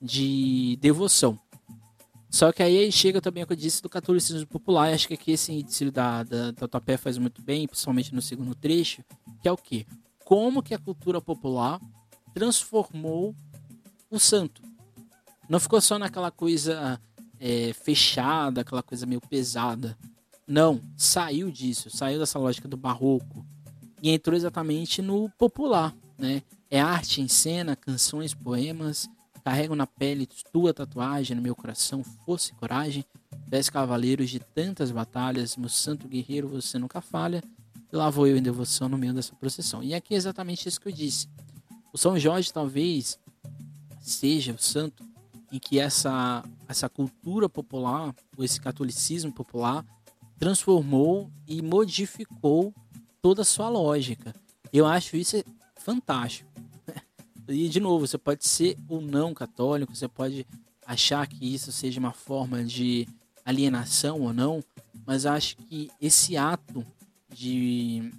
de 0.00 0.78
devoção. 0.80 1.38
Só 2.30 2.50
que 2.50 2.62
aí 2.62 2.90
chega 2.90 3.20
também 3.20 3.42
o 3.42 3.46
que 3.46 3.52
eu 3.52 3.56
disse 3.58 3.82
do 3.82 3.90
catolicismo 3.90 4.46
popular. 4.46 4.90
E 4.90 4.94
acho 4.94 5.06
que 5.06 5.12
aqui 5.12 5.32
esse 5.32 5.52
índice 5.52 5.90
da, 5.90 6.22
da, 6.22 6.46
da 6.46 6.52
Tatuapé 6.54 6.96
faz 6.96 7.18
muito 7.18 7.42
bem, 7.42 7.68
principalmente 7.68 8.14
no 8.14 8.22
segundo 8.22 8.54
trecho, 8.54 9.04
que 9.42 9.46
é 9.46 9.52
o 9.52 9.56
quê? 9.56 9.84
Como 10.24 10.62
que 10.62 10.72
a 10.72 10.78
cultura 10.78 11.20
popular 11.20 11.78
transformou 12.32 13.34
o 14.10 14.18
santo. 14.18 14.62
Não 15.46 15.60
ficou 15.60 15.78
só 15.78 15.98
naquela 15.98 16.30
coisa 16.30 16.98
é, 17.38 17.74
fechada, 17.74 18.62
aquela 18.62 18.82
coisa 18.82 19.04
meio 19.04 19.20
pesada. 19.20 19.94
Não, 20.46 20.80
saiu 20.96 21.50
disso, 21.50 21.90
saiu 21.90 22.18
dessa 22.18 22.38
lógica 22.38 22.68
do 22.68 22.76
barroco 22.76 23.44
e 24.02 24.10
entrou 24.10 24.36
exatamente 24.36 25.00
no 25.00 25.30
popular, 25.30 25.94
né? 26.18 26.42
É 26.70 26.80
arte 26.80 27.20
em 27.20 27.28
cena, 27.28 27.76
canções, 27.76 28.34
poemas, 28.34 29.08
Carrego 29.44 29.74
na 29.74 29.88
pele 29.88 30.28
tua 30.52 30.72
tatuagem, 30.72 31.34
no 31.34 31.42
meu 31.42 31.54
coração 31.54 32.04
força 32.04 32.52
e 32.52 32.54
coragem. 32.54 33.04
Dez 33.48 33.68
cavaleiros 33.68 34.30
de 34.30 34.38
tantas 34.38 34.92
batalhas, 34.92 35.56
meu 35.56 35.68
santo 35.68 36.06
guerreiro, 36.06 36.48
você 36.48 36.78
nunca 36.78 37.00
falha. 37.00 37.42
E 37.92 37.96
lá 37.96 38.08
vou 38.08 38.26
eu 38.26 38.36
em 38.36 38.42
devoção 38.42 38.88
no 38.88 38.96
meio 38.96 39.12
dessa 39.12 39.34
procissão. 39.34 39.82
E 39.82 39.94
aqui 39.94 40.14
é 40.14 40.16
exatamente 40.16 40.68
isso 40.68 40.80
que 40.80 40.88
eu 40.88 40.92
disse. 40.92 41.28
O 41.92 41.98
São 41.98 42.16
Jorge 42.18 42.52
talvez 42.52 43.18
seja 44.00 44.52
o 44.52 44.58
santo 44.58 45.04
em 45.50 45.58
que 45.58 45.78
essa, 45.78 46.44
essa 46.68 46.88
cultura 46.88 47.48
popular, 47.48 48.14
ou 48.36 48.44
esse 48.44 48.60
catolicismo 48.60 49.32
popular, 49.32 49.84
transformou 50.42 51.30
e 51.46 51.62
modificou 51.62 52.74
toda 53.20 53.42
a 53.42 53.44
sua 53.44 53.68
lógica. 53.68 54.34
Eu 54.72 54.84
acho 54.86 55.16
isso 55.16 55.36
fantástico. 55.76 56.50
E 57.48 57.68
de 57.68 57.78
novo, 57.78 58.06
você 58.06 58.16
pode 58.18 58.46
ser 58.46 58.76
ou 58.88 59.00
não 59.00 59.34
católico, 59.34 59.94
você 59.94 60.08
pode 60.08 60.46
achar 60.86 61.26
que 61.28 61.54
isso 61.54 61.70
seja 61.70 62.00
uma 62.00 62.12
forma 62.12 62.64
de 62.64 63.06
alienação 63.44 64.20
ou 64.20 64.32
não, 64.32 64.64
mas 65.06 65.26
acho 65.26 65.56
que 65.56 65.90
esse 66.00 66.36
ato 66.36 66.84
de, 67.28 68.12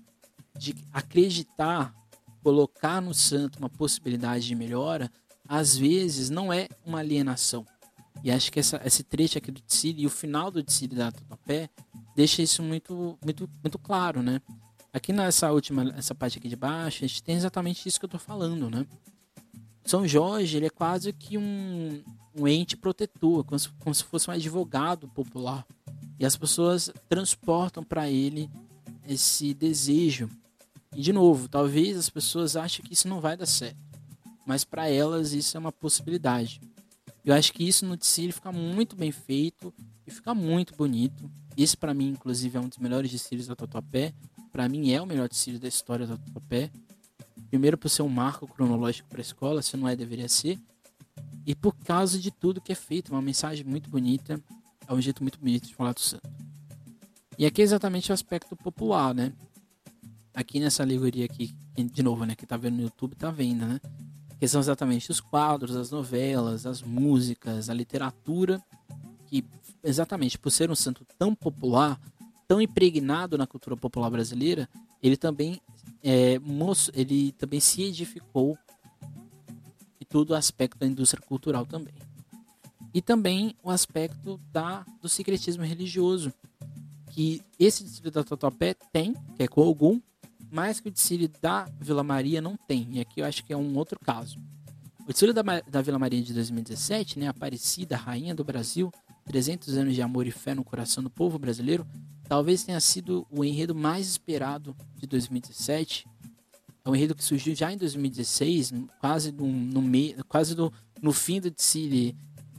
de 0.57 0.75
acreditar, 0.91 1.93
colocar 2.41 3.01
no 3.01 3.13
santo 3.13 3.59
uma 3.59 3.69
possibilidade 3.69 4.45
de 4.45 4.55
melhora, 4.55 5.11
às 5.47 5.75
vezes 5.75 6.29
não 6.29 6.53
é 6.53 6.69
uma 6.85 6.99
alienação. 6.99 7.65
E 8.23 8.31
acho 8.31 8.51
que 8.51 8.59
essa, 8.59 8.81
esse 8.85 9.03
trecho 9.03 9.37
aqui 9.37 9.51
do 9.51 9.61
Tsiri 9.61 10.03
e 10.03 10.05
o 10.05 10.09
final 10.09 10.51
do 10.51 10.63
Tsiri 10.63 10.95
da 10.95 11.11
Totopé 11.11 11.69
deixa 12.15 12.41
isso 12.41 12.61
muito, 12.61 13.17
muito, 13.23 13.49
muito 13.61 13.79
claro, 13.79 14.21
né? 14.21 14.41
Aqui 14.91 15.11
nessa 15.11 15.51
última, 15.51 15.93
essa 15.97 16.13
parte 16.13 16.37
aqui 16.37 16.47
de 16.47 16.55
baixo, 16.55 17.03
a 17.03 17.07
gente 17.07 17.23
tem 17.23 17.35
exatamente 17.35 17.87
isso 17.87 17.99
que 17.99 18.05
eu 18.05 18.07
estou 18.07 18.19
falando, 18.19 18.69
né? 18.69 18.85
São 19.85 20.07
Jorge, 20.07 20.57
ele 20.57 20.67
é 20.67 20.69
quase 20.69 21.11
que 21.11 21.37
um, 21.37 22.03
um 22.35 22.47
ente 22.47 22.77
protetor, 22.77 23.43
como 23.43 23.59
se, 23.59 23.69
como 23.69 23.93
se 23.93 24.03
fosse 24.03 24.29
um 24.29 24.33
advogado 24.33 25.07
popular. 25.07 25.65
E 26.19 26.25
as 26.25 26.37
pessoas 26.37 26.91
transportam 27.09 27.83
para 27.83 28.09
ele 28.09 28.49
esse 29.07 29.53
desejo. 29.53 30.29
E 30.95 31.01
de 31.01 31.11
novo, 31.11 31.49
talvez 31.49 31.97
as 31.97 32.09
pessoas 32.09 32.55
achem 32.55 32.85
que 32.85 32.93
isso 32.93 33.07
não 33.07 33.19
vai 33.19 33.35
dar 33.35 33.47
certo, 33.47 33.77
mas 34.45 34.63
para 34.63 34.87
elas 34.87 35.33
isso 35.33 35.57
é 35.57 35.59
uma 35.59 35.71
possibilidade. 35.71 36.61
Eu 37.25 37.33
acho 37.33 37.51
que 37.51 37.67
isso 37.67 37.85
no 37.85 37.97
desfile 37.97 38.31
fica 38.31 38.51
muito 38.51 38.95
bem 38.95 39.11
feito 39.11 39.73
e 40.05 40.11
fica 40.11 40.35
muito 40.35 40.75
bonito. 40.75 41.31
Esse 41.57 41.77
para 41.77 41.93
mim, 41.93 42.09
inclusive, 42.09 42.57
é 42.57 42.59
um 42.59 42.67
dos 42.67 42.77
melhores 42.77 43.11
desfiles 43.11 43.47
da 43.47 43.55
Tatuapé. 43.55 44.13
Para 44.51 44.67
mim 44.67 44.91
é 44.91 45.01
o 45.01 45.05
melhor 45.05 45.29
desfile 45.29 45.59
da 45.59 45.67
história 45.67 46.05
da 46.07 46.17
Tatuapé. 46.17 46.71
Primeiro 47.49 47.77
por 47.77 47.89
ser 47.89 48.01
um 48.01 48.09
marco 48.09 48.47
cronológico 48.47 49.07
para 49.07 49.19
a 49.19 49.21
escola, 49.21 49.61
se 49.61 49.77
não 49.77 49.87
é, 49.87 49.95
deveria 49.95 50.27
ser. 50.27 50.59
E 51.45 51.53
por 51.53 51.75
causa 51.75 52.17
de 52.17 52.31
tudo 52.31 52.61
que 52.61 52.71
é 52.71 52.75
feito, 52.75 53.11
uma 53.11 53.21
mensagem 53.21 53.65
muito 53.65 53.89
bonita, 53.89 54.41
é 54.87 54.93
um 54.93 55.01
jeito 55.01 55.21
muito 55.21 55.39
bonito 55.39 55.67
de 55.67 55.75
falar 55.75 55.93
do 55.93 55.99
santo. 55.99 56.27
E 57.37 57.45
aqui 57.45 57.61
é 57.61 57.63
exatamente 57.63 58.11
o 58.11 58.13
aspecto 58.13 58.55
popular, 58.55 59.13
né? 59.13 59.33
Aqui 60.33 60.59
nessa 60.59 60.83
alegoria 60.83 61.25
aqui, 61.25 61.53
de 61.75 62.01
novo, 62.01 62.25
né, 62.25 62.35
que 62.35 62.45
tá 62.45 62.57
vendo 62.57 62.77
no 62.77 62.83
YouTube, 62.83 63.15
tá 63.15 63.29
vendo, 63.29 63.65
né? 63.65 63.79
Que 64.39 64.47
são 64.47 64.59
exatamente 64.61 65.11
os 65.11 65.19
quadros, 65.19 65.75
as 65.75 65.91
novelas, 65.91 66.65
as 66.65 66.81
músicas, 66.81 67.69
a 67.69 67.73
literatura, 67.73 68.61
que 69.27 69.43
exatamente 69.83 70.37
por 70.37 70.49
ser 70.49 70.71
um 70.71 70.75
santo 70.75 71.05
tão 71.17 71.35
popular, 71.35 71.99
tão 72.47 72.61
impregnado 72.61 73.37
na 73.37 73.47
cultura 73.47 73.75
popular 73.75 74.09
brasileira, 74.09 74.69
ele 75.01 75.17
também 75.17 75.61
é, 76.03 76.39
ele 76.93 77.31
também 77.33 77.59
se 77.59 77.83
edificou 77.83 78.57
e 79.99 80.05
todo 80.05 80.31
o 80.31 80.35
aspecto 80.35 80.77
da 80.77 80.85
indústria 80.85 81.21
cultural 81.21 81.65
também. 81.65 81.93
E 82.93 83.01
também 83.01 83.55
o 83.63 83.71
aspecto 83.71 84.39
da, 84.51 84.85
do 85.01 85.09
secretismo 85.09 85.63
religioso, 85.63 86.31
que 87.09 87.41
esse 87.57 87.83
distrito 87.83 88.13
da 88.13 88.23
Tatuapé 88.23 88.75
tem, 88.91 89.13
que 89.35 89.43
é 89.43 89.47
Ogum, 89.55 89.99
mas 90.51 90.79
que 90.79 90.89
o 90.89 90.91
desfile 90.91 91.27
da 91.27 91.65
Vila 91.79 92.03
Maria 92.03 92.39
não 92.39 92.55
tem. 92.55 92.87
E 92.91 92.99
aqui 92.99 93.21
eu 93.21 93.25
acho 93.25 93.43
que 93.43 93.51
é 93.51 93.57
um 93.57 93.75
outro 93.75 93.99
caso. 93.99 94.37
O 95.07 95.11
desfile 95.11 95.33
da, 95.33 95.41
da 95.41 95.81
Vila 95.81 95.97
Maria 95.97 96.21
de 96.21 96.33
2017, 96.33 97.17
né, 97.17 97.27
Aparecida, 97.27 97.97
Rainha 97.97 98.35
do 98.35 98.43
Brasil, 98.43 98.91
300 99.25 99.77
anos 99.77 99.95
de 99.95 100.01
amor 100.01 100.27
e 100.27 100.31
fé 100.31 100.53
no 100.53 100.63
coração 100.63 101.03
do 101.03 101.09
povo 101.09 101.39
brasileiro, 101.39 101.85
talvez 102.27 102.63
tenha 102.63 102.79
sido 102.79 103.25
o 103.29 103.43
enredo 103.43 103.73
mais 103.73 104.07
esperado 104.07 104.75
de 104.95 105.07
2017. 105.07 106.05
É 106.85 106.89
um 106.89 106.95
enredo 106.95 107.15
que 107.15 107.23
surgiu 107.23 107.55
já 107.55 107.71
em 107.71 107.77
2016, 107.77 108.73
quase 108.99 109.31
no, 109.31 109.47
no, 109.47 110.23
quase 110.25 110.55
no, 110.55 110.71
no 111.01 111.13
fim 111.13 111.39
do 111.39 111.49
desfile 111.49 112.15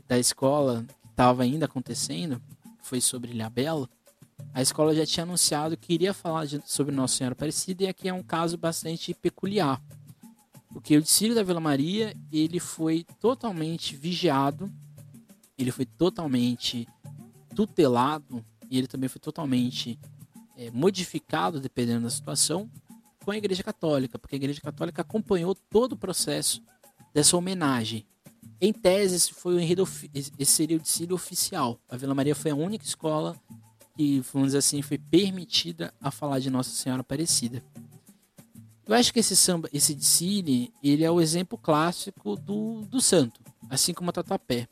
da 0.09 0.19
escola, 0.19 0.85
que 1.03 1.09
estava 1.11 1.43
ainda 1.43 1.67
acontecendo, 1.67 2.41
foi 2.83 3.01
sobre 3.01 3.33
Ilhabela 3.33 3.89
a 4.53 4.63
escola 4.63 4.95
já 4.95 5.05
tinha 5.05 5.25
anunciado 5.25 5.77
que 5.77 5.93
iria 5.93 6.15
falar 6.15 6.47
de, 6.47 6.61
sobre 6.65 6.95
Nossa 6.95 7.17
Senhora 7.17 7.33
Aparecida 7.33 7.85
e 7.85 7.89
aqui 7.89 8.09
é 8.09 8.13
um 8.13 8.23
caso 8.23 8.57
bastante 8.57 9.15
peculiar. 9.15 9.83
Porque 10.73 10.97
o 10.97 11.03
desfile 11.03 11.35
da 11.35 11.43
Vila 11.43 11.61
Maria, 11.61 12.17
ele 12.33 12.59
foi 12.59 13.05
totalmente 13.21 13.97
vigiado, 13.97 14.71
ele 15.59 15.71
foi 15.71 15.85
totalmente 15.85 16.89
tutelado 17.55 18.45
e 18.71 18.79
ele 18.79 18.87
também 18.87 19.09
foi 19.09 19.21
totalmente 19.21 19.99
é, 20.57 20.71
modificado, 20.71 21.61
dependendo 21.61 22.05
da 22.05 22.11
situação, 22.11 22.71
com 23.25 23.31
a 23.31 23.37
Igreja 23.37 23.63
Católica, 23.63 24.19
porque 24.19 24.35
a 24.35 24.37
Igreja 24.37 24.61
Católica 24.61 25.03
acompanhou 25.03 25.55
todo 25.55 25.93
o 25.93 25.97
processo 25.97 26.63
dessa 27.13 27.37
homenagem. 27.37 28.07
Em 28.61 28.73
tese, 28.73 29.17
esse, 29.17 29.35
foi 29.35 29.55
o 29.55 29.61
enredo, 29.61 29.89
esse 30.13 30.53
seria 30.53 30.77
o 30.77 30.81
desfile 30.81 31.13
oficial. 31.13 31.79
A 31.89 31.97
Vila 31.97 32.15
Maria 32.15 32.35
foi 32.35 32.51
a 32.51 32.57
única 32.57 32.85
escola 32.85 33.37
que, 33.97 34.21
vamos 34.33 34.49
dizer 34.49 34.59
assim, 34.59 34.83
foi 34.83 34.99
permitida 34.99 35.95
a 36.01 36.11
falar 36.11 36.39
de 36.39 36.51
Nossa 36.51 36.71
Senhora 36.71 37.01
Aparecida. 37.01 37.65
Eu 38.87 38.95
acho 38.95 39.13
que 39.13 39.21
esse 39.21 39.35
samba, 39.35 39.69
esse 39.73 39.95
desfile, 39.95 40.73
ele 40.83 41.05
é 41.05 41.11
o 41.11 41.21
exemplo 41.21 41.57
clássico 41.57 42.37
do, 42.37 42.83
do 42.83 43.01
santo, 43.01 43.41
assim 43.71 43.95
como 43.95 44.11
a 44.11 44.13
Tatuapé. 44.13 44.69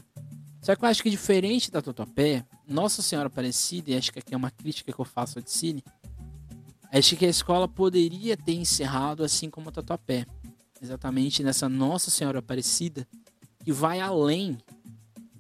Só 0.63 0.77
que 0.77 0.85
eu 0.85 0.89
acho 0.89 1.03
que 1.03 1.11
diferente 1.11 1.73
da 1.73 1.83
Tatuapé, 1.83 2.47
Nossa 2.69 3.03
Senhora 3.03 3.27
Aparecida, 3.27 3.91
e 3.91 3.97
acho 3.97 4.13
que 4.13 4.21
aqui 4.21 4.33
é 4.33 4.37
uma 4.37 4.51
crítica 4.51 4.93
que 4.93 5.01
eu 5.01 5.05
faço 5.05 5.39
ao 5.39 5.43
desfile, 5.43 5.83
acho 6.93 7.17
que 7.17 7.27
a 7.27 7.29
escola 7.29 7.67
poderia 7.67 8.37
ter 8.37 8.55
encerrado 8.55 9.25
assim 9.25 9.51
como 9.51 9.69
a 9.69 9.73
Tatuapé. 9.73 10.25
Exatamente 10.81 11.43
nessa 11.43 11.69
Nossa 11.69 12.13
Senhora 12.13 12.39
Aparecida, 12.39 13.09
que 13.65 13.73
vai 13.73 14.01
além 14.01 14.57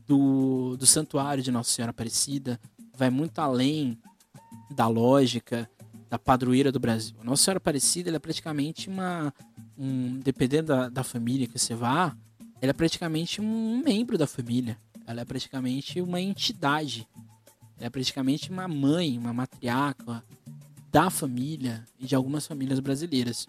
do, 0.07 0.77
do 0.77 0.87
santuário 0.87 1.43
de 1.43 1.53
Nossa 1.53 1.70
Senhora 1.70 1.91
Aparecida, 1.91 2.61
vai 2.97 3.09
muito 3.09 3.39
além 3.39 3.97
da 4.75 4.89
lógica 4.89 5.70
da 6.11 6.18
padroeira 6.18 6.73
do 6.73 6.81
Brasil. 6.81 7.16
Nossa 7.23 7.45
Senhora 7.45 7.59
Aparecida 7.59 8.11
é 8.11 8.18
praticamente 8.18 8.89
uma. 8.89 9.33
Um, 9.79 10.20
dependendo 10.20 10.68
da, 10.68 10.89
da 10.89 11.03
família 11.03 11.47
que 11.47 11.59
você 11.59 11.75
vá, 11.75 12.14
ela 12.61 12.70
é 12.70 12.73
praticamente 12.75 13.41
um 13.41 13.83
membro 13.83 14.18
da 14.18 14.27
família. 14.27 14.77
Ela 15.12 15.22
é 15.22 15.24
praticamente 15.24 16.00
uma 16.00 16.20
entidade. 16.20 17.08
Ela 17.76 17.86
é 17.86 17.90
praticamente 17.90 18.50
uma 18.50 18.66
mãe, 18.66 19.16
uma 19.16 19.32
matriarca 19.32 20.22
da 20.90 21.08
família 21.08 21.84
e 21.98 22.06
de 22.06 22.14
algumas 22.14 22.46
famílias 22.46 22.80
brasileiras. 22.80 23.46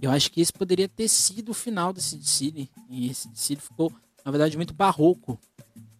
Eu 0.00 0.10
acho 0.10 0.32
que 0.32 0.40
esse 0.40 0.52
poderia 0.52 0.88
ter 0.88 1.08
sido 1.08 1.50
o 1.50 1.54
final 1.54 1.92
desse 1.92 2.16
desfile. 2.16 2.70
E 2.88 3.08
esse 3.10 3.28
desfile 3.28 3.60
ficou, 3.60 3.92
na 4.24 4.30
verdade, 4.30 4.56
muito 4.56 4.72
barroco. 4.72 5.38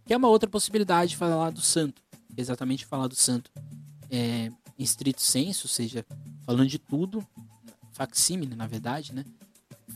Que 0.04 0.14
é 0.14 0.16
uma 0.16 0.28
outra 0.28 0.48
possibilidade 0.48 1.10
de 1.10 1.16
falar 1.16 1.50
do 1.50 1.60
santo 1.60 2.02
exatamente 2.36 2.86
falar 2.86 3.06
do 3.06 3.14
santo 3.14 3.50
é, 4.10 4.50
em 4.78 4.82
estrito 4.82 5.22
senso, 5.22 5.66
ou 5.66 5.70
seja, 5.70 6.04
falando 6.44 6.68
de 6.68 6.78
tudo, 6.78 7.26
facsímile, 7.92 8.54
na 8.54 8.66
verdade, 8.66 9.14
né? 9.14 9.24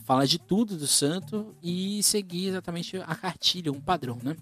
Fala 0.05 0.27
de 0.27 0.37
tudo 0.37 0.77
do 0.77 0.87
santo 0.87 1.55
e 1.63 2.01
seguir 2.03 2.47
exatamente 2.47 2.97
a 2.97 3.15
cartilha, 3.15 3.71
um 3.71 3.81
padrão, 3.81 4.19
né? 4.21 4.35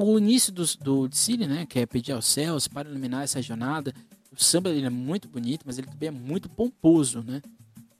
O 0.00 0.16
início 0.16 0.52
do, 0.52 0.64
do 0.76 1.08
Cine, 1.10 1.48
né, 1.48 1.66
que 1.66 1.80
é 1.80 1.84
pedir 1.84 2.12
aos 2.12 2.24
céus 2.24 2.68
para 2.68 2.88
iluminar 2.88 3.24
essa 3.24 3.42
jornada, 3.42 3.92
o 4.30 4.40
samba 4.40 4.70
ele 4.70 4.86
é 4.86 4.90
muito 4.90 5.26
bonito, 5.28 5.64
mas 5.66 5.76
ele 5.76 5.88
também 5.88 6.06
é 6.06 6.12
muito 6.12 6.48
pomposo, 6.48 7.20
né? 7.20 7.42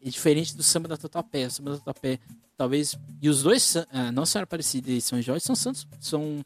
Diferente 0.00 0.56
do 0.56 0.62
samba 0.62 0.86
da 0.86 0.96
Tatuapé. 0.96 1.46
O 1.46 1.50
samba 1.50 1.70
da 1.72 1.78
Tatuapé, 1.78 2.20
talvez. 2.56 2.96
E 3.20 3.28
os 3.28 3.42
dois, 3.42 3.74
ah, 3.90 4.12
não 4.12 4.24
Senhora 4.24 4.44
Aparecida 4.44 4.92
e 4.92 5.00
São 5.00 5.20
Jorge, 5.20 5.44
são 5.44 5.56
santos, 5.56 5.88
são 5.98 6.44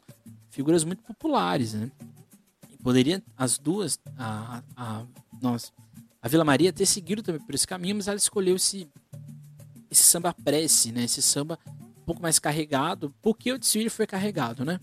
figuras 0.49 0.83
muito 0.83 1.03
populares, 1.03 1.75
né? 1.75 1.91
Poderia 2.81 3.21
as 3.37 3.59
duas, 3.59 3.99
a, 4.17 4.63
a, 4.75 5.05
nós, 5.39 5.71
a 6.19 6.27
Vila 6.27 6.43
Maria 6.43 6.73
ter 6.73 6.87
seguido 6.87 7.21
também 7.21 7.39
por 7.39 7.53
esse 7.53 7.67
caminho, 7.67 7.97
mas 7.97 8.07
ela 8.07 8.17
escolheu 8.17 8.55
esse, 8.55 8.89
esse 9.91 10.01
samba 10.01 10.33
prece, 10.33 10.91
né? 10.91 11.03
Esse 11.03 11.21
samba 11.21 11.59
um 11.95 12.05
pouco 12.05 12.23
mais 12.23 12.39
carregado, 12.39 13.13
porque 13.21 13.51
o 13.53 13.59
desfile 13.59 13.91
foi 13.91 14.07
carregado, 14.07 14.65
né? 14.65 14.79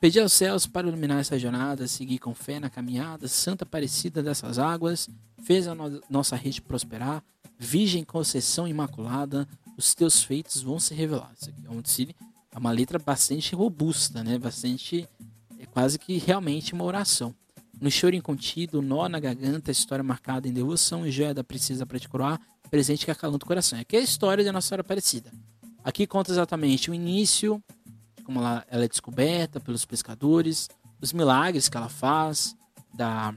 Pedir 0.00 0.20
aos 0.20 0.32
céus 0.32 0.66
para 0.66 0.88
iluminar 0.88 1.20
essa 1.20 1.38
jornada, 1.38 1.86
seguir 1.86 2.18
com 2.18 2.34
fé 2.34 2.58
na 2.58 2.70
caminhada, 2.70 3.28
Santa 3.28 3.64
Aparecida 3.64 4.22
dessas 4.22 4.58
águas, 4.58 5.10
fez 5.42 5.68
a 5.68 5.74
no 5.74 6.00
nossa 6.08 6.34
rede 6.36 6.62
prosperar, 6.62 7.22
Virgem 7.58 8.02
Conceição 8.02 8.66
Imaculada, 8.66 9.46
os 9.76 9.94
teus 9.94 10.22
feitos 10.22 10.62
vão 10.62 10.80
se 10.80 10.94
revelar. 10.94 11.30
Isso 11.38 11.50
aqui 11.50 11.66
é 11.66 11.70
um 11.70 11.82
é 12.52 12.58
uma 12.58 12.70
letra 12.70 12.98
bastante 12.98 13.54
robusta, 13.54 14.24
né? 14.24 14.38
Bastante 14.38 15.06
quase 15.70 15.98
que 15.98 16.16
realmente 16.16 16.72
uma 16.72 16.84
oração. 16.84 17.34
No 17.78 17.90
choro 17.90 18.16
incontido, 18.16 18.80
nó 18.80 19.06
na 19.06 19.20
garganta, 19.20 19.70
história 19.70 20.02
marcada 20.02 20.48
em 20.48 20.52
devoção 20.52 21.06
e 21.06 21.10
joia 21.10 21.34
da 21.34 21.44
princesa 21.44 21.84
para 21.84 21.98
te 21.98 22.08
coroar, 22.08 22.40
presente 22.70 23.04
que 23.04 23.10
acalanta 23.10 23.44
o 23.44 23.48
coração. 23.48 23.78
Aqui 23.78 23.96
é 23.96 24.00
a 24.00 24.02
história 24.02 24.42
da 24.42 24.50
Nossa 24.50 24.68
Senhora 24.68 24.80
Aparecida. 24.80 25.30
Aqui 25.84 26.06
conta 26.06 26.32
exatamente 26.32 26.90
o 26.90 26.94
início, 26.94 27.62
como 28.30 28.38
ela, 28.38 28.64
ela 28.70 28.84
é 28.84 28.88
descoberta 28.88 29.58
pelos 29.58 29.84
pescadores, 29.84 30.68
os 31.00 31.12
milagres 31.12 31.68
que 31.68 31.76
ela 31.76 31.88
faz, 31.88 32.54
da 32.94 33.34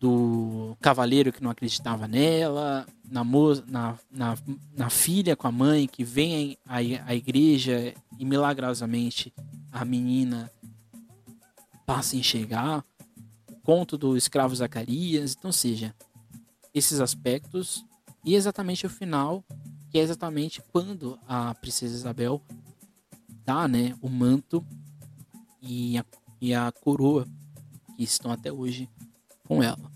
do 0.00 0.76
cavaleiro 0.80 1.32
que 1.32 1.42
não 1.42 1.50
acreditava 1.50 2.08
nela, 2.08 2.86
na, 3.04 3.24
na, 3.66 3.98
na, 4.10 4.38
na 4.74 4.90
filha 4.90 5.36
com 5.36 5.46
a 5.46 5.52
mãe 5.52 5.86
que 5.86 6.02
vem 6.04 6.56
à, 6.66 6.76
à 6.76 7.14
igreja 7.14 7.94
e 8.18 8.24
milagrosamente 8.24 9.32
a 9.70 9.84
menina 9.84 10.50
passa 11.84 12.16
a 12.16 12.18
enxergar, 12.18 12.84
o 13.50 13.56
conto 13.56 13.98
do 13.98 14.16
escravo 14.16 14.54
Zacarias, 14.56 15.34
então 15.38 15.52
seja, 15.52 15.94
esses 16.72 17.00
aspectos 17.00 17.84
e 18.24 18.34
exatamente 18.34 18.86
o 18.86 18.90
final, 18.90 19.44
que 19.90 19.98
é 19.98 20.02
exatamente 20.02 20.62
quando 20.72 21.18
a 21.26 21.54
princesa 21.54 21.94
Isabel 21.94 22.42
dá, 23.46 23.68
né, 23.68 23.96
o 24.02 24.08
manto 24.08 24.66
e 25.62 25.96
a, 25.96 26.04
e 26.40 26.52
a 26.52 26.72
coroa 26.72 27.26
que 27.96 28.02
estão 28.02 28.30
até 28.30 28.52
hoje 28.52 28.90
com 29.44 29.62
ela. 29.62 29.90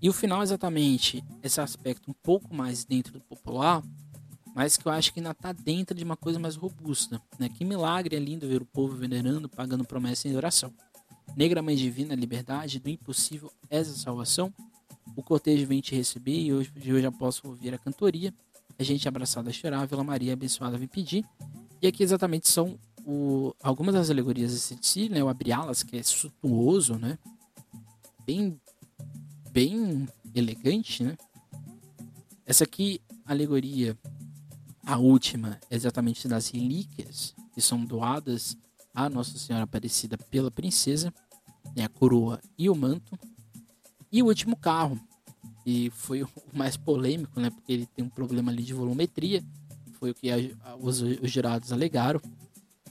E 0.00 0.08
o 0.08 0.12
final, 0.12 0.42
exatamente, 0.42 1.24
esse 1.42 1.60
aspecto 1.60 2.10
um 2.10 2.14
pouco 2.14 2.54
mais 2.54 2.84
dentro 2.84 3.12
do 3.12 3.20
popular, 3.20 3.82
mas 4.54 4.76
que 4.76 4.86
eu 4.86 4.92
acho 4.92 5.12
que 5.12 5.18
ainda 5.20 5.32
está 5.32 5.52
dentro 5.52 5.96
de 5.96 6.04
uma 6.04 6.16
coisa 6.16 6.38
mais 6.38 6.54
robusta. 6.54 7.20
Né? 7.38 7.48
Que 7.48 7.64
milagre 7.64 8.16
é 8.16 8.18
lindo 8.18 8.48
ver 8.48 8.62
o 8.62 8.66
povo 8.66 8.96
venerando, 8.96 9.48
pagando 9.48 9.84
promessa 9.84 10.28
em 10.28 10.36
oração. 10.36 10.72
Negra 11.36 11.60
Mãe 11.60 11.76
Divina, 11.76 12.14
liberdade, 12.14 12.78
do 12.78 12.88
impossível 12.88 13.52
és 13.68 13.88
a 13.90 13.94
salvação. 13.94 14.52
O 15.14 15.22
cortejo 15.22 15.66
vem 15.66 15.80
te 15.80 15.94
receber 15.94 16.40
e 16.40 16.52
hoje, 16.52 16.72
hoje 16.76 17.10
posso 17.10 17.46
ouvir 17.48 17.74
a 17.74 17.78
cantoria. 17.78 18.32
A 18.78 18.82
gente 18.82 19.08
abraçada 19.08 19.50
a 19.50 19.52
chorar, 19.52 19.86
Vila 19.86 20.04
Maria 20.04 20.32
abençoada 20.32 20.78
vem 20.78 20.88
pedir. 20.88 21.24
Aqui 21.88 22.02
exatamente 22.02 22.48
são 22.48 22.78
o, 23.04 23.54
algumas 23.62 23.94
das 23.94 24.10
alegorias 24.10 24.52
desse 24.52 24.76
si, 24.80 25.08
né? 25.08 25.22
O 25.22 25.28
Abrialas, 25.28 25.82
que 25.82 25.96
é 25.96 26.02
suntuoso, 26.02 26.96
né? 26.96 27.18
Bem, 28.24 28.60
bem 29.52 30.08
elegante, 30.34 31.04
né? 31.04 31.16
Essa 32.44 32.64
aqui, 32.64 33.00
alegoria, 33.24 33.96
a 34.84 34.98
última, 34.98 35.60
é 35.70 35.76
exatamente 35.76 36.26
das 36.26 36.48
relíquias 36.48 37.34
que 37.52 37.60
são 37.60 37.84
doadas 37.84 38.56
a 38.94 39.08
Nossa 39.08 39.38
Senhora 39.38 39.64
Aparecida 39.64 40.16
pela 40.16 40.50
princesa, 40.50 41.12
né? 41.76 41.84
A 41.84 41.88
coroa 41.88 42.40
e 42.58 42.68
o 42.68 42.74
manto. 42.74 43.18
E 44.10 44.22
o 44.22 44.26
último 44.26 44.56
carro, 44.56 44.98
e 45.64 45.90
foi 45.90 46.22
o 46.22 46.28
mais 46.52 46.76
polêmico, 46.76 47.38
né? 47.38 47.50
Porque 47.50 47.72
ele 47.72 47.86
tem 47.86 48.04
um 48.04 48.08
problema 48.08 48.50
ali 48.50 48.62
de 48.62 48.74
volumetria, 48.74 49.44
foi 49.98 50.10
o 50.10 50.14
que 50.14 50.30
a, 50.30 50.36
a, 50.64 50.76
os, 50.76 51.00
os 51.00 51.30
jurados 51.30 51.72
alegaram, 51.72 52.20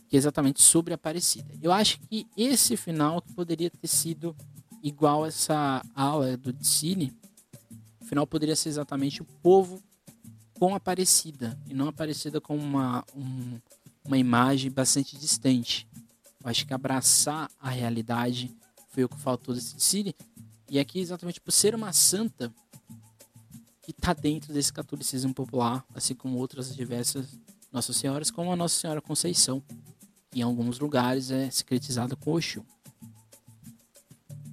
que 0.07 0.15
é 0.15 0.17
exatamente 0.17 0.61
sobre 0.61 0.93
Aparecida. 0.93 1.53
Eu 1.61 1.71
acho 1.71 1.99
que 2.01 2.27
esse 2.35 2.75
final 2.75 3.21
poderia 3.35 3.69
ter 3.69 3.87
sido 3.87 4.35
igual 4.83 5.25
essa 5.25 5.81
aula 5.95 6.37
do 6.37 6.55
Cine, 6.63 7.13
o 7.99 8.05
final 8.05 8.27
poderia 8.27 8.55
ser 8.55 8.69
exatamente 8.69 9.21
o 9.21 9.25
povo 9.25 9.81
com 10.59 10.75
Aparecida, 10.75 11.57
e 11.67 11.73
não 11.73 11.87
Aparecida 11.87 12.39
com 12.39 12.55
uma, 12.55 13.03
um, 13.15 13.59
uma 14.05 14.17
imagem 14.17 14.71
bastante 14.71 15.17
distante. 15.17 15.87
Eu 16.43 16.49
acho 16.49 16.65
que 16.65 16.73
abraçar 16.73 17.49
a 17.59 17.69
realidade 17.69 18.55
foi 18.89 19.03
o 19.03 19.09
que 19.09 19.19
faltou 19.19 19.55
desse 19.55 19.79
Cine. 19.79 20.15
E 20.69 20.79
aqui, 20.79 20.99
exatamente 20.99 21.41
por 21.41 21.51
ser 21.51 21.75
uma 21.75 21.91
santa 21.91 22.53
que 23.85 23.91
está 23.91 24.13
dentro 24.13 24.51
desse 24.51 24.73
catolicismo 24.73 25.33
popular, 25.33 25.85
assim 25.93 26.15
como 26.15 26.39
outras 26.39 26.75
diversas 26.75 27.27
Nossa 27.71 27.93
Senhoras, 27.93 28.31
como 28.31 28.51
a 28.51 28.55
Nossa 28.55 28.79
Senhora 28.79 28.99
Conceição, 28.99 29.61
que 30.31 30.39
em 30.39 30.41
alguns 30.41 30.79
lugares 30.79 31.29
é 31.29 31.51
secretizada 31.51 32.15
com 32.15 32.33
Oxum. 32.33 32.63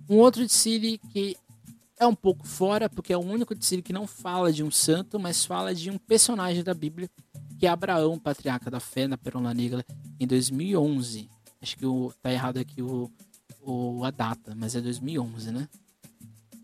Um 0.08 0.18
outro 0.18 0.44
desfile 0.44 0.98
que 0.98 1.34
é 1.98 2.06
um 2.06 2.14
pouco 2.14 2.46
fora, 2.46 2.90
porque 2.90 3.12
é 3.12 3.16
o 3.16 3.20
único 3.20 3.54
desfile 3.54 3.80
que 3.80 3.92
não 3.92 4.06
fala 4.06 4.52
de 4.52 4.62
um 4.62 4.70
santo, 4.70 5.18
mas 5.18 5.46
fala 5.46 5.74
de 5.74 5.90
um 5.90 5.96
personagem 5.96 6.62
da 6.62 6.74
Bíblia, 6.74 7.08
que 7.58 7.66
é 7.66 7.70
Abraão, 7.70 8.18
patriarca 8.18 8.70
da 8.70 8.80
fé 8.80 9.06
na 9.06 9.16
Perola 9.16 9.54
Negra, 9.54 9.84
em 10.20 10.26
2011. 10.26 11.30
Acho 11.62 11.76
que 11.76 11.86
o, 11.86 12.12
tá 12.20 12.30
errado 12.30 12.58
aqui 12.58 12.82
o, 12.82 13.10
o, 13.62 14.04
a 14.04 14.10
data, 14.10 14.54
mas 14.54 14.74
é 14.74 14.80
2011, 14.80 15.52
né? 15.52 15.68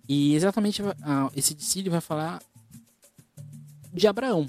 E 0.08 0.34
exatamente 0.34 0.82
esse 1.36 1.54
desfile 1.54 1.90
vai 1.90 2.00
falar 2.00 2.42
de 3.98 4.06
Abraão, 4.06 4.48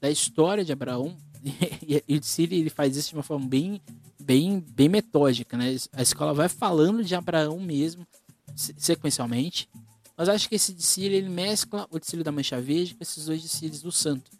da 0.00 0.10
história 0.10 0.64
de 0.64 0.72
Abraão. 0.72 1.16
e 1.86 2.16
o 2.16 2.20
desfile 2.20 2.56
ele 2.56 2.70
faz 2.70 2.96
isso 2.96 3.10
de 3.10 3.14
uma 3.14 3.22
forma 3.22 3.46
bem, 3.46 3.80
bem, 4.20 4.64
bem 4.74 4.88
metódica, 4.88 5.56
né? 5.56 5.76
A 5.92 6.02
escola 6.02 6.34
vai 6.34 6.48
falando 6.48 7.04
de 7.04 7.14
Abraão 7.14 7.60
mesmo, 7.60 8.06
sequencialmente. 8.54 9.68
Mas 10.16 10.28
acho 10.28 10.48
que 10.48 10.54
esse 10.54 10.72
desfile 10.72 11.16
ele 11.16 11.28
mescla 11.28 11.86
o 11.90 11.98
desfile 11.98 12.24
da 12.24 12.32
Mancha 12.32 12.60
Verde 12.60 12.94
com 12.94 13.02
esses 13.02 13.26
dois 13.26 13.42
desfiles 13.42 13.82
do 13.82 13.92
Santo, 13.92 14.30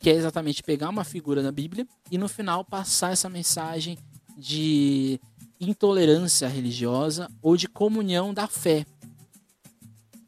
que 0.00 0.10
é 0.10 0.14
exatamente 0.14 0.62
pegar 0.62 0.88
uma 0.88 1.04
figura 1.04 1.42
da 1.42 1.52
Bíblia 1.52 1.86
e 2.10 2.18
no 2.18 2.28
final 2.28 2.64
passar 2.64 3.12
essa 3.12 3.28
mensagem 3.28 3.96
de 4.36 5.20
intolerância 5.60 6.48
religiosa 6.48 7.30
ou 7.40 7.56
de 7.56 7.68
comunhão 7.68 8.34
da 8.34 8.46
fé. 8.46 8.84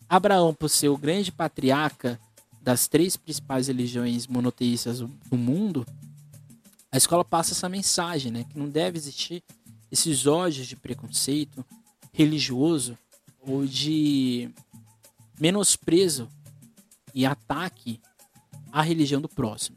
Abraão, 0.08 0.54
por 0.54 0.70
ser 0.70 0.88
o 0.88 0.96
grande 0.96 1.30
patriarca 1.30 2.18
das 2.62 2.88
três 2.88 3.16
principais 3.16 3.68
religiões 3.68 4.26
monoteístas 4.26 5.00
do 5.00 5.36
mundo, 5.36 5.86
a 6.90 6.96
escola 6.96 7.24
passa 7.24 7.52
essa 7.52 7.68
mensagem, 7.68 8.32
né, 8.32 8.44
que 8.44 8.58
não 8.58 8.68
deve 8.68 8.98
existir 8.98 9.42
esses 9.90 10.26
ódios 10.26 10.66
de 10.66 10.76
preconceito 10.76 11.64
religioso 12.12 12.98
ou 13.40 13.66
de 13.66 14.50
menosprezo 15.38 16.28
e 17.14 17.24
ataque 17.24 18.00
à 18.72 18.82
religião 18.82 19.20
do 19.20 19.28
próximo. 19.28 19.76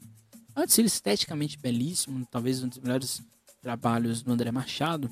Um 0.55 0.65
desfile 0.65 0.87
esteticamente 0.87 1.57
belíssimo, 1.57 2.25
talvez 2.29 2.61
um 2.61 2.67
dos 2.67 2.79
melhores 2.79 3.21
trabalhos 3.61 4.21
do 4.21 4.31
André 4.31 4.51
Machado. 4.51 5.09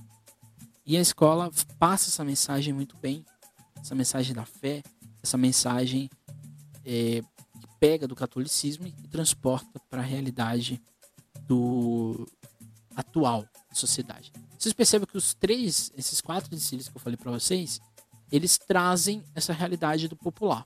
E 0.85 0.97
a 0.97 1.01
escola 1.01 1.49
passa 1.77 2.09
essa 2.09 2.25
mensagem 2.25 2.73
muito 2.73 2.97
bem, 2.97 3.23
essa 3.77 3.95
mensagem 3.95 4.33
da 4.33 4.45
fé, 4.45 4.83
essa 5.23 5.37
mensagem 5.37 6.09
é, 6.85 7.21
pega 7.79 8.07
do 8.07 8.15
catolicismo 8.15 8.87
e 8.87 9.07
transporta 9.07 9.79
para 9.89 10.01
a 10.01 10.05
realidade 10.05 10.81
do 11.47 12.27
atual 12.95 13.43
da 13.69 13.75
sociedade. 13.75 14.31
Vocês 14.57 14.73
percebem 14.73 15.07
que 15.07 15.17
os 15.17 15.33
três, 15.33 15.91
esses 15.97 16.19
quatro 16.19 16.49
desfiles 16.49 16.89
que 16.89 16.97
eu 16.97 17.01
falei 17.01 17.17
para 17.17 17.31
vocês, 17.31 17.79
eles 18.31 18.57
trazem 18.57 19.23
essa 19.33 19.53
realidade 19.53 20.07
do 20.07 20.15
popular. 20.15 20.65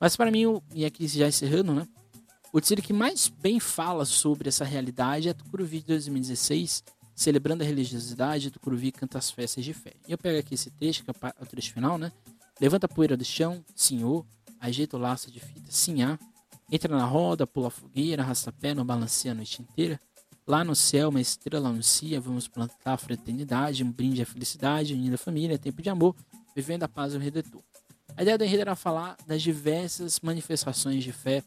Mas 0.00 0.16
para 0.16 0.30
mim, 0.30 0.60
e 0.74 0.84
aqui 0.84 1.06
já 1.06 1.28
encerrando, 1.28 1.74
né? 1.74 1.86
O 2.52 2.60
desfile 2.60 2.80
que 2.80 2.92
mais 2.92 3.28
bem 3.28 3.60
fala 3.60 4.04
sobre 4.04 4.48
essa 4.48 4.64
realidade 4.64 5.28
é 5.28 5.34
Tucuruvi 5.34 5.80
de 5.80 5.86
2016, 5.86 6.82
celebrando 7.14 7.62
a 7.62 7.66
religiosidade, 7.66 8.50
Tucuruvi 8.50 8.92
canta 8.92 9.18
as 9.18 9.30
festas 9.30 9.64
de 9.64 9.74
fé. 9.74 9.92
E 10.08 10.12
eu 10.12 10.18
pego 10.18 10.38
aqui 10.38 10.54
esse 10.54 10.70
trecho, 10.70 11.04
que 11.04 11.10
é 11.10 11.14
o 11.40 11.46
trecho 11.46 11.72
final, 11.72 11.98
né? 11.98 12.10
Levanta 12.60 12.86
a 12.86 12.88
poeira 12.88 13.16
do 13.16 13.24
chão, 13.24 13.62
senhor, 13.74 14.24
ajeita 14.58 14.96
o 14.96 15.00
laço 15.00 15.30
de 15.30 15.40
fita, 15.40 15.70
sinhá, 15.70 16.18
entra 16.70 16.96
na 16.96 17.04
roda, 17.04 17.46
pula 17.46 17.68
a 17.68 17.70
fogueira, 17.70 18.22
arrasta 18.22 18.52
pé, 18.52 18.74
não 18.74 18.84
balanceia 18.84 19.32
a 19.32 19.34
noite 19.34 19.62
inteira. 19.62 20.00
Lá 20.46 20.62
no 20.62 20.76
céu, 20.76 21.08
uma 21.08 21.20
estrela 21.20 21.68
anuncia, 21.68 22.20
vamos 22.20 22.46
plantar 22.46 22.92
a 22.92 22.96
fraternidade, 22.96 23.82
um 23.82 23.90
brinde 23.90 24.22
à 24.22 24.26
felicidade, 24.26 24.94
unida 24.94 25.18
família, 25.18 25.58
tempo 25.58 25.82
de 25.82 25.90
amor, 25.90 26.14
vivendo 26.54 26.84
a 26.84 26.88
paz 26.88 27.12
do 27.12 27.18
Redentor. 27.18 27.62
A 28.16 28.22
ideia 28.22 28.38
do 28.38 28.44
enredo 28.44 28.62
era 28.62 28.76
falar 28.76 29.16
das 29.26 29.42
diversas 29.42 30.20
manifestações 30.20 31.02
de 31.02 31.12
fé 31.12 31.42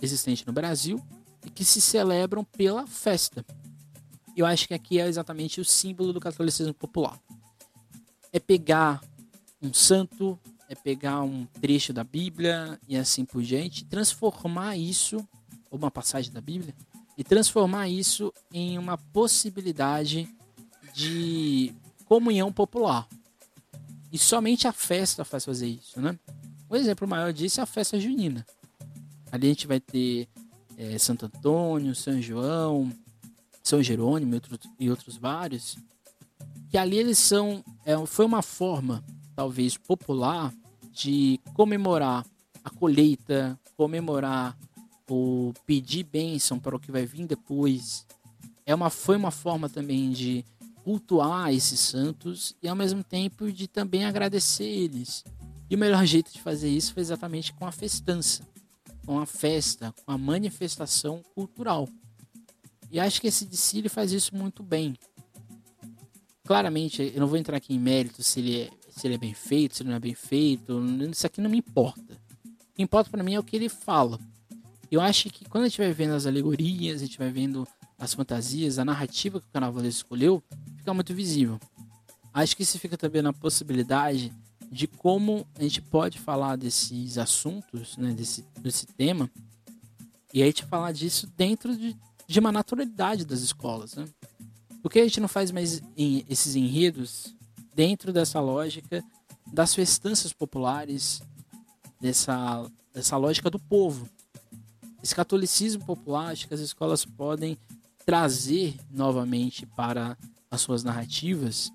existentes 0.00 0.44
no 0.44 0.52
Brasil 0.52 1.02
e 1.44 1.50
que 1.50 1.64
se 1.64 1.80
celebram 1.80 2.44
pela 2.44 2.86
festa. 2.86 3.44
Eu 4.36 4.46
acho 4.46 4.68
que 4.68 4.74
aqui 4.74 5.00
é 5.00 5.08
exatamente 5.08 5.60
o 5.60 5.64
símbolo 5.64 6.12
do 6.12 6.20
catolicismo 6.20 6.72
popular. 6.72 7.18
É 8.32 8.38
pegar 8.38 9.00
um 9.60 9.72
santo, 9.74 10.38
é 10.68 10.74
pegar 10.74 11.22
um 11.22 11.46
trecho 11.60 11.92
da 11.92 12.04
Bíblia 12.04 12.78
e 12.86 12.96
assim 12.96 13.24
por 13.24 13.42
diante, 13.42 13.84
transformar 13.84 14.76
isso, 14.76 15.16
ou 15.70 15.78
uma 15.78 15.90
passagem 15.90 16.32
da 16.32 16.40
Bíblia, 16.40 16.74
e 17.16 17.24
transformar 17.24 17.88
isso 17.88 18.32
em 18.52 18.78
uma 18.78 18.98
possibilidade 18.98 20.28
de 20.94 21.74
comunhão 22.04 22.52
popular. 22.52 23.08
E 24.12 24.18
somente 24.18 24.68
a 24.68 24.72
festa 24.72 25.24
faz 25.24 25.44
fazer 25.44 25.66
isso, 25.68 26.00
né? 26.00 26.18
Um 26.70 26.76
exemplo 26.76 27.08
maior 27.08 27.32
disso 27.32 27.60
é 27.60 27.62
a 27.62 27.66
festa 27.66 27.98
junina. 27.98 28.46
Ali 29.32 29.46
a 29.46 29.50
gente 29.50 29.66
vai 29.66 29.80
ter 29.80 30.28
é, 30.76 30.96
Santo 30.98 31.26
Antônio, 31.26 31.94
São 31.94 32.20
João, 32.20 32.92
São 33.62 33.82
Jerônimo 33.82 34.32
e 34.32 34.34
outros, 34.34 34.58
e 34.78 34.90
outros 34.90 35.16
vários. 35.16 35.76
Que 36.70 36.78
ali 36.78 36.98
eles 36.98 37.18
são. 37.18 37.64
É, 37.84 37.94
foi 38.06 38.24
uma 38.24 38.42
forma, 38.42 39.04
talvez, 39.38 39.76
popular 39.76 40.52
de 40.90 41.38
comemorar 41.54 42.26
a 42.64 42.70
colheita, 42.70 43.56
comemorar 43.76 44.58
o 45.08 45.54
pedir 45.64 46.02
bênção 46.02 46.58
para 46.58 46.74
o 46.74 46.80
que 46.80 46.90
vai 46.90 47.06
vir 47.06 47.24
depois. 47.24 48.04
É 48.66 48.74
uma, 48.74 48.90
foi 48.90 49.16
uma 49.16 49.30
forma 49.30 49.68
também 49.68 50.10
de 50.10 50.44
cultuar 50.82 51.54
esses 51.54 51.78
santos 51.78 52.56
e 52.60 52.66
ao 52.66 52.74
mesmo 52.74 53.04
tempo 53.04 53.52
de 53.52 53.68
também 53.68 54.04
agradecer 54.04 54.64
eles. 54.64 55.24
E 55.70 55.76
o 55.76 55.78
melhor 55.78 56.02
jeito 56.04 56.32
de 56.32 56.42
fazer 56.42 56.68
isso 56.68 56.92
foi 56.92 57.02
exatamente 57.02 57.52
com 57.52 57.64
a 57.64 57.70
festança, 57.70 58.42
com 59.06 59.20
a 59.20 59.24
festa, 59.24 59.94
com 60.04 60.10
a 60.10 60.18
manifestação 60.18 61.22
cultural. 61.32 61.88
E 62.90 62.98
acho 62.98 63.20
que 63.20 63.28
esse 63.28 63.46
desfile 63.46 63.88
faz 63.88 64.10
isso 64.10 64.34
muito 64.34 64.64
bem. 64.64 64.96
Claramente, 66.44 67.12
eu 67.14 67.20
não 67.20 67.28
vou 67.28 67.36
entrar 67.38 67.58
aqui 67.58 67.72
em 67.72 67.78
mérito 67.78 68.20
se 68.24 68.40
ele 68.40 68.62
é, 68.62 68.70
se 68.98 69.06
ele 69.06 69.14
é 69.14 69.18
bem 69.18 69.34
feito, 69.34 69.76
se 69.76 69.82
ele 69.82 69.90
não 69.90 69.96
é 69.96 70.00
bem 70.00 70.14
feito. 70.14 70.78
Isso 71.10 71.26
aqui 71.26 71.40
não 71.40 71.50
me 71.50 71.58
importa. 71.58 72.14
O 72.44 72.74
que 72.74 72.82
importa 72.82 73.10
para 73.10 73.22
mim 73.22 73.34
é 73.34 73.38
o 73.38 73.42
que 73.42 73.56
ele 73.56 73.68
fala. 73.68 74.18
Eu 74.90 75.00
acho 75.00 75.30
que 75.30 75.44
quando 75.44 75.64
a 75.64 75.68
gente 75.68 75.78
vai 75.78 75.92
vendo 75.92 76.14
as 76.14 76.26
alegorias, 76.26 77.02
a 77.02 77.04
gente 77.04 77.18
vai 77.18 77.30
vendo 77.30 77.66
as 77.98 78.14
fantasias, 78.14 78.78
a 78.78 78.84
narrativa 78.84 79.40
que 79.40 79.46
o 79.46 79.50
carnaval 79.50 79.84
escolheu, 79.84 80.42
fica 80.76 80.94
muito 80.94 81.14
visível. 81.14 81.58
Acho 82.32 82.56
que 82.56 82.62
isso 82.62 82.78
fica 82.78 82.96
também 82.96 83.20
na 83.20 83.32
possibilidade 83.32 84.32
de 84.70 84.86
como 84.86 85.46
a 85.58 85.62
gente 85.62 85.82
pode 85.82 86.18
falar 86.18 86.56
desses 86.56 87.18
assuntos, 87.18 87.96
né, 87.96 88.12
desse, 88.12 88.44
desse 88.60 88.86
tema, 88.86 89.30
e 90.32 90.42
a 90.42 90.46
gente 90.46 90.64
falar 90.64 90.92
disso 90.92 91.26
dentro 91.36 91.76
de, 91.76 91.96
de 92.26 92.38
uma 92.38 92.52
naturalidade 92.52 93.24
das 93.24 93.40
escolas. 93.40 93.94
Né? 93.94 94.04
Por 94.82 94.90
que 94.90 95.00
a 95.00 95.04
gente 95.04 95.20
não 95.20 95.28
faz 95.28 95.50
mais 95.50 95.82
em, 95.96 96.24
esses 96.28 96.54
enredos 96.54 97.34
dentro 97.78 98.12
dessa 98.12 98.40
lógica 98.40 99.04
das 99.52 99.72
festanças 99.72 100.32
populares, 100.32 101.22
dessa, 102.00 102.68
dessa 102.92 103.16
lógica 103.16 103.48
do 103.48 103.60
povo? 103.60 104.08
Esse 105.00 105.14
catolicismo 105.14 105.86
popular, 105.86 106.32
acho 106.32 106.48
que 106.48 106.54
as 106.54 106.58
escolas 106.58 107.04
podem 107.04 107.56
trazer 108.04 108.74
novamente 108.90 109.64
para 109.64 110.18
as 110.50 110.60
suas 110.60 110.82
narrativas. 110.82 111.70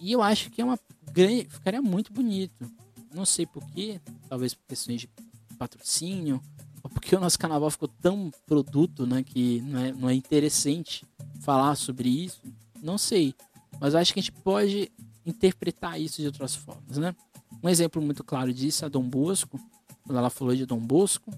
E 0.00 0.10
eu 0.10 0.20
acho 0.20 0.50
que 0.50 0.60
é 0.60 0.64
uma 0.64 0.80
grande, 1.12 1.46
ficaria 1.48 1.80
muito 1.80 2.12
bonito. 2.12 2.68
Não 3.14 3.24
sei 3.24 3.46
porquê, 3.46 4.00
talvez 4.28 4.52
por 4.52 4.66
questões 4.66 5.02
de 5.02 5.10
patrocínio, 5.56 6.42
ou 6.82 6.90
porque 6.90 7.14
o 7.14 7.20
nosso 7.20 7.38
carnaval 7.38 7.70
ficou 7.70 7.86
tão 7.86 8.32
produto, 8.46 9.06
né, 9.06 9.22
que 9.22 9.60
não 9.60 9.78
é, 9.78 9.92
não 9.92 10.08
é 10.08 10.14
interessante 10.14 11.06
falar 11.40 11.76
sobre 11.76 12.08
isso. 12.08 12.42
Não 12.82 12.98
sei, 12.98 13.32
mas 13.80 13.94
acho 13.94 14.12
que 14.12 14.18
a 14.18 14.22
gente 14.22 14.32
pode 14.32 14.90
interpretar 15.26 16.00
isso 16.00 16.20
de 16.20 16.26
outras 16.26 16.54
formas, 16.54 16.96
né? 16.96 17.14
Um 17.62 17.68
exemplo 17.68 18.00
muito 18.00 18.22
claro 18.22 18.52
disso 18.52 18.84
é 18.84 18.86
a 18.86 18.88
Dom 18.88 19.02
Bosco, 19.02 19.58
quando 20.04 20.18
ela 20.18 20.30
falou 20.30 20.54
de 20.54 20.64
Dom 20.64 20.80
Bosco. 20.80 21.30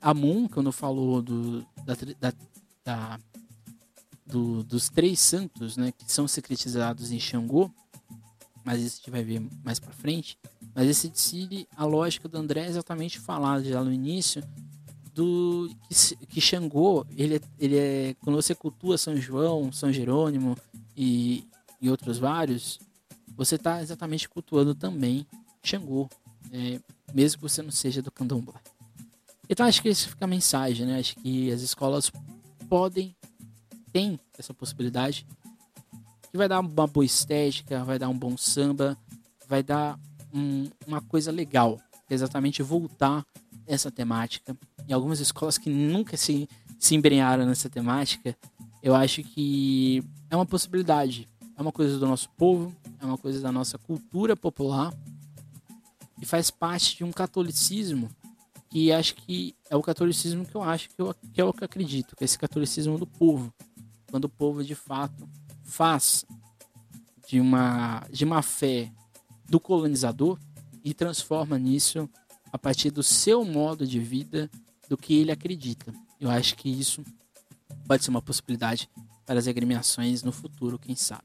A 0.00 0.14
Moon, 0.14 0.46
quando 0.46 0.70
falou 0.70 1.20
do, 1.20 1.66
da, 1.84 1.94
da, 2.20 2.32
da 2.84 3.20
do, 4.24 4.62
dos 4.62 4.88
três 4.88 5.18
santos, 5.18 5.76
né, 5.76 5.90
que 5.90 6.12
são 6.12 6.28
secretizados 6.28 7.10
em 7.10 7.18
Xangô, 7.18 7.70
mas 8.64 8.82
isso 8.82 8.96
a 8.96 8.98
gente 8.98 9.10
vai 9.10 9.24
ver 9.24 9.40
mais 9.64 9.80
para 9.80 9.92
frente. 9.92 10.38
Mas 10.74 10.88
esse 10.88 11.08
decide 11.08 11.66
a 11.74 11.84
lógica 11.84 12.28
do 12.28 12.36
André 12.36 12.60
é 12.60 12.68
exatamente 12.68 13.18
falar 13.18 13.62
já 13.62 13.82
no 13.82 13.92
início 13.92 14.42
do 15.14 15.68
que, 15.88 16.26
que 16.26 16.40
Xangô, 16.40 17.04
ele, 17.16 17.36
é, 17.36 17.40
ele 17.58 17.76
é 17.76 18.14
quando 18.20 18.36
você 18.36 18.54
cultua 18.54 18.98
São 18.98 19.16
João, 19.16 19.72
São 19.72 19.92
Jerônimo 19.92 20.56
e, 20.96 21.44
e 21.80 21.90
outros 21.90 22.18
vários, 22.18 22.78
você 23.38 23.54
está 23.54 23.80
exatamente 23.80 24.28
cultuando 24.28 24.74
também 24.74 25.24
Xangô, 25.62 26.10
é, 26.52 26.80
mesmo 27.14 27.38
que 27.38 27.42
você 27.42 27.62
não 27.62 27.70
seja 27.70 28.02
do 28.02 28.10
candomblé. 28.10 28.60
Então 29.48 29.64
acho 29.64 29.80
que 29.80 29.88
isso 29.88 30.08
fica 30.08 30.24
a 30.24 30.28
mensagem, 30.28 30.84
né? 30.84 30.98
Acho 30.98 31.14
que 31.16 31.50
as 31.52 31.62
escolas 31.62 32.10
podem 32.68 33.14
tem 33.92 34.18
essa 34.36 34.52
possibilidade, 34.52 35.24
que 36.30 36.36
vai 36.36 36.48
dar 36.48 36.60
uma 36.60 36.86
boa 36.86 37.06
estética, 37.06 37.84
vai 37.84 37.98
dar 37.98 38.08
um 38.08 38.18
bom 38.18 38.36
samba, 38.36 38.98
vai 39.48 39.62
dar 39.62 39.98
um, 40.34 40.68
uma 40.86 41.00
coisa 41.00 41.30
legal, 41.30 41.80
exatamente 42.10 42.62
voltar 42.62 43.24
essa 43.66 43.90
temática. 43.90 44.56
Em 44.86 44.92
algumas 44.92 45.20
escolas 45.20 45.56
que 45.56 45.70
nunca 45.70 46.16
se, 46.16 46.48
se 46.78 46.94
embrenharam 46.94 47.46
nessa 47.46 47.70
temática, 47.70 48.36
eu 48.82 48.94
acho 48.94 49.22
que 49.22 50.02
é 50.28 50.36
uma 50.36 50.46
possibilidade. 50.46 51.28
É 51.56 51.62
uma 51.62 51.72
coisa 51.72 51.98
do 51.98 52.06
nosso 52.06 52.28
povo, 52.30 52.74
é 53.00 53.04
uma 53.04 53.18
coisa 53.18 53.40
da 53.40 53.52
nossa 53.52 53.78
cultura 53.78 54.36
popular 54.36 54.92
e 56.20 56.26
faz 56.26 56.50
parte 56.50 56.96
de 56.96 57.04
um 57.04 57.12
catolicismo 57.12 58.10
que 58.70 58.92
acho 58.92 59.14
que 59.14 59.54
é 59.70 59.76
o 59.76 59.82
catolicismo 59.82 60.44
que 60.44 60.54
eu 60.54 60.62
acho 60.62 60.90
que, 60.90 61.00
eu, 61.00 61.14
que 61.32 61.40
é 61.40 61.44
o 61.44 61.52
que 61.52 61.62
eu 61.62 61.66
acredito, 61.66 62.14
que 62.16 62.22
é 62.22 62.26
esse 62.26 62.38
catolicismo 62.38 62.98
do 62.98 63.06
povo 63.06 63.52
quando 64.10 64.24
o 64.24 64.28
povo 64.28 64.64
de 64.64 64.74
fato 64.74 65.28
faz 65.64 66.24
de 67.26 67.40
uma, 67.40 68.06
de 68.10 68.24
uma 68.24 68.42
fé 68.42 68.90
do 69.48 69.60
colonizador 69.60 70.38
e 70.82 70.94
transforma 70.94 71.58
nisso 71.58 72.08
a 72.52 72.58
partir 72.58 72.90
do 72.90 73.02
seu 73.02 73.44
modo 73.44 73.86
de 73.86 74.00
vida, 74.00 74.50
do 74.88 74.96
que 74.96 75.14
ele 75.14 75.30
acredita. 75.30 75.92
Eu 76.18 76.30
acho 76.30 76.56
que 76.56 76.68
isso 76.68 77.04
pode 77.86 78.02
ser 78.02 78.10
uma 78.10 78.22
possibilidade 78.22 78.88
para 79.26 79.38
as 79.38 79.46
agremiações 79.46 80.22
no 80.22 80.32
futuro, 80.32 80.78
quem 80.78 80.96
sabe. 80.96 81.24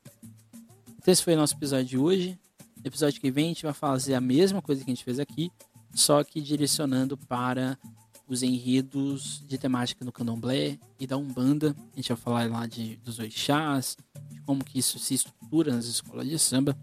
Então 1.03 1.11
esse 1.11 1.21
foi 1.21 1.33
o 1.33 1.37
nosso 1.37 1.53
episódio 1.53 1.85
de 1.85 1.97
hoje. 1.97 2.39
No 2.77 2.87
episódio 2.87 3.19
que 3.19 3.29
vem 3.29 3.47
a 3.47 3.47
gente 3.49 3.63
vai 3.63 3.73
fazer 3.73 4.13
a 4.13 4.21
mesma 4.21 4.61
coisa 4.61 4.85
que 4.85 4.89
a 4.89 4.93
gente 4.93 5.03
fez 5.03 5.19
aqui, 5.19 5.51
só 5.93 6.23
que 6.23 6.39
direcionando 6.39 7.17
para 7.17 7.77
os 8.25 8.41
enredos 8.41 9.43
de 9.45 9.57
temática 9.57 10.05
do 10.05 10.13
candomblé 10.13 10.79
e 10.97 11.05
da 11.05 11.17
umbanda. 11.17 11.75
A 11.91 11.95
gente 11.97 12.07
vai 12.07 12.15
falar 12.15 12.49
lá 12.49 12.65
de, 12.65 12.95
dos 13.03 13.19
orixás, 13.19 13.97
de 14.31 14.39
como 14.43 14.63
que 14.63 14.79
isso 14.79 14.97
se 14.97 15.15
estrutura 15.15 15.75
nas 15.75 15.83
escolas 15.87 16.25
de 16.25 16.39
samba 16.39 16.73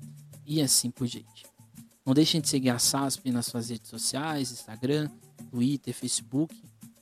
e 0.44 0.60
assim 0.60 0.90
por 0.90 1.06
diante. 1.06 1.46
Não 2.04 2.12
deixem 2.12 2.42
de 2.42 2.48
seguir 2.50 2.68
a 2.68 2.78
SASP 2.78 3.30
nas 3.30 3.46
suas 3.46 3.70
redes 3.70 3.88
sociais, 3.88 4.52
Instagram, 4.52 5.08
Twitter, 5.50 5.94
Facebook. 5.94 6.54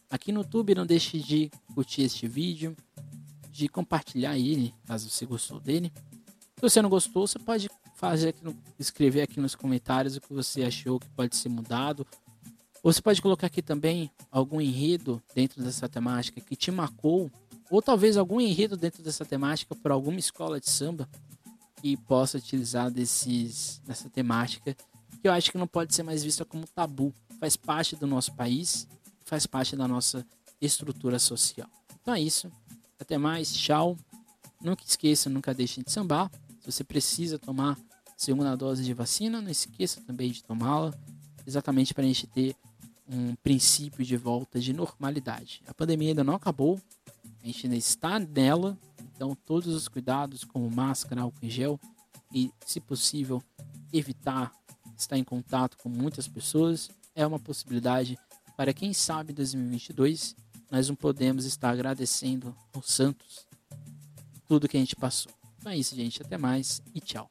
Aqui 0.09 0.31
no 0.31 0.43
YouTube 0.43 0.73
não 0.73 0.87
deixe 0.87 1.19
de 1.19 1.51
curtir 1.75 2.03
este 2.03 2.29
vídeo, 2.29 2.77
de 3.51 3.69
compartilhar 3.69 4.39
ele, 4.39 4.73
caso 4.87 5.11
você 5.11 5.27
gostou 5.27 5.59
dele. 5.59 5.93
Se 6.59 6.63
você 6.63 6.83
não 6.83 6.91
gostou, 6.91 7.27
você 7.27 7.39
pode 7.39 7.71
fazer 7.95 8.31
aqui 8.31 8.45
no, 8.45 8.57
escrever 8.79 9.23
aqui 9.23 9.41
nos 9.41 9.55
comentários 9.55 10.17
o 10.17 10.21
que 10.21 10.33
você 10.33 10.63
achou 10.63 11.01
que 11.01 11.09
pode 11.11 11.37
ser 11.37 11.49
mudado 11.49 12.07
você 12.83 13.03
pode 13.03 13.21
colocar 13.21 13.49
aqui 13.49 13.61
também 13.61 14.11
algum 14.31 14.61
enredo 14.61 15.23
dentro 15.35 15.63
dessa 15.63 15.89
temática 15.89 16.41
que 16.41 16.55
te 16.55 16.71
marcou, 16.71 17.31
ou 17.71 17.83
talvez 17.83 18.17
algum 18.17 18.41
enredo 18.41 18.77
dentro 18.77 19.03
dessa 19.03 19.25
temática 19.25 19.75
por 19.75 19.91
alguma 19.91 20.19
escola 20.19 20.61
de 20.61 20.71
samba 20.71 21.09
que 21.81 21.97
possa 21.97 22.39
utilizar 22.39 22.91
desses, 22.91 23.81
dessa 23.85 24.09
temática, 24.09 24.75
que 25.21 25.29
eu 25.29 25.33
acho 25.33 25.51
que 25.51 25.59
não 25.59 25.67
pode 25.67 25.95
ser 25.95 26.03
mais 26.03 26.23
vista 26.23 26.45
como 26.45 26.67
tabu. 26.67 27.13
Faz 27.41 27.57
parte 27.57 27.97
do 27.97 28.07
nosso 28.07 28.33
país, 28.35 28.87
faz 29.25 29.47
parte 29.47 29.77
da 29.77 29.87
nossa 29.87 30.27
estrutura 30.61 31.19
social. 31.19 31.69
Então 32.01 32.15
é 32.15 32.21
isso. 32.21 32.51
Até 32.99 33.19
mais. 33.19 33.53
Tchau. 33.53 33.97
Nunca 34.61 34.83
esqueça, 34.85 35.29
nunca 35.29 35.53
deixe 35.53 35.83
de 35.83 35.93
sambar. 35.93 36.31
Você 36.69 36.85
precisa 36.85 37.39
tomar 37.39 37.79
segunda 38.15 38.55
dose 38.55 38.85
de 38.85 38.93
vacina, 38.93 39.41
não 39.41 39.51
esqueça 39.51 40.03
também 40.03 40.31
de 40.31 40.45
tomá-la, 40.45 40.93
exatamente 41.47 41.95
para 41.95 42.05
a 42.05 42.07
gente 42.07 42.27
ter 42.27 42.55
um 43.09 43.35
princípio 43.37 44.05
de 44.05 44.19
volta 44.19 44.61
de 44.61 44.75
normalidade. 44.75 45.63
A 45.67 45.73
pandemia 45.73 46.11
ainda 46.11 46.23
não 46.23 46.35
acabou, 46.35 46.79
a 47.43 47.47
gente 47.47 47.67
ainda 47.67 47.77
está 47.77 48.19
nela, 48.19 48.77
então 49.17 49.35
todos 49.47 49.75
os 49.75 49.89
cuidados 49.89 50.45
como 50.45 50.71
máscara, 50.71 51.23
álcool 51.23 51.39
em 51.43 51.49
gel 51.49 51.81
e, 52.35 52.53
se 52.67 52.81
possível, 52.81 53.43
evitar 53.91 54.53
estar 54.95 55.17
em 55.17 55.25
contato 55.25 55.79
com 55.79 55.89
muitas 55.89 56.29
pessoas 56.29 56.91
é 57.15 57.27
uma 57.27 57.39
possibilidade 57.39 58.19
para 58.59 58.75
quem 58.75 58.93
sabe 58.93 59.33
2022 59.33 60.37
nós 60.71 60.87
não 60.87 60.97
podemos 60.97 61.47
estar 61.47 61.71
agradecendo 61.71 62.55
aos 62.75 62.93
santos 62.93 63.47
tudo 64.47 64.69
que 64.69 64.77
a 64.77 64.81
gente 64.81 64.97
passou. 64.97 65.38
Então 65.59 65.73
é 65.73 65.77
isso, 65.77 65.95
gente. 65.95 66.23
Até 66.23 66.39
mais 66.39 66.81
e 66.95 67.01
tchau. 67.01 67.29